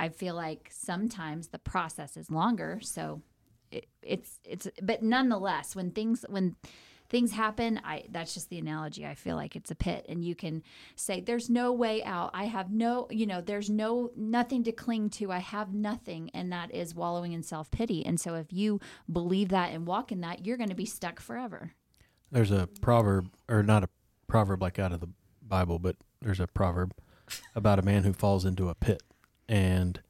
I 0.00 0.08
feel 0.08 0.34
like 0.34 0.70
sometimes 0.72 1.48
the 1.48 1.58
process 1.58 2.16
is 2.16 2.30
longer. 2.30 2.78
So 2.80 3.20
it, 3.70 3.86
it's, 4.02 4.40
it's, 4.44 4.66
but 4.80 5.02
nonetheless, 5.02 5.76
when 5.76 5.90
things, 5.90 6.24
when, 6.30 6.56
things 7.08 7.32
happen 7.32 7.80
i 7.84 8.04
that's 8.10 8.34
just 8.34 8.48
the 8.50 8.58
analogy. 8.58 9.06
I 9.06 9.14
feel 9.14 9.36
like 9.36 9.56
it's 9.56 9.70
a 9.70 9.74
pit 9.74 10.06
and 10.08 10.24
you 10.24 10.34
can 10.34 10.62
say 10.96 11.20
there's 11.20 11.50
no 11.50 11.72
way 11.72 12.02
out. 12.04 12.30
I 12.34 12.44
have 12.44 12.70
no 12.70 13.06
you 13.10 13.26
know 13.26 13.40
there's 13.40 13.70
no 13.70 14.10
nothing 14.16 14.64
to 14.64 14.72
cling 14.72 15.10
to. 15.10 15.30
I 15.30 15.38
have 15.38 15.74
nothing. 15.74 16.30
And 16.34 16.50
that 16.52 16.74
is 16.74 16.94
wallowing 16.94 17.32
in 17.32 17.42
self-pity. 17.42 18.04
And 18.04 18.18
so 18.18 18.34
if 18.34 18.52
you 18.52 18.80
believe 19.10 19.48
that 19.50 19.72
and 19.72 19.86
walk 19.86 20.12
in 20.12 20.20
that 20.22 20.46
you're 20.46 20.56
going 20.56 20.68
to 20.70 20.74
be 20.74 20.86
stuck 20.86 21.20
forever. 21.20 21.72
There's 22.30 22.50
a 22.50 22.68
proverb, 22.80 23.30
or 23.48 23.62
not 23.62 23.84
a 23.84 23.88
proverb 24.26 24.60
like 24.60 24.78
out 24.78 24.92
of 24.92 25.00
the 25.00 25.10
Bible, 25.40 25.78
but 25.78 25.96
there's 26.20 26.40
a 26.40 26.48
proverb 26.48 26.92
about 27.54 27.78
a 27.78 27.82
man 27.82 28.02
who 28.02 28.12
falls 28.12 28.44
into 28.44 28.68
a 28.68 28.74
pit, 28.74 29.02
and 29.48 30.00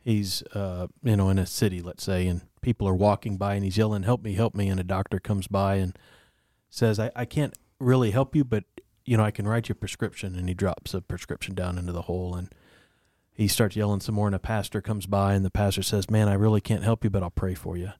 he's, 0.00 0.42
uh, 0.54 0.86
you 1.02 1.16
know, 1.16 1.30
in 1.30 1.38
a 1.38 1.46
city, 1.46 1.82
let's 1.82 2.04
say, 2.04 2.28
and 2.28 2.42
people 2.60 2.86
are 2.86 2.94
walking 2.94 3.36
by, 3.36 3.54
and 3.54 3.64
he's 3.64 3.76
yelling, 3.76 4.04
"Help 4.04 4.22
me, 4.22 4.34
help 4.34 4.54
me!" 4.54 4.68
And 4.68 4.78
a 4.78 4.84
doctor 4.84 5.18
comes 5.18 5.48
by 5.48 5.76
and 5.76 5.98
says, 6.70 6.98
"I, 6.98 7.10
I 7.14 7.24
can't 7.24 7.56
really 7.78 8.10
help 8.10 8.34
you, 8.34 8.44
but 8.44 8.64
you 9.04 9.16
know, 9.16 9.24
I 9.24 9.30
can 9.30 9.48
write 9.48 9.68
you 9.68 9.72
a 9.72 9.76
prescription." 9.76 10.34
And 10.34 10.48
he 10.48 10.54
drops 10.54 10.94
a 10.94 11.00
prescription 11.00 11.54
down 11.54 11.78
into 11.78 11.92
the 11.92 12.02
hole, 12.02 12.34
and 12.34 12.52
he 13.32 13.48
starts 13.48 13.76
yelling 13.76 14.00
some 14.00 14.14
more. 14.14 14.26
And 14.26 14.36
a 14.36 14.40
pastor 14.40 14.80
comes 14.80 15.06
by, 15.06 15.34
and 15.34 15.44
the 15.44 15.50
pastor 15.50 15.82
says, 15.82 16.10
"Man, 16.10 16.28
I 16.28 16.34
really 16.34 16.60
can't 16.60 16.84
help 16.84 17.04
you, 17.04 17.10
but 17.10 17.22
I'll 17.22 17.30
pray 17.30 17.54
for 17.54 17.76
you." 17.76 17.92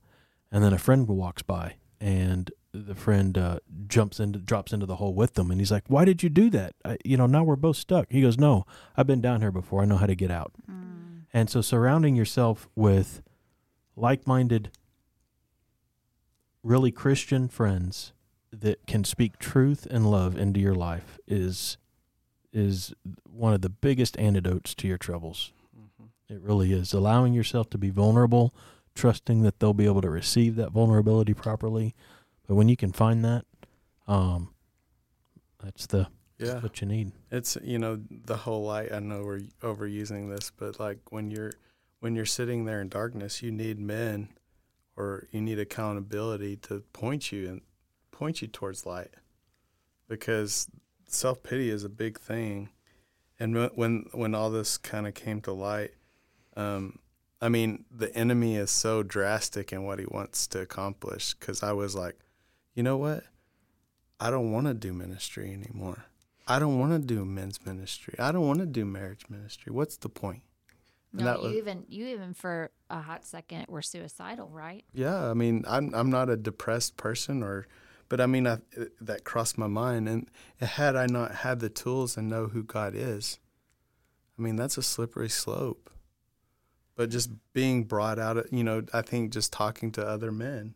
And 0.51 0.65
then 0.65 0.73
a 0.73 0.79
friend 0.79 1.07
walks 1.07 1.43
by, 1.43 1.75
and 2.01 2.51
the 2.73 2.95
friend 2.95 3.37
uh, 3.39 3.59
jumps 3.87 4.21
into 4.21 4.39
drops 4.39 4.73
into 4.73 4.87
the 4.87 4.97
hole 4.97 5.15
with 5.15 5.35
them 5.35 5.51
and 5.51 5.61
he's 5.61 5.71
like 5.71 5.85
why 5.89 6.05
did 6.05 6.23
you 6.23 6.29
do 6.29 6.51
that 6.51 6.75
I, 6.85 6.99
you 7.05 7.17
know 7.17 7.27
now 7.27 7.43
we're 7.43 7.57
both 7.57 7.77
stuck 7.77 8.07
he 8.11 8.21
goes 8.21 8.39
no 8.39 8.67
i've 8.97 9.07
been 9.07 9.21
down 9.21 9.41
here 9.41 9.51
before 9.51 9.83
i 9.83 9.85
know 9.85 9.97
how 9.97 10.07
to 10.07 10.15
get 10.15 10.31
out 10.31 10.53
and 11.33 11.49
so 11.49 11.61
surrounding 11.61 12.15
yourself 12.15 12.69
with 12.75 13.23
like-minded 13.97 14.71
really 16.63 16.93
christian 16.93 17.49
friends 17.49 18.13
that 18.53 18.87
can 18.87 19.05
speak 19.05 19.39
truth 19.39 19.87
and 19.91 20.11
love 20.11 20.37
into 20.39 20.61
your 20.61 20.75
life 20.75 21.19
is 21.27 21.77
is 22.53 22.95
one 23.31 23.53
of 23.53 23.61
the 23.61 23.69
biggest 23.69 24.19
antidotes 24.19 24.75
to 24.75 24.89
your 24.89 24.99
troubles 24.99 25.53
it 26.31 26.41
really 26.41 26.73
is 26.73 26.93
allowing 26.93 27.33
yourself 27.35 27.69
to 27.71 27.79
be 27.79 27.91
vulnerable 27.91 28.55
trusting 28.95 29.43
that 29.43 29.61
they'll 29.61 29.75
be 29.75 29.85
able 29.87 30.01
to 30.01 30.11
receive 30.11 30.57
that 30.57 30.73
vulnerability 30.73 31.35
properly 31.35 31.95
but 32.47 32.55
when 32.55 32.69
you 32.71 32.77
can 32.79 32.93
find 32.93 33.23
that, 33.27 33.45
um, 34.07 34.55
that's 35.63 35.87
the 35.87 36.07
that's 36.39 36.53
Yeah. 36.53 36.61
what 36.61 36.81
you 36.81 36.87
need. 36.87 37.13
It's 37.31 37.59
you 37.63 37.79
know 37.79 38.01
the 38.11 38.39
whole 38.39 38.65
light. 38.65 38.91
I 38.91 39.01
know 39.01 39.23
we're 39.23 39.41
overusing 39.61 40.31
this, 40.35 40.51
but 40.57 40.81
like 40.81 41.13
when 41.13 41.31
you're 41.31 41.53
when 42.01 42.15
you're 42.15 42.25
sitting 42.25 42.65
there 42.65 42.81
in 42.81 42.89
darkness, 42.89 43.43
you 43.43 43.51
need 43.51 43.79
men, 43.79 44.29
or 44.97 45.27
you 45.31 45.43
need 45.43 45.59
accountability 45.59 46.57
to 46.57 46.81
point 46.95 47.33
you 47.33 47.49
and 47.51 47.61
point 48.19 48.43
you 48.43 48.49
towards 48.49 48.85
light, 48.85 49.15
because 50.09 50.69
self 51.07 51.43
pity 51.43 51.71
is 51.71 51.85
a 51.85 51.89
big 51.89 52.19
thing, 52.19 52.71
and 53.39 53.71
when 53.77 54.07
when 54.13 54.35
all 54.35 54.51
this 54.51 54.77
kind 54.77 55.07
of 55.07 55.15
came 55.15 55.41
to 55.43 55.53
light, 55.53 55.93
um, 56.57 56.99
I 57.41 57.49
mean, 57.49 57.85
the 57.91 58.15
enemy 58.17 58.57
is 58.57 58.71
so 58.71 59.03
drastic 59.03 59.73
in 59.73 59.85
what 59.85 60.01
he 60.01 60.07
wants 60.07 60.47
to 60.49 60.61
accomplish. 60.61 61.35
Because 61.35 61.63
I 61.63 61.73
was 61.73 61.95
like, 61.95 62.19
you 62.75 62.83
know 62.83 62.97
what? 62.97 63.25
I 64.19 64.31
don't 64.31 64.51
want 64.51 64.67
to 64.67 64.75
do 64.75 64.93
ministry 64.93 65.53
anymore. 65.53 66.07
I 66.49 66.59
don't 66.59 66.79
want 66.79 66.93
to 66.93 66.99
do 66.99 67.25
men's 67.25 67.65
ministry. 67.65 68.15
I 68.19 68.33
don't 68.33 68.47
want 68.47 68.59
to 68.59 68.67
do 68.67 68.85
marriage 68.85 69.27
ministry. 69.29 69.71
What's 69.71 69.97
the 69.97 70.09
point? 70.09 70.43
And 71.13 71.21
No, 71.21 71.43
that 71.43 71.51
you 71.51 71.59
even 71.59 71.85
you 71.89 72.07
even 72.09 72.35
for 72.35 72.71
a 72.91 73.01
hot 73.01 73.25
second 73.25 73.67
were 73.69 73.83
suicidal, 73.83 74.49
right? 74.49 74.85
Yeah, 74.93 75.31
I 75.31 75.35
mean, 75.35 75.65
I'm 75.69 75.95
I'm 75.95 76.11
not 76.11 76.29
a 76.29 76.37
depressed 76.37 76.97
person, 76.97 77.43
or, 77.43 77.67
but 78.09 78.21
I 78.21 78.27
mean, 78.27 78.47
I, 78.47 78.59
that 79.01 79.25
crossed 79.25 79.59
my 79.59 79.67
mind, 79.67 80.09
and 80.09 80.31
had 80.61 80.97
I 80.97 81.07
not 81.07 81.37
had 81.37 81.61
the 81.61 81.69
tools 81.69 82.17
and 82.17 82.29
know 82.29 82.47
who 82.47 82.63
God 82.63 82.95
is, 82.97 83.39
I 84.39 84.43
mean, 84.43 84.57
that's 84.57 84.79
a 84.79 84.83
slippery 84.83 85.29
slope. 85.29 85.91
But 86.97 87.11
just 87.11 87.31
being 87.53 87.85
brought 87.85 88.19
out, 88.19 88.53
you 88.53 88.65
know, 88.65 88.83
I 88.93 89.03
think 89.03 89.33
just 89.33 89.53
talking 89.53 89.93
to 89.93 90.07
other 90.07 90.33
men, 90.33 90.75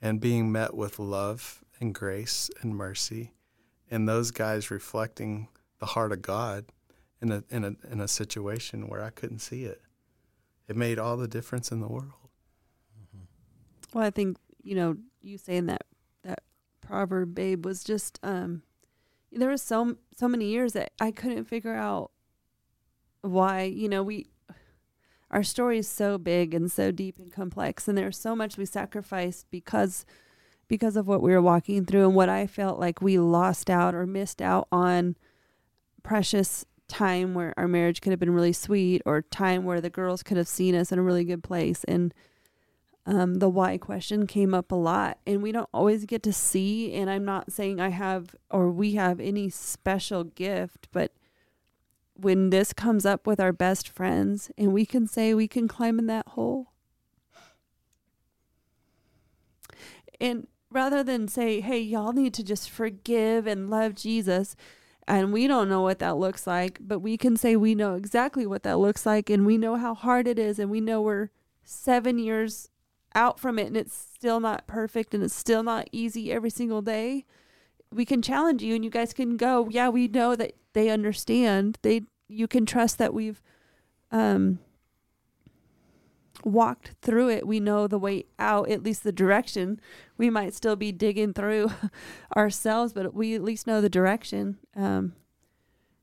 and 0.00 0.20
being 0.20 0.52
met 0.52 0.74
with 0.74 0.98
love 0.98 1.64
and 1.80 1.94
grace 1.94 2.50
and 2.60 2.76
mercy, 2.76 3.32
and 3.90 4.08
those 4.08 4.30
guys 4.30 4.70
reflecting 4.70 5.48
the 5.80 5.86
heart 5.86 6.12
of 6.12 6.22
God 6.22 6.66
in 7.20 7.32
a 7.32 7.44
in 7.50 7.64
a 7.64 7.74
in 7.90 8.00
a 8.00 8.08
situation 8.08 8.88
where 8.88 9.02
I 9.02 9.10
couldn't 9.10 9.40
see 9.40 9.64
it, 9.64 9.82
it 10.68 10.76
made 10.76 10.98
all 10.98 11.16
the 11.16 11.28
difference 11.28 11.72
in 11.72 11.80
the 11.80 11.88
world. 11.88 12.30
Mm-hmm. 12.96 13.24
Well, 13.98 14.06
I 14.06 14.10
think 14.10 14.38
you 14.62 14.76
know 14.76 14.96
you 15.20 15.36
saying 15.36 15.66
that 15.66 15.84
proverb, 16.86 17.34
babe, 17.34 17.64
was 17.64 17.84
just 17.84 18.18
um, 18.22 18.62
there 19.32 19.50
was 19.50 19.62
so 19.62 19.96
so 20.16 20.28
many 20.28 20.46
years 20.46 20.72
that 20.74 20.92
I 21.00 21.10
couldn't 21.10 21.44
figure 21.44 21.74
out 21.74 22.10
why. 23.22 23.62
You 23.62 23.88
know, 23.88 24.02
we 24.02 24.26
our 25.30 25.42
story 25.42 25.78
is 25.78 25.88
so 25.88 26.18
big 26.18 26.54
and 26.54 26.70
so 26.70 26.90
deep 26.90 27.18
and 27.18 27.32
complex, 27.32 27.88
and 27.88 27.98
there's 27.98 28.18
so 28.18 28.36
much 28.36 28.56
we 28.56 28.66
sacrificed 28.66 29.46
because 29.50 30.04
because 30.68 30.96
of 30.96 31.06
what 31.06 31.22
we 31.22 31.32
were 31.32 31.42
walking 31.42 31.84
through 31.84 32.06
and 32.06 32.14
what 32.14 32.28
I 32.28 32.46
felt 32.46 32.78
like 32.78 33.02
we 33.02 33.18
lost 33.18 33.68
out 33.68 33.94
or 33.94 34.06
missed 34.06 34.40
out 34.40 34.66
on 34.72 35.16
precious 36.02 36.64
time 36.88 37.34
where 37.34 37.54
our 37.56 37.68
marriage 37.68 38.00
could 38.00 38.10
have 38.10 38.20
been 38.20 38.34
really 38.34 38.52
sweet 38.52 39.02
or 39.04 39.22
time 39.22 39.64
where 39.64 39.80
the 39.80 39.90
girls 39.90 40.22
could 40.22 40.36
have 40.36 40.48
seen 40.48 40.74
us 40.74 40.92
in 40.92 40.98
a 40.98 41.02
really 41.02 41.24
good 41.24 41.42
place 41.42 41.84
and 41.84 42.14
um, 43.06 43.34
the 43.34 43.48
why 43.48 43.76
question 43.76 44.26
came 44.26 44.54
up 44.54 44.72
a 44.72 44.76
lot 44.76 45.18
and 45.26 45.42
we 45.42 45.52
don't 45.52 45.68
always 45.74 46.04
get 46.06 46.22
to 46.22 46.32
see 46.32 46.92
and 46.94 47.10
i'm 47.10 47.24
not 47.24 47.52
saying 47.52 47.80
i 47.80 47.90
have 47.90 48.34
or 48.50 48.70
we 48.70 48.94
have 48.94 49.20
any 49.20 49.48
special 49.50 50.24
gift 50.24 50.88
but 50.92 51.12
when 52.14 52.50
this 52.50 52.72
comes 52.72 53.04
up 53.04 53.26
with 53.26 53.40
our 53.40 53.52
best 53.52 53.88
friends 53.88 54.50
and 54.56 54.72
we 54.72 54.86
can 54.86 55.06
say 55.06 55.34
we 55.34 55.48
can 55.48 55.66
climb 55.66 55.98
in 55.98 56.06
that 56.06 56.28
hole. 56.28 56.68
And 60.20 60.46
rather 60.70 61.02
than 61.02 61.28
say 61.28 61.60
hey 61.60 61.78
y'all 61.78 62.12
need 62.12 62.34
to 62.34 62.42
just 62.42 62.68
forgive 62.68 63.46
and 63.46 63.70
love 63.70 63.94
jesus 63.94 64.56
and 65.06 65.32
we 65.32 65.46
don't 65.46 65.68
know 65.68 65.82
what 65.82 66.00
that 66.00 66.16
looks 66.16 66.48
like 66.48 66.78
but 66.80 66.98
we 66.98 67.16
can 67.16 67.36
say 67.36 67.54
we 67.54 67.76
know 67.76 67.94
exactly 67.94 68.44
what 68.44 68.64
that 68.64 68.76
looks 68.78 69.06
like 69.06 69.30
and 69.30 69.46
we 69.46 69.56
know 69.56 69.76
how 69.76 69.94
hard 69.94 70.26
it 70.26 70.36
is 70.36 70.58
and 70.58 70.68
we 70.68 70.80
know 70.80 71.00
we're 71.00 71.28
seven 71.62 72.18
years 72.18 72.70
out 73.14 73.38
from 73.38 73.58
it 73.58 73.66
and 73.66 73.76
it's 73.76 73.94
still 73.94 74.40
not 74.40 74.66
perfect 74.66 75.14
and 75.14 75.22
it's 75.22 75.34
still 75.34 75.62
not 75.62 75.88
easy 75.92 76.32
every 76.32 76.50
single 76.50 76.82
day 76.82 77.24
we 77.92 78.04
can 78.04 78.20
challenge 78.20 78.62
you 78.62 78.74
and 78.74 78.84
you 78.84 78.90
guys 78.90 79.12
can 79.12 79.36
go 79.36 79.68
yeah 79.70 79.88
we 79.88 80.08
know 80.08 80.34
that 80.34 80.54
they 80.74 80.90
understand. 80.90 81.78
They 81.82 82.02
you 82.28 82.46
can 82.46 82.66
trust 82.66 82.98
that 82.98 83.14
we've 83.14 83.40
um 84.12 84.58
walked 86.44 86.90
through 87.00 87.30
it. 87.30 87.46
We 87.46 87.58
know 87.58 87.86
the 87.86 87.98
way 87.98 88.26
out 88.38 88.68
at 88.68 88.82
least 88.82 89.02
the 89.02 89.12
direction. 89.12 89.80
We 90.18 90.28
might 90.28 90.52
still 90.52 90.76
be 90.76 90.92
digging 90.92 91.32
through 91.32 91.70
ourselves 92.36 92.92
but 92.92 93.14
we 93.14 93.34
at 93.34 93.42
least 93.42 93.66
know 93.66 93.80
the 93.80 93.88
direction. 93.88 94.58
Um 94.76 95.14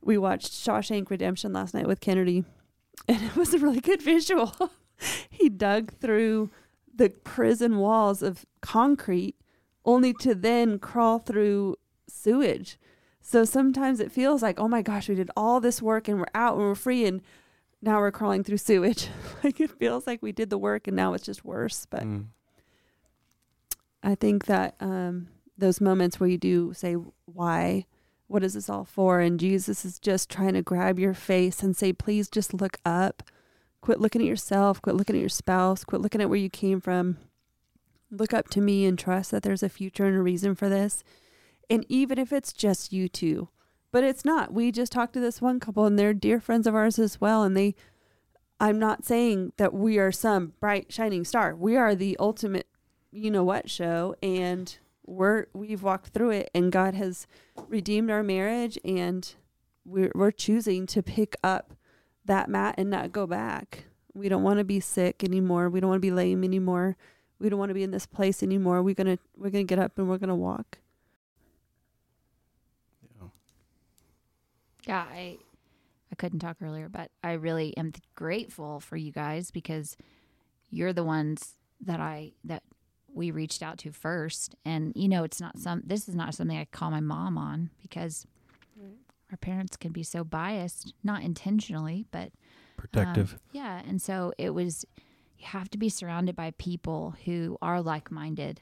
we 0.04 0.18
watched 0.18 0.52
Shawshank 0.52 1.12
Redemption 1.12 1.54
last 1.54 1.76
night 1.76 1.88
with 1.88 2.02
Kennedy 2.02 2.44
and 3.08 3.22
it 3.22 3.36
was 3.36 3.54
a 3.54 3.60
really 3.60 3.82
good 3.82 4.02
visual. 4.02 4.52
He 5.32 5.50
dug 5.50 5.94
through 6.00 6.52
the 6.94 7.10
prison 7.10 7.78
walls 7.78 8.22
of 8.22 8.46
concrete 8.62 9.36
only 9.86 10.14
to 10.14 10.36
then 10.36 10.78
crawl 10.80 11.20
through 11.20 11.76
sewage. 12.08 12.78
So 13.22 13.46
sometimes 13.46 14.00
it 14.00 14.12
feels 14.12 14.42
like, 14.42 14.60
oh 14.60 14.68
my 14.68 14.82
gosh, 14.82 15.08
we 15.10 15.16
did 15.16 15.32
all 15.36 15.60
this 15.60 15.82
work 15.82 16.08
and 16.08 16.20
we're 16.20 16.26
out 16.34 16.56
and 16.56 16.64
we're 16.64 16.76
free 16.76 17.06
and 17.06 17.22
now 17.82 18.00
we're 18.00 18.12
crawling 18.12 18.44
through 18.44 18.58
sewage. 18.58 19.10
like 19.44 19.60
it 19.60 19.72
feels 19.72 20.06
like 20.08 20.22
we 20.22 20.32
did 20.32 20.50
the 20.50 20.58
work 20.58 20.88
and 20.88 20.96
now 20.96 21.14
it's 21.14 21.26
just 21.26 21.46
worse. 21.46 21.86
But 21.90 22.04
Mm. 22.04 22.26
I 24.04 24.16
think 24.16 24.46
that 24.46 24.76
um, 24.80 25.28
those 25.58 25.80
moments 25.80 26.20
where 26.20 26.30
you 26.30 26.38
do 26.38 26.74
say, 26.74 26.96
why? 27.26 27.86
What 28.28 28.44
is 28.44 28.54
this 28.56 28.70
all 28.70 28.86
for? 28.86 29.20
And 29.20 29.40
Jesus 29.40 29.86
is 29.86 30.00
just 30.00 30.30
trying 30.30 30.54
to 30.54 30.62
grab 30.62 30.98
your 30.98 31.14
face 31.14 31.62
and 31.62 31.76
say, 31.76 31.94
please 31.94 32.30
just 32.30 32.54
look 32.54 32.78
up. 32.86 33.22
Quit 33.82 34.00
looking 34.00 34.22
at 34.22 34.28
yourself. 34.28 34.82
Quit 34.82 34.96
looking 34.96 35.16
at 35.16 35.22
your 35.22 35.30
spouse. 35.30 35.84
Quit 35.84 36.02
looking 36.02 36.22
at 36.22 36.30
where 36.30 36.40
you 36.40 36.50
came 36.50 36.80
from. 36.80 37.18
Look 38.12 38.34
up 38.34 38.50
to 38.50 38.62
me 38.62 38.86
and 38.86 38.98
trust 38.98 39.32
that 39.32 39.42
there's 39.44 39.64
a 39.64 39.70
future 39.70 40.06
and 40.06 40.16
a 40.16 40.22
reason 40.22 40.54
for 40.54 40.70
this. 40.70 41.04
And 41.70 41.86
even 41.90 42.20
if 42.20 42.32
it's 42.32 42.54
just 42.54 42.94
you 42.94 43.08
two, 43.08 43.50
but 43.92 44.04
it's 44.04 44.24
not. 44.24 44.54
We 44.54 44.72
just 44.72 44.92
talked 44.92 45.14
to 45.14 45.20
this 45.20 45.42
one 45.42 45.60
couple 45.60 45.86
and 45.86 45.98
they're 45.98 46.14
dear 46.14 46.40
friends 46.40 46.68
of 46.68 46.76
ours 46.76 47.00
as 47.00 47.20
well. 47.20 47.44
And 47.44 47.58
they, 47.58 47.76
I'm 48.60 48.78
not 48.78 49.06
saying 49.06 49.54
that 49.58 49.74
we 49.74 49.98
are 49.98 50.12
some 50.12 50.54
bright, 50.60 50.92
shining 50.92 51.26
star. 51.26 51.56
We 51.56 51.76
are 51.76 51.96
the 51.96 52.16
ultimate, 52.20 52.68
you 53.12 53.32
know 53.32 53.44
what 53.44 53.70
show. 53.70 54.16
And 54.22 54.78
we're, 55.06 55.48
we've 55.54 55.84
walked 55.84 56.10
through 56.10 56.32
it 56.32 56.52
and 56.54 56.72
God 56.72 56.94
has 56.94 57.26
redeemed 57.68 58.12
our 58.12 58.24
marriage 58.24 58.78
and 58.86 59.34
we're, 59.84 60.12
we're 60.14 60.32
choosing 60.32 60.86
to 60.88 61.02
pick 61.02 61.36
up 61.44 61.74
that 62.26 62.50
mat 62.50 62.76
and 62.78 62.90
not 62.90 63.12
go 63.12 63.26
back. 63.28 63.86
We 64.14 64.30
don't 64.30 64.44
want 64.44 64.60
to 64.60 64.64
be 64.64 64.80
sick 64.80 65.24
anymore. 65.24 65.70
We 65.70 65.80
don't 65.80 65.90
want 65.90 66.02
to 66.02 66.08
be 66.08 66.12
lame 66.12 66.44
anymore. 66.44 66.98
We 67.40 67.50
don't 67.50 67.60
want 67.60 67.70
to 67.70 67.76
be 67.76 67.84
in 67.84 67.92
this 67.92 68.06
place 68.06 68.44
anymore. 68.44 68.84
We're 68.84 68.96
gonna 68.96 69.18
we're 69.36 69.50
gonna 69.50 69.64
get 69.64 69.80
up 69.80 69.98
and 69.98 70.08
we're 70.08 70.18
gonna 70.18 70.36
walk. 70.36 70.78
Yeah. 73.20 73.28
Yeah, 74.88 75.06
I 75.12 75.38
I 76.12 76.16
couldn't 76.16 76.40
talk 76.40 76.58
earlier, 76.62 76.90
but 76.90 77.10
I 77.24 77.34
really 77.34 77.76
am 77.78 77.94
grateful 78.16 78.80
for 78.80 78.98
you 78.98 79.12
guys 79.12 79.50
because 79.50 79.96
you're 80.70 80.94
the 80.94 81.04
ones 81.04 81.56
that 81.80 82.00
I 82.00 82.34
that 82.44 82.64
we 83.14 83.32
reached 83.32 83.64
out 83.64 83.78
to 83.80 83.92
first. 83.92 84.56
And 84.66 84.94
you 84.96 85.08
know, 85.08 85.24
it's 85.24 85.40
not 85.40 85.58
some 85.58 85.82
this 85.86 86.08
is 86.08 86.16
not 86.16 86.36
something 86.36 86.58
I 86.58 86.66
call 86.66 86.92
my 86.92 87.00
mom 87.00 87.38
on 87.38 87.70
because 87.82 88.28
our 89.32 89.38
parents 89.38 89.78
can 89.78 89.92
be 89.92 90.04
so 90.04 90.24
biased, 90.24 90.94
not 91.04 91.24
intentionally, 91.24 92.06
but 92.12 92.32
Protective. 92.78 93.34
um, 93.34 93.40
yeah, 93.52 93.82
and 93.88 94.02
so 94.02 94.34
it 94.38 94.52
was. 94.52 94.86
You 95.38 95.48
have 95.48 95.70
to 95.72 95.78
be 95.80 95.90
surrounded 95.90 96.36
by 96.36 96.52
people 96.60 97.16
who 97.26 97.58
are 97.64 97.82
like-minded, 97.82 98.62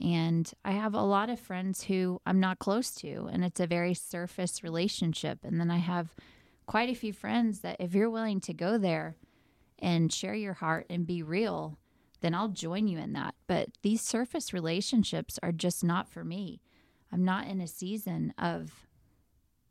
and 0.00 0.50
I 0.64 0.72
have 0.72 0.94
a 0.94 1.02
lot 1.02 1.28
of 1.28 1.38
friends 1.38 1.84
who 1.84 2.22
I'm 2.24 2.40
not 2.40 2.58
close 2.58 2.90
to, 2.96 3.28
and 3.30 3.44
it's 3.44 3.60
a 3.60 3.66
very 3.66 3.92
surface 3.92 4.62
relationship. 4.62 5.40
And 5.42 5.60
then 5.60 5.70
I 5.70 5.76
have 5.76 6.14
quite 6.64 6.88
a 6.88 6.94
few 6.94 7.12
friends 7.12 7.60
that, 7.60 7.76
if 7.80 7.94
you're 7.94 8.08
willing 8.08 8.40
to 8.40 8.54
go 8.54 8.78
there 8.78 9.16
and 9.78 10.10
share 10.10 10.34
your 10.34 10.54
heart 10.54 10.86
and 10.88 11.06
be 11.06 11.22
real, 11.22 11.78
then 12.22 12.34
I'll 12.34 12.48
join 12.48 12.88
you 12.88 12.98
in 12.98 13.12
that. 13.12 13.34
But 13.46 13.68
these 13.82 14.00
surface 14.00 14.54
relationships 14.54 15.38
are 15.42 15.52
just 15.52 15.84
not 15.84 16.08
for 16.08 16.24
me. 16.24 16.62
I'm 17.12 17.26
not 17.26 17.46
in 17.46 17.60
a 17.60 17.66
season 17.66 18.32
of, 18.38 18.85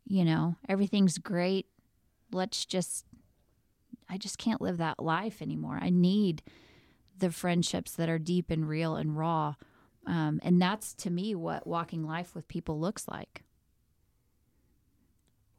you 0.07 0.23
know, 0.25 0.55
everything's 0.69 1.17
great. 1.17 1.67
Let's 2.31 2.65
just 2.65 3.05
I 4.09 4.17
just 4.17 4.37
can't 4.37 4.61
live 4.61 4.77
that 4.77 5.01
life 5.01 5.41
anymore. 5.41 5.79
I 5.81 5.89
need 5.89 6.43
the 7.17 7.31
friendships 7.31 7.91
that 7.93 8.09
are 8.09 8.19
deep 8.19 8.51
and 8.51 8.67
real 8.69 8.95
and 8.95 9.17
raw. 9.17 9.55
Um, 10.05 10.39
and 10.43 10.61
that's 10.61 10.93
to 10.95 11.09
me 11.09 11.33
what 11.33 11.65
walking 11.65 12.05
life 12.05 12.35
with 12.35 12.47
people 12.47 12.79
looks 12.79 13.07
like. 13.07 13.41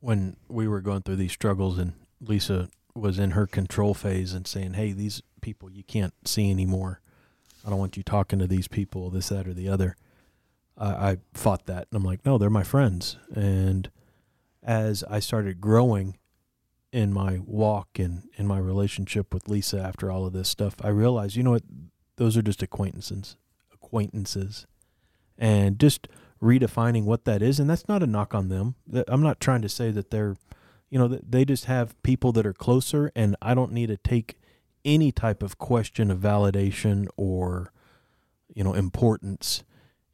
when 0.01 0.37
we 0.49 0.69
were 0.69 0.81
going 0.81 1.03
through 1.03 1.17
these 1.17 1.33
struggles 1.33 1.79
and 1.79 1.93
Lisa 2.21 2.69
was 2.95 3.19
in 3.19 3.33
her 3.33 3.47
control 3.47 3.95
phase 3.95 4.33
and 4.33 4.47
saying, 4.47 4.75
"Hey, 4.75 4.93
these 4.93 5.23
people 5.41 5.71
you 5.71 5.83
can't 5.83 6.15
see 6.25 6.51
anymore. 6.51 7.01
I 7.65 7.71
don't 7.71 7.79
want 7.79 7.97
you 7.97 8.03
talking 8.03 8.39
to 8.39 8.47
these 8.47 8.69
people, 8.69 9.11
this, 9.11 9.29
that, 9.31 9.49
or 9.49 9.55
the 9.55 9.69
other." 9.69 9.97
I, 10.79 11.11
I 11.11 11.17
fought 11.35 11.67
that, 11.67 11.89
and 11.91 11.97
I'm 11.97 12.05
like, 12.05 12.25
"No, 12.25 12.39
they're 12.39 12.51
my 12.51 12.63
friends." 12.63 13.17
And 13.35 13.91
as 14.67 15.03
I 15.09 15.21
started 15.21 15.61
growing 15.61 16.19
in 16.93 17.13
my 17.13 17.41
walk 17.45 17.99
and 17.99 18.29
in 18.37 18.47
my 18.47 18.59
relationship 18.59 19.33
with 19.33 19.49
Lisa 19.49 19.81
after 19.81 20.11
all 20.11 20.27
of 20.27 20.35
this 20.35 20.49
stuff, 20.49 20.75
I 20.83 20.89
realized, 20.89 21.37
you 21.37 21.43
know 21.43 21.53
what? 21.53 21.63
Those 22.17 22.37
are 22.37 22.43
just 22.43 22.63
acquaintances, 22.63 23.37
acquaintances, 23.73 24.67
and 25.39 25.79
just 25.79 26.09
redefining 26.43 27.05
what 27.05 27.25
that 27.25 27.41
is 27.41 27.59
and 27.59 27.69
that's 27.69 27.89
not 27.89 28.03
a 28.03 28.07
knock 28.07 28.35
on 28.35 28.51
them 28.51 28.75
i'm 29.09 29.23
not 29.23 29.41
trying 29.41 29.63
to 29.63 29.71
say 29.71 29.91
that 29.91 30.11
they're 30.11 30.37
you 30.91 30.99
know 30.99 31.09
they 31.09 31.47
just 31.47 31.65
have 31.65 32.01
people 32.03 32.31
that 32.31 32.45
are 32.45 32.53
closer 32.53 33.11
and 33.17 33.35
i 33.41 33.55
don't 33.55 33.73
need 33.73 33.87
to 33.87 33.97
take 33.97 34.37
any 34.85 35.11
type 35.11 35.43
of 35.43 35.57
question 35.57 36.11
of 36.11 36.19
validation 36.19 37.09
or 37.17 37.73
you 38.55 38.63
know 38.63 38.75
importance 38.75 39.65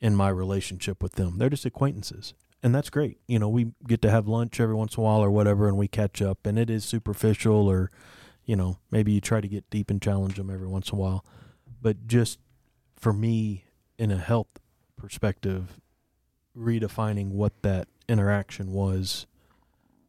in 0.03 0.17
my 0.17 0.29
relationship 0.29 1.03
with 1.03 1.13
them. 1.13 1.39
They're 1.39 1.49
just 1.49 1.65
acquaintances. 1.65 2.35
And 2.63 2.75
that's 2.75 2.91
great. 2.91 3.19
You 3.27 3.39
know, 3.39 3.49
we 3.49 3.73
get 3.87 4.03
to 4.03 4.11
have 4.11 4.29
lunch 4.29 4.61
every 4.61 4.75
once 4.75 4.97
in 4.97 5.01
a 5.01 5.05
while 5.05 5.23
or 5.23 5.31
whatever 5.31 5.67
and 5.67 5.77
we 5.77 5.89
catch 5.89 6.23
up 6.23 6.47
and 6.47 6.59
it 6.59 6.71
is 6.71 6.85
superficial 6.85 7.69
or 7.69 7.91
you 8.45 8.57
know, 8.57 8.79
maybe 8.91 9.13
you 9.13 9.21
try 9.21 9.41
to 9.41 9.49
get 9.49 9.69
deep 9.71 9.91
and 9.91 10.03
challenge 10.03 10.35
them 10.35 10.51
every 10.51 10.67
once 10.67 10.91
in 10.91 10.99
a 10.99 11.01
while. 11.01 11.25
But 11.81 12.07
just 12.07 12.39
for 12.97 13.13
me 13.13 13.65
in 13.99 14.11
a 14.11 14.19
health 14.19 14.59
perspective, 14.97 15.81
redefining 16.57 17.29
what 17.29 17.63
that 17.63 17.89
interaction 18.09 18.73
was 18.73 19.27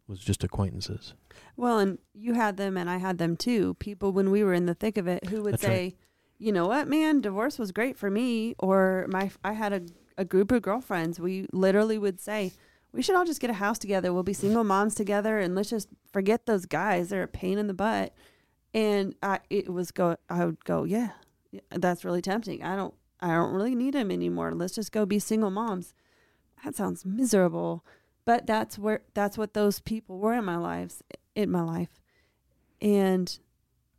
was 0.08 0.20
just 0.20 0.44
acquaintances. 0.44 1.14
Well, 1.56 1.80
and 1.80 1.98
you 2.14 2.34
had 2.34 2.58
them 2.58 2.78
and 2.78 2.90
I 2.90 2.98
had 2.98 3.18
them 3.18 3.38
too. 3.38 3.76
People 3.76 4.12
when 4.12 4.32
we 4.32 4.44
were 4.44 4.54
in 4.54 4.66
the 4.66 4.74
thick 4.74 4.98
of 4.98 5.08
it 5.08 5.28
who 5.28 5.42
would 5.44 5.54
That's 5.54 5.64
say, 5.64 5.84
right. 5.84 5.98
"You 6.38 6.52
know 6.52 6.68
what, 6.68 6.88
man, 6.88 7.22
divorce 7.22 7.58
was 7.58 7.72
great 7.72 7.98
for 7.98 8.10
me." 8.10 8.56
Or 8.60 9.06
my 9.10 9.32
I 9.44 9.54
had 9.54 9.74
a 9.74 9.82
a 10.18 10.26
group 10.26 10.52
of 10.52 10.62
girlfriends. 10.62 11.20
We 11.20 11.48
literally 11.52 11.98
would 11.98 12.20
say, 12.20 12.54
"We 12.92 13.02
should 13.02 13.16
all 13.16 13.26
just 13.26 13.42
get 13.42 13.50
a 13.50 13.54
house 13.54 13.80
together. 13.80 14.14
We'll 14.14 14.24
be 14.24 14.34
single 14.34 14.64
moms 14.64 14.96
together 14.96 15.40
and 15.40 15.56
let's 15.56 15.70
just 15.70 15.90
forget 16.12 16.46
those 16.46 16.66
guys. 16.66 17.10
They're 17.10 17.24
a 17.24 17.28
pain 17.28 17.58
in 17.58 17.68
the 17.68 17.74
butt." 17.74 18.14
And 18.74 19.16
I 19.22 19.40
it 19.50 19.72
was 19.72 19.92
go 19.92 20.18
I 20.30 20.46
would 20.46 20.64
go, 20.66 20.84
"Yeah. 20.84 21.12
That's 21.70 22.04
really 22.04 22.22
tempting. 22.22 22.64
I 22.64 22.76
don't 22.76 22.96
I 23.20 23.28
don't 23.28 23.54
really 23.54 23.76
need 23.76 23.96
him 23.96 24.10
anymore. 24.12 24.54
Let's 24.54 24.76
just 24.76 24.92
go 24.92 25.06
be 25.06 25.20
single 25.20 25.52
moms." 25.52 25.94
That 26.64 26.76
sounds 26.76 27.06
miserable. 27.06 27.86
But 28.26 28.48
that's 28.48 28.80
where 28.80 29.02
that's 29.14 29.38
what 29.38 29.54
those 29.54 29.80
people 29.80 30.18
were 30.18 30.34
in 30.34 30.46
my 30.46 30.58
lives 30.58 31.04
in 31.36 31.52
my 31.52 31.62
life. 31.62 32.00
And 32.82 33.38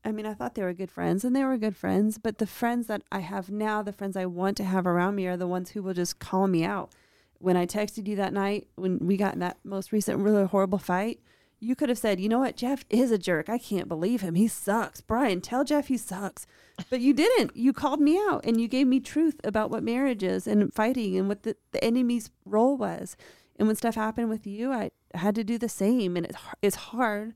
I 0.05 0.13
mean, 0.13 0.27
I 0.27 0.35
thought 0.35 0.55
they 0.55 0.63
were 0.63 0.75
good 0.75 0.91
friends 0.91 1.25
and 1.25 1.35
they 1.35 1.45
were 1.45 1.57
good 1.57 1.77
friends, 1.77 2.19
but 2.19 2.39
the 2.39 2.47
friends 2.47 2.87
that 2.89 3.03
I 3.11 3.21
have 3.21 3.51
now, 3.51 3.83
the 3.83 3.93
friends 3.93 4.17
I 4.17 4.27
want 4.27 4.57
to 4.59 4.65
have 4.65 4.87
around 4.87 5.15
me 5.15 5.27
are 5.27 5.37
the 5.37 5.47
ones 5.47 5.71
who 5.71 5.83
will 5.83 5.95
just 5.95 6.19
call 6.19 6.47
me 6.47 6.63
out. 6.65 6.93
When 7.39 7.57
I 7.57 7.67
texted 7.67 8.07
you 8.07 8.17
that 8.17 8.33
night 8.33 8.69
when 8.75 8.99
we 8.99 9.17
got 9.17 9.35
in 9.35 9.41
that 9.41 9.59
most 9.65 9.93
recent 9.93 10.19
really 10.19 10.45
horrible 10.45 10.79
fight, 10.79 11.21
you 11.59 11.75
could 11.75 11.89
have 11.89 11.99
said, 11.99 12.21
"You 12.21 12.29
know 12.29 12.41
what? 12.41 12.57
Jeff 12.57 12.85
is 12.91 13.11
a 13.11 13.19
jerk. 13.19 13.49
I 13.49 13.57
can't 13.59 13.89
believe 13.89 14.21
him. 14.21 14.35
He 14.35 14.49
sucks." 14.49 15.01
Brian, 15.01 15.41
tell 15.41 15.65
Jeff 15.65 15.89
he 15.89 15.97
sucks. 15.97 16.47
But 16.91 17.01
you 17.01 17.15
didn't. 17.15 17.57
You 17.57 17.73
called 17.73 18.01
me 18.01 18.19
out 18.19 18.45
and 18.45 18.61
you 18.61 18.69
gave 18.69 18.87
me 18.87 19.01
truth 19.01 19.41
about 19.45 19.71
what 19.71 19.83
marriage 19.83 20.23
is 20.23 20.47
and 20.47 20.73
fighting 20.75 21.17
and 21.17 21.29
what 21.29 21.43
the, 21.43 21.57
the 21.73 21.83
enemy's 21.83 22.31
role 22.45 22.77
was. 22.77 23.17
And 23.57 23.67
when 23.67 23.77
stuff 23.77 23.95
happened 23.95 24.29
with 24.29 24.47
you, 24.47 24.73
I 24.73 24.91
had 25.15 25.35
to 25.37 25.45
do 25.45 25.57
the 25.57 25.69
same 25.69 26.17
and 26.17 26.27
it's 26.27 26.39
it's 26.61 26.77
hard 26.77 27.35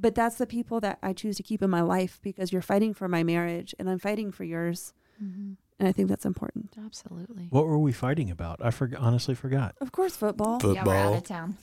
but 0.00 0.14
that's 0.14 0.36
the 0.36 0.46
people 0.46 0.80
that 0.80 0.98
I 1.02 1.12
choose 1.12 1.36
to 1.36 1.42
keep 1.42 1.62
in 1.62 1.70
my 1.70 1.82
life 1.82 2.18
because 2.22 2.52
you're 2.52 2.62
fighting 2.62 2.94
for 2.94 3.08
my 3.08 3.22
marriage 3.22 3.74
and 3.78 3.88
I'm 3.88 3.98
fighting 3.98 4.32
for 4.32 4.44
yours. 4.44 4.94
Mm-hmm. 5.22 5.52
And 5.78 5.88
I 5.88 5.92
think 5.92 6.08
that's 6.08 6.26
important. 6.26 6.74
Absolutely. 6.84 7.46
What 7.50 7.66
were 7.66 7.78
we 7.78 7.92
fighting 7.92 8.30
about? 8.30 8.60
I 8.62 8.68
forg 8.68 8.94
honestly 8.98 9.34
forgot. 9.34 9.74
Of 9.80 9.92
course, 9.92 10.16
football. 10.16 10.60
Yeah, 10.62 10.84
we're 10.84 10.94
out 10.94 11.14
of 11.14 11.24
town. 11.24 11.56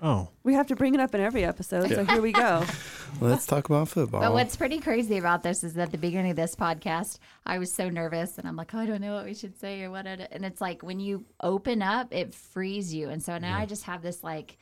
Oh, 0.00 0.28
We 0.44 0.54
have 0.54 0.68
to 0.68 0.76
bring 0.76 0.94
it 0.94 1.00
up 1.00 1.12
in 1.14 1.20
every 1.20 1.44
episode. 1.44 1.88
So 1.88 2.04
here 2.04 2.22
we 2.22 2.30
go. 2.30 2.64
Let's 3.20 3.46
talk 3.46 3.68
about 3.68 3.88
football. 3.88 4.20
But 4.20 4.32
what's 4.32 4.54
pretty 4.54 4.78
crazy 4.78 5.18
about 5.18 5.42
this 5.42 5.64
is 5.64 5.76
at 5.76 5.90
the 5.90 5.98
beginning 5.98 6.30
of 6.30 6.36
this 6.36 6.54
podcast, 6.54 7.18
I 7.44 7.58
was 7.58 7.72
so 7.72 7.88
nervous 7.88 8.38
and 8.38 8.46
I'm 8.46 8.54
like, 8.54 8.72
oh, 8.74 8.78
I 8.78 8.86
don't 8.86 9.00
know 9.00 9.14
what 9.14 9.24
we 9.24 9.34
should 9.34 9.58
say 9.58 9.82
or 9.82 9.90
what. 9.90 10.06
And 10.06 10.44
it's 10.44 10.60
like 10.60 10.82
when 10.84 11.00
you 11.00 11.24
open 11.42 11.82
up, 11.82 12.14
it 12.14 12.32
frees 12.32 12.94
you. 12.94 13.08
And 13.08 13.20
so 13.20 13.38
now 13.38 13.58
I 13.58 13.66
just 13.66 13.84
have 13.84 14.02
this 14.02 14.22
like, 14.22 14.58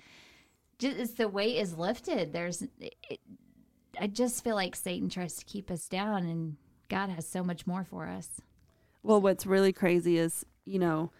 just 0.78 1.16
the 1.16 1.28
weight 1.28 1.56
is 1.56 1.76
lifted. 1.76 2.32
There's, 2.32 2.62
it, 2.80 3.20
I 4.00 4.06
just 4.06 4.44
feel 4.44 4.54
like 4.54 4.76
Satan 4.76 5.08
tries 5.08 5.36
to 5.36 5.44
keep 5.44 5.70
us 5.70 5.88
down 5.88 6.26
and 6.26 6.56
God 6.88 7.10
has 7.10 7.26
so 7.26 7.42
much 7.42 7.66
more 7.66 7.84
for 7.84 8.06
us. 8.06 8.28
Well, 9.02 9.20
what's 9.20 9.46
really 9.46 9.72
crazy 9.72 10.18
is, 10.18 10.44
you 10.64 10.78
know, 10.78 11.10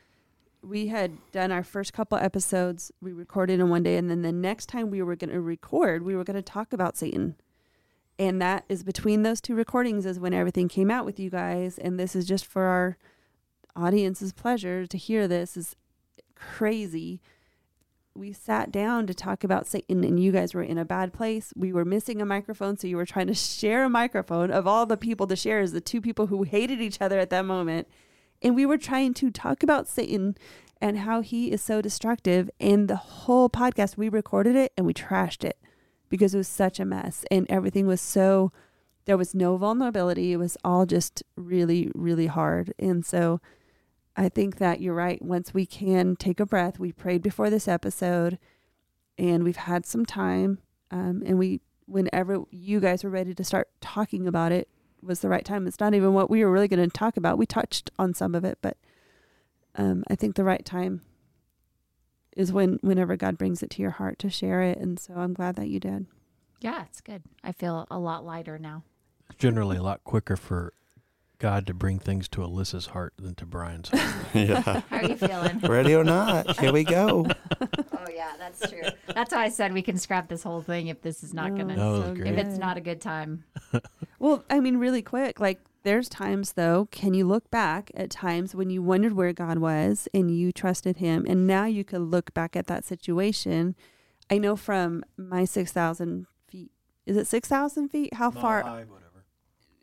we 0.63 0.89
had 0.89 1.13
done 1.33 1.53
our 1.53 1.63
first 1.63 1.93
couple 1.93 2.19
episodes, 2.19 2.91
we 3.01 3.13
recorded 3.13 3.61
in 3.61 3.71
one 3.71 3.85
day, 3.85 3.97
and 3.97 4.11
then 4.11 4.23
the 4.23 4.33
next 4.33 4.67
time 4.67 4.91
we 4.91 5.03
were 5.03 5.15
going 5.15 5.31
to 5.31 5.41
record, 5.41 6.03
we 6.03 6.17
were 6.17 6.25
going 6.25 6.37
to 6.37 6.43
talk 6.43 6.73
about 6.73 6.97
Satan. 6.97 7.37
And 8.19 8.41
that 8.41 8.65
is 8.69 8.83
between 8.83 9.23
those 9.23 9.41
two 9.41 9.55
recordings 9.55 10.07
is 10.07 10.19
when 10.19 10.33
everything 10.33 10.69
came 10.69 10.91
out 10.91 11.05
with 11.05 11.21
you 11.21 11.31
guys. 11.31 11.79
And 11.79 12.01
this 12.01 12.17
is 12.17 12.27
just 12.27 12.47
for 12.47 12.63
our 12.65 12.97
audience's 13.77 14.33
pleasure 14.33 14.87
to 14.87 14.99
hear 14.99 15.29
this 15.29 15.57
is 15.57 15.77
crazy. 16.35 17.21
We 18.17 18.33
sat 18.33 18.73
down 18.73 19.07
to 19.09 19.15
talk 19.15 19.45
about 19.45 19.67
Satan, 19.67 20.03
and 20.03 20.19
you 20.19 20.33
guys 20.33 20.55
were 20.55 20.63
in 20.63 20.79
a 20.79 20.87
bad 20.87 21.13
place. 21.13 21.53
We 21.55 21.71
were 21.71 21.85
missing 21.85 22.23
a 22.23 22.27
microphone, 22.27 22.79
so 22.79 22.87
you 22.87 22.97
were 22.97 23.05
trying 23.05 23.27
to 23.27 23.35
share 23.35 23.85
a 23.85 23.91
microphone. 23.91 24.51
Of 24.51 24.67
all 24.67 24.87
the 24.87 24.97
people 24.97 25.27
to 25.27 25.37
share, 25.37 25.61
is 25.61 25.73
the 25.73 25.83
two 25.83 26.01
people 26.01 26.29
who 26.29 26.43
hated 26.43 26.81
each 26.81 27.03
other 27.03 27.19
at 27.19 27.29
that 27.29 27.45
moment. 27.45 27.89
And 28.41 28.55
we 28.55 28.65
were 28.65 28.79
trying 28.79 29.13
to 29.15 29.31
talk 29.31 29.63
about 29.63 29.87
Satan 29.87 30.35
and 30.81 31.01
how 31.01 31.21
he 31.21 31.53
is 31.53 31.61
so 31.61 31.83
destructive. 31.83 32.49
And 32.59 32.89
the 32.89 32.97
whole 32.97 33.51
podcast, 33.51 33.99
we 33.99 34.09
recorded 34.09 34.57
it 34.57 34.73
and 34.79 34.87
we 34.87 34.95
trashed 34.95 35.45
it 35.45 35.59
because 36.09 36.35
it 36.35 36.39
was 36.39 36.49
such 36.49 36.81
a 36.81 36.87
mess. 36.87 37.25
And 37.31 37.47
everything 37.51 37.87
was 37.87 38.01
so, 38.01 38.51
there 39.05 39.19
was 39.19 39.35
no 39.35 39.59
vulnerability. 39.59 40.33
It 40.33 40.39
was 40.39 40.57
all 40.65 40.87
just 40.87 41.23
really, 41.37 41.91
really 41.95 42.29
hard. 42.29 42.73
And 42.79 43.05
so 43.05 43.43
I 44.17 44.29
think 44.29 44.57
that 44.57 44.81
you're 44.81 44.95
right. 44.95 45.21
Once 45.21 45.53
we 45.53 45.67
can 45.67 46.17
take 46.17 46.41
a 46.41 46.47
breath, 46.47 46.79
we 46.79 46.93
prayed 46.93 47.23
before 47.23 47.51
this 47.51 47.69
episode 47.69 48.39
and 49.19 49.45
we've 49.45 49.57
had 49.57 49.85
some 49.85 50.07
time. 50.07 50.59
Um, 50.91 51.23
and 51.27 51.39
we, 51.39 51.61
whenever 51.87 52.45
you 52.51 52.81
guys 52.81 53.05
were 53.05 53.11
ready 53.11 53.35
to 53.35 53.45
start 53.45 53.69
talking 53.81 54.27
about 54.27 54.53
it, 54.53 54.69
was 55.03 55.21
the 55.21 55.29
right 55.29 55.45
time. 55.45 55.67
It's 55.67 55.81
not 55.81 55.95
even 55.95 56.15
what 56.15 56.31
we 56.31 56.45
were 56.45 56.51
really 56.51 56.69
going 56.69 56.83
to 56.83 56.99
talk 56.99 57.17
about. 57.17 57.39
We 57.39 57.47
touched 57.47 57.91
on 57.99 58.15
some 58.15 58.35
of 58.35 58.45
it, 58.45 58.59
but 58.61 58.77
um, 59.77 60.03
I 60.09 60.15
think 60.15 60.35
the 60.35 60.45
right 60.45 60.65
time 60.65 61.03
is 62.37 62.53
when 62.53 62.79
whenever 62.83 63.17
God 63.17 63.39
brings 63.39 63.63
it 63.63 63.71
to 63.71 63.83
your 63.83 63.93
heart 63.93 64.19
to 64.21 64.31
share 64.31 64.63
it. 64.63 64.79
And 64.79 64.99
so 64.99 65.15
I'm 65.15 65.33
glad 65.35 65.57
that 65.57 65.69
you 65.69 65.79
did. 65.81 66.07
Yeah, 66.61 66.85
it's 66.89 67.01
good. 67.01 67.23
I 67.45 67.53
feel 67.53 67.87
a 67.91 67.99
lot 67.99 68.25
lighter 68.25 68.59
now. 68.59 68.83
generally 69.39 69.77
a 69.77 69.83
lot 69.83 70.05
quicker 70.05 70.37
for 70.37 70.73
God 71.39 71.67
to 71.67 71.75
bring 71.75 71.99
things 71.99 72.29
to 72.31 72.41
Alyssa's 72.41 72.87
heart 72.87 73.13
than 73.19 73.35
to 73.37 73.47
Brian's. 73.47 73.91
heart. 73.91 74.15
yeah. 74.35 74.61
How 74.91 74.97
are 74.97 75.05
you 75.05 75.17
feeling? 75.17 75.59
Ready 75.61 75.95
or 75.95 76.05
not, 76.05 76.59
here 76.59 76.73
we 76.73 76.85
go. 76.85 77.27
oh, 77.61 78.07
yeah, 78.15 78.33
that's 78.39 78.69
true. 78.71 78.83
That's 79.15 79.33
why 79.33 79.45
I 79.45 79.49
said 79.51 79.73
we 79.73 79.83
can 79.83 79.99
scrap 79.99 80.29
this 80.29 80.43
whole 80.43 80.63
thing 80.63 80.87
if 80.87 81.03
this 81.03 81.23
is 81.23 81.35
not 81.35 81.55
going 81.55 81.69
to, 81.69 81.77
No, 81.77 82.03
it's 82.03 82.19
great. 82.19 82.33
if 82.33 82.47
it's 82.47 82.59
not 82.59 82.77
a 82.77 82.81
good 82.81 83.01
time. 83.01 83.45
Well, 84.19 84.45
I 84.49 84.61
mean, 84.61 84.79
really 84.79 85.03
quick, 85.03 85.39
like 85.41 85.61
there's 85.83 86.09
times 86.09 86.55
though, 86.55 86.89
can 86.91 87.13
you 87.15 87.27
look 87.27 87.51
back 87.51 87.91
at 87.95 88.11
times 88.11 88.55
when 88.55 88.71
you 88.71 88.83
wondered 88.83 89.13
where 89.13 89.33
God 89.33 89.59
was 89.59 90.09
and 90.15 90.37
you 90.37 90.53
trusted 90.53 90.97
him 90.97 91.27
and 91.29 91.47
now 91.47 91.67
you 91.67 91.85
could 91.85 92.01
look 92.01 92.33
back 92.33 92.57
at 92.57 92.67
that 92.67 92.85
situation. 92.85 93.77
I 94.31 94.39
know 94.39 94.57
from 94.57 95.05
my 95.17 95.45
6,000 95.45 96.27
feet, 96.49 96.73
is 97.05 97.17
it 97.17 97.27
6,000 97.27 97.89
feet? 97.91 98.15
How 98.15 98.31
far? 98.31 98.63
Mile 98.63 98.73
high, 98.73 98.85
whatever. 98.85 99.25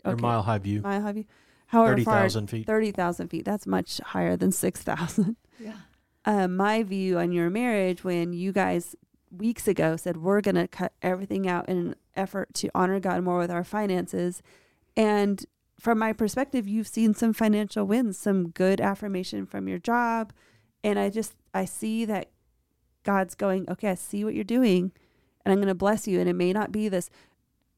Or 0.04 0.16
mile 0.18 0.42
high 0.42 0.58
view. 0.58 0.82
Mile 0.82 1.02
high 1.02 1.12
view? 1.14 1.26
However 1.74 1.94
Thirty 1.94 2.04
far? 2.04 2.22
thousand 2.22 2.48
feet. 2.48 2.66
30,000 2.68 3.28
feet. 3.30 3.46
That's 3.46 3.68
much 3.68 4.00
higher 4.00 4.38
than 4.38 4.52
6,000. 4.52 5.36
Yeah. 5.60 5.74
um, 6.26 6.56
my 6.56 6.84
view 6.84 7.18
on 7.20 7.32
your 7.32 7.50
marriage 7.50 8.04
when 8.04 8.32
you 8.34 8.52
guys 8.52 8.96
weeks 9.32 9.68
ago 9.68 9.96
said 9.98 10.18
we're 10.18 10.42
going 10.42 10.56
to 10.56 10.68
cut 10.68 10.94
everything 11.02 11.48
out 11.48 11.68
in 11.68 11.78
an 11.78 11.96
effort 12.16 12.54
to 12.56 12.70
honor 12.76 13.00
God 13.00 13.24
more 13.24 13.40
with 13.40 13.52
our 13.52 13.64
finances. 13.64 14.42
And 14.96 15.46
from 15.80 16.00
my 16.00 16.14
perspective, 16.14 16.68
you've 16.68 16.88
seen 16.88 17.14
some 17.14 17.34
financial 17.34 17.86
wins, 17.86 18.18
some 18.18 18.50
good 18.50 18.80
affirmation 18.80 19.46
from 19.46 19.68
your 19.68 19.80
job. 19.80 20.32
And 20.84 20.98
I 21.00 21.10
just, 21.10 21.34
I 21.54 21.66
see 21.66 22.06
that 22.06 22.30
God's 23.04 23.36
going, 23.36 23.70
okay, 23.70 23.90
I 23.90 23.96
see 23.96 24.24
what 24.24 24.34
you're 24.36 24.44
doing 24.44 24.92
and 25.44 25.52
I'm 25.52 25.58
going 25.58 25.68
to 25.68 25.76
bless 25.76 26.08
you. 26.08 26.20
And 26.20 26.30
it 26.30 26.34
may 26.34 26.54
not 26.54 26.72
be 26.72 26.88
this 26.90 27.10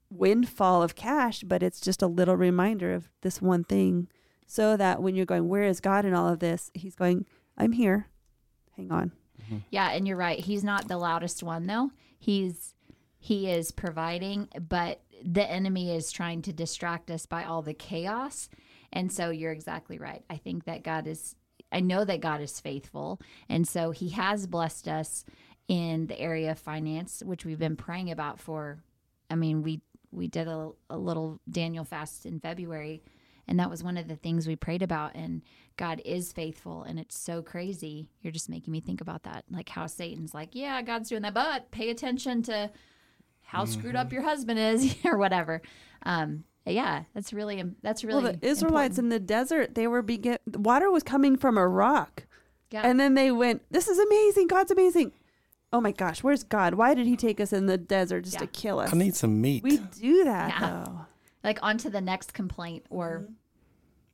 windfall 0.10 0.84
of 0.84 0.96
cash, 0.96 1.44
but 1.44 1.64
it's 1.64 1.82
just 1.82 2.02
a 2.02 2.08
little 2.08 2.36
reminder 2.36 2.94
of 2.94 3.10
this 3.22 3.42
one 3.42 3.64
thing 3.64 4.08
so 4.48 4.78
that 4.78 5.02
when 5.02 5.16
you're 5.16 5.26
going, 5.26 5.48
where 5.48 5.64
is 5.64 5.80
God 5.80 6.06
in 6.06 6.14
all 6.14 6.30
of 6.30 6.40
this? 6.40 6.72
He's 6.74 6.96
going, 6.96 7.26
I'm 7.58 7.72
here. 7.72 8.08
Hang 8.76 8.92
on. 8.92 9.12
Mm-hmm. 9.44 9.58
Yeah, 9.70 9.92
and 9.92 10.08
you're 10.08 10.18
right. 10.18 10.40
He's 10.40 10.64
not 10.64 10.88
the 10.88 10.98
loudest 10.98 11.44
one 11.44 11.68
though. 11.68 11.92
He's 12.18 12.74
he 13.18 13.50
is 13.50 13.72
providing, 13.72 14.50
but 14.70 15.02
the 15.24 15.50
enemy 15.50 15.96
is 15.96 16.12
trying 16.12 16.42
to 16.44 16.54
distract 16.54 17.10
us 17.10 17.26
by 17.26 17.44
all 17.44 17.62
the 17.62 17.74
chaos. 17.74 18.50
And 18.94 19.12
so 19.12 19.32
you're 19.32 19.52
exactly 19.52 19.98
right. 19.98 20.24
I 20.30 20.38
think 20.38 20.66
that 20.66 20.84
God 20.84 21.08
is 21.08 21.36
I 21.72 21.80
know 21.80 22.06
that 22.06 22.22
God 22.22 22.42
is 22.42 22.60
faithful, 22.60 23.20
and 23.50 23.68
so 23.68 23.92
he 23.92 24.10
has 24.10 24.48
blessed 24.48 24.88
us 24.88 25.26
in 25.68 26.08
the 26.08 26.20
area 26.20 26.52
of 26.52 26.60
finance, 26.60 27.24
which 27.26 27.44
we've 27.44 27.60
been 27.60 27.76
praying 27.76 28.12
about 28.12 28.40
for 28.40 28.84
I 29.30 29.36
mean, 29.36 29.64
we 29.64 29.82
we 30.16 30.28
did 30.28 30.48
a, 30.48 30.72
a 30.90 30.98
little 30.98 31.40
Daniel 31.50 31.86
fast 31.86 32.26
in 32.26 32.40
February 32.40 33.04
and 33.48 33.60
that 33.60 33.70
was 33.70 33.84
one 33.84 33.98
of 33.98 34.08
the 34.08 34.16
things 34.16 34.48
we 34.48 34.56
prayed 34.56 34.82
about 34.82 35.14
and 35.14 35.44
god 35.78 36.02
is 36.04 36.34
faithful 36.34 36.82
and 36.82 36.98
it's 36.98 37.16
so 37.18 37.44
crazy 37.44 38.10
you're 38.22 38.34
just 38.34 38.50
making 38.50 38.72
me 38.72 38.82
think 38.82 39.02
about 39.02 39.22
that 39.22 39.46
like 39.52 39.70
how 39.70 39.86
satan's 39.86 40.34
like 40.34 40.50
yeah 40.54 40.82
god's 40.82 41.10
doing 41.10 41.22
that 41.22 41.34
but 41.36 41.70
pay 41.70 41.92
attention 41.92 42.42
to 42.42 42.72
how 43.44 43.64
screwed 43.66 43.96
up 43.96 44.12
your 44.12 44.24
husband 44.24 44.58
is 44.58 44.96
or 45.06 45.18
whatever 45.18 45.62
um, 46.04 46.44
Yeah, 46.66 47.04
that's 47.14 47.34
really 47.34 47.64
that's 47.82 48.04
really 48.04 48.24
well, 48.24 48.34
the 48.34 48.48
Israelites 48.48 48.98
important. 48.98 48.98
in 48.98 49.10
the 49.10 49.20
desert, 49.20 49.76
they 49.76 49.88
were 49.88 50.02
begin. 50.02 50.38
Water 50.48 50.90
was 50.92 51.04
coming 51.04 51.36
from 51.36 51.58
a 51.58 51.68
rock, 51.68 52.26
yeah. 52.72 52.82
and 52.84 53.00
then 53.00 53.14
they 53.14 53.32
went. 53.32 53.62
This 53.70 53.88
is 53.88 54.00
amazing. 54.00 54.48
God's 54.48 54.72
amazing. 54.72 55.12
Oh 55.76 55.82
my 55.82 55.92
gosh, 55.92 56.24
where's 56.24 56.44
God? 56.44 56.76
Why 56.76 56.94
did 56.94 57.06
He 57.06 57.18
take 57.18 57.42
us 57.42 57.52
in 57.52 57.66
the 57.66 57.78
desert 57.78 58.24
just 58.24 58.40
to 58.40 58.48
kill 58.48 58.80
us? 58.80 58.94
I 58.94 58.98
need 58.98 59.14
some 59.14 59.42
meat. 59.42 59.62
we 59.62 59.76
do 59.78 60.24
that 60.24 60.52
Yeah. 60.62 60.84
though. 60.86 61.02
like 61.44 61.60
on 61.62 61.78
to 61.80 61.90
the 61.90 62.00
next 62.00 62.34
complaint 62.34 62.86
or 62.90 63.28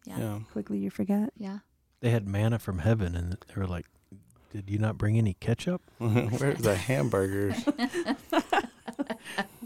Mm-hmm. 0.07 0.19
yeah. 0.21 0.27
yeah. 0.33 0.39
Quickly, 0.51 0.79
you 0.79 0.89
forget. 0.89 1.31
Yeah. 1.37 1.59
They 1.99 2.09
had 2.09 2.27
manna 2.27 2.57
from 2.57 2.79
heaven, 2.79 3.13
and 3.15 3.33
they 3.33 3.53
were 3.55 3.67
like, 3.67 3.85
"Did 4.51 4.71
you 4.71 4.79
not 4.79 4.97
bring 4.97 5.19
any 5.19 5.35
ketchup?" 5.35 5.83
Where's 5.99 6.61
the 6.61 6.75
hamburgers? 6.75 7.63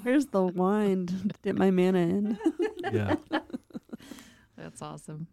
Where's 0.03 0.25
the 0.27 0.43
wine 0.43 1.05
to 1.07 1.13
dip 1.41 1.55
my 1.55 1.71
manna 1.71 1.99
in? 1.99 2.37
Yeah, 2.91 3.15
That's 4.57 4.81
awesome. 4.81 5.27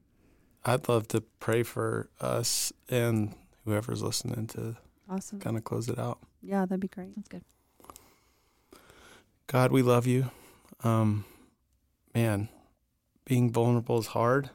I'd 0.65 0.89
love 0.89 1.09
to 1.09 1.23
pray 1.41 1.65
for 1.65 2.09
us 2.21 2.73
and 2.89 3.35
whoever's 3.65 4.03
listening 4.03 4.47
to 4.49 4.77
Awesome. 5.13 5.41
kind 5.41 5.57
of 5.59 5.65
close 5.65 5.89
it 5.89 5.99
out. 5.99 6.19
Yeah, 6.41 6.65
that'd 6.65 6.81
be 6.81 6.89
great. 6.89 7.15
That's 7.15 7.29
good. 7.29 7.45
God, 9.47 9.71
we 9.71 9.83
love 9.83 10.07
you. 10.07 10.31
Um, 10.83 11.27
man, 12.15 12.49
being 13.27 13.53
vulnerable 13.53 13.99
is 13.99 14.09
hard, 14.09 14.51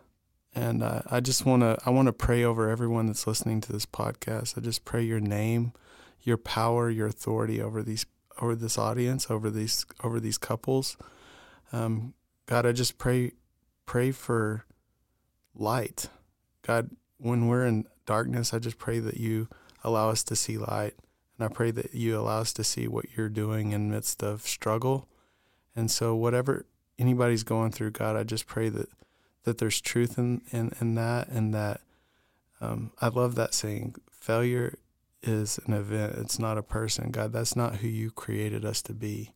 and 0.56 0.82
uh, 0.82 1.02
I 1.10 1.20
just 1.20 1.46
want 1.46 1.62
to 1.62 1.78
I 1.86 1.92
want 1.92 2.08
to 2.08 2.14
pray 2.14 2.44
over 2.44 2.70
everyone 2.70 3.06
that's 3.06 3.28
listening 3.28 3.62
to 3.62 3.72
this 3.72 3.86
podcast. 3.86 4.58
I 4.58 4.62
just 4.62 4.84
pray 4.84 5.04
your 5.04 5.20
name, 5.20 5.74
your 6.22 6.38
power, 6.38 6.90
your 6.90 7.08
authority 7.08 7.62
over 7.62 7.84
these 7.84 8.06
over 8.42 8.56
this 8.56 8.78
audience, 8.78 9.30
over 9.30 9.52
these 9.52 9.86
over 10.04 10.20
these 10.20 10.40
couples. 10.40 10.98
Um, 11.72 12.16
God, 12.48 12.66
I 12.66 12.72
just 12.72 12.98
pray 12.98 13.34
pray 13.86 14.12
for 14.12 14.66
light. 15.54 16.10
God, 16.66 16.90
when 17.18 17.48
we're 17.48 17.66
in 17.66 17.86
darkness, 18.08 18.54
I 18.54 18.60
just 18.60 18.80
pray 18.80 19.00
that 19.00 19.18
you 19.18 19.48
allow 19.88 20.10
us 20.10 20.24
to 20.26 20.36
see 20.36 20.58
light. 20.58 20.94
And 21.38 21.46
I 21.46 21.54
pray 21.54 21.72
that 21.72 21.94
you 21.94 22.20
allow 22.20 22.40
us 22.40 22.54
to 22.54 22.64
see 22.64 22.88
what 22.88 23.06
you're 23.16 23.30
doing 23.30 23.72
in 23.72 23.92
midst 23.92 24.24
of 24.24 24.42
struggle. 24.42 25.08
And 25.76 25.90
so 25.90 26.16
whatever 26.16 26.66
anybody's 27.00 27.44
going 27.44 27.72
through, 27.72 27.92
God, 27.92 28.16
I 28.16 28.24
just 28.24 28.48
pray 28.48 28.70
that 28.70 28.90
that 29.44 29.60
there's 29.60 29.80
truth 29.80 30.18
in, 30.18 30.42
in, 30.52 30.74
in 30.82 30.96
that 30.96 31.30
and 31.30 31.54
that 31.54 31.80
um, 32.60 32.92
I 33.00 33.08
love 33.08 33.36
that 33.36 33.54
saying, 33.54 33.96
failure 34.12 34.78
is 35.24 35.58
an 35.66 35.72
event, 35.72 36.16
it's 36.18 36.38
not 36.38 36.58
a 36.58 36.64
person. 36.64 37.12
God, 37.12 37.32
that's 37.32 37.56
not 37.56 37.78
who 37.78 37.88
you 37.88 38.12
created 38.12 38.66
us 38.66 38.82
to 38.82 38.94
be. 38.94 39.32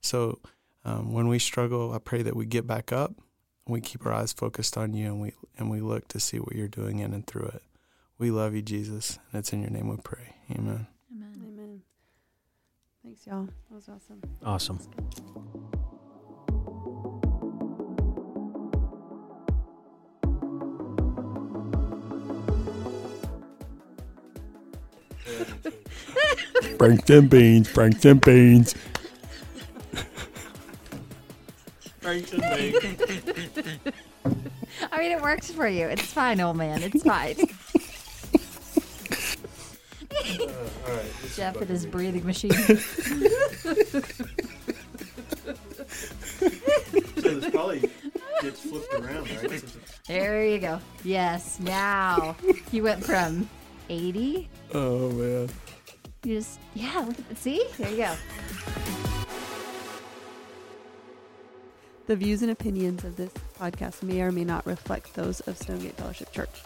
So 0.00 0.38
um, 0.84 1.12
when 1.12 1.26
we 1.26 1.40
struggle, 1.40 1.92
I 1.92 1.98
pray 1.98 2.22
that 2.22 2.36
we 2.36 2.46
get 2.46 2.64
back 2.64 2.92
up 2.92 3.10
and 3.66 3.72
we 3.72 3.80
keep 3.80 4.06
our 4.06 4.12
eyes 4.12 4.32
focused 4.32 4.76
on 4.76 4.94
you 4.94 5.06
and 5.06 5.20
we 5.20 5.32
and 5.58 5.68
we 5.68 5.80
look 5.80 6.06
to 6.08 6.20
see 6.20 6.38
what 6.38 6.54
you're 6.54 6.68
doing 6.68 7.00
in 7.00 7.12
and 7.12 7.26
through 7.26 7.46
it. 7.46 7.62
We 8.18 8.30
love 8.30 8.54
you, 8.54 8.62
Jesus, 8.62 9.18
and 9.30 9.40
it's 9.40 9.52
in 9.52 9.60
your 9.60 9.70
name 9.70 9.88
we 9.88 9.96
pray. 9.98 10.36
Amen. 10.50 10.86
Amen. 11.12 11.42
Amen. 11.44 11.82
Thanks, 13.04 13.26
y'all. 13.26 13.44
That 13.44 13.74
was 13.74 13.88
awesome. 13.90 14.22
awesome. 14.42 14.78
Franks 26.78 27.10
and 27.10 27.28
beans, 27.28 27.68
Franks 27.68 28.04
and 28.04 28.20
beans. 28.22 28.74
I 34.92 34.98
mean, 34.98 35.12
it 35.12 35.20
works 35.20 35.50
for 35.50 35.66
you. 35.68 35.86
It's 35.88 36.02
fine, 36.02 36.40
old 36.40 36.56
man. 36.56 36.82
It's 36.82 37.02
fine. 37.02 37.36
Jeff 41.34 41.56
and 41.56 41.68
his 41.68 41.86
breathing 41.86 42.24
machine. 42.26 42.52
So 47.16 47.34
this 47.34 47.50
probably 47.50 47.90
gets 48.42 48.60
flipped 48.60 48.94
around, 48.94 49.30
right? 49.42 49.64
There 50.06 50.46
you 50.46 50.58
go. 50.58 50.80
Yes. 51.04 51.58
Now 51.60 52.36
you 52.72 52.82
went 52.82 53.04
from 53.04 53.48
80. 53.88 54.48
Oh 54.74 55.10
man. 55.10 55.48
You 56.24 56.36
just 56.36 56.58
yeah. 56.74 57.04
Look 57.06 57.18
at 57.30 57.38
see. 57.38 57.64
There 57.78 57.90
you 57.90 57.96
go. 57.96 58.14
The 62.06 62.16
views 62.16 62.42
and 62.42 62.52
opinions 62.52 63.02
of 63.02 63.16
this 63.16 63.32
podcast 63.58 64.02
may 64.04 64.20
or 64.20 64.30
may 64.30 64.44
not 64.44 64.64
reflect 64.64 65.14
those 65.14 65.40
of 65.40 65.58
Stonegate 65.58 65.96
Fellowship 65.96 66.30
Church. 66.30 66.62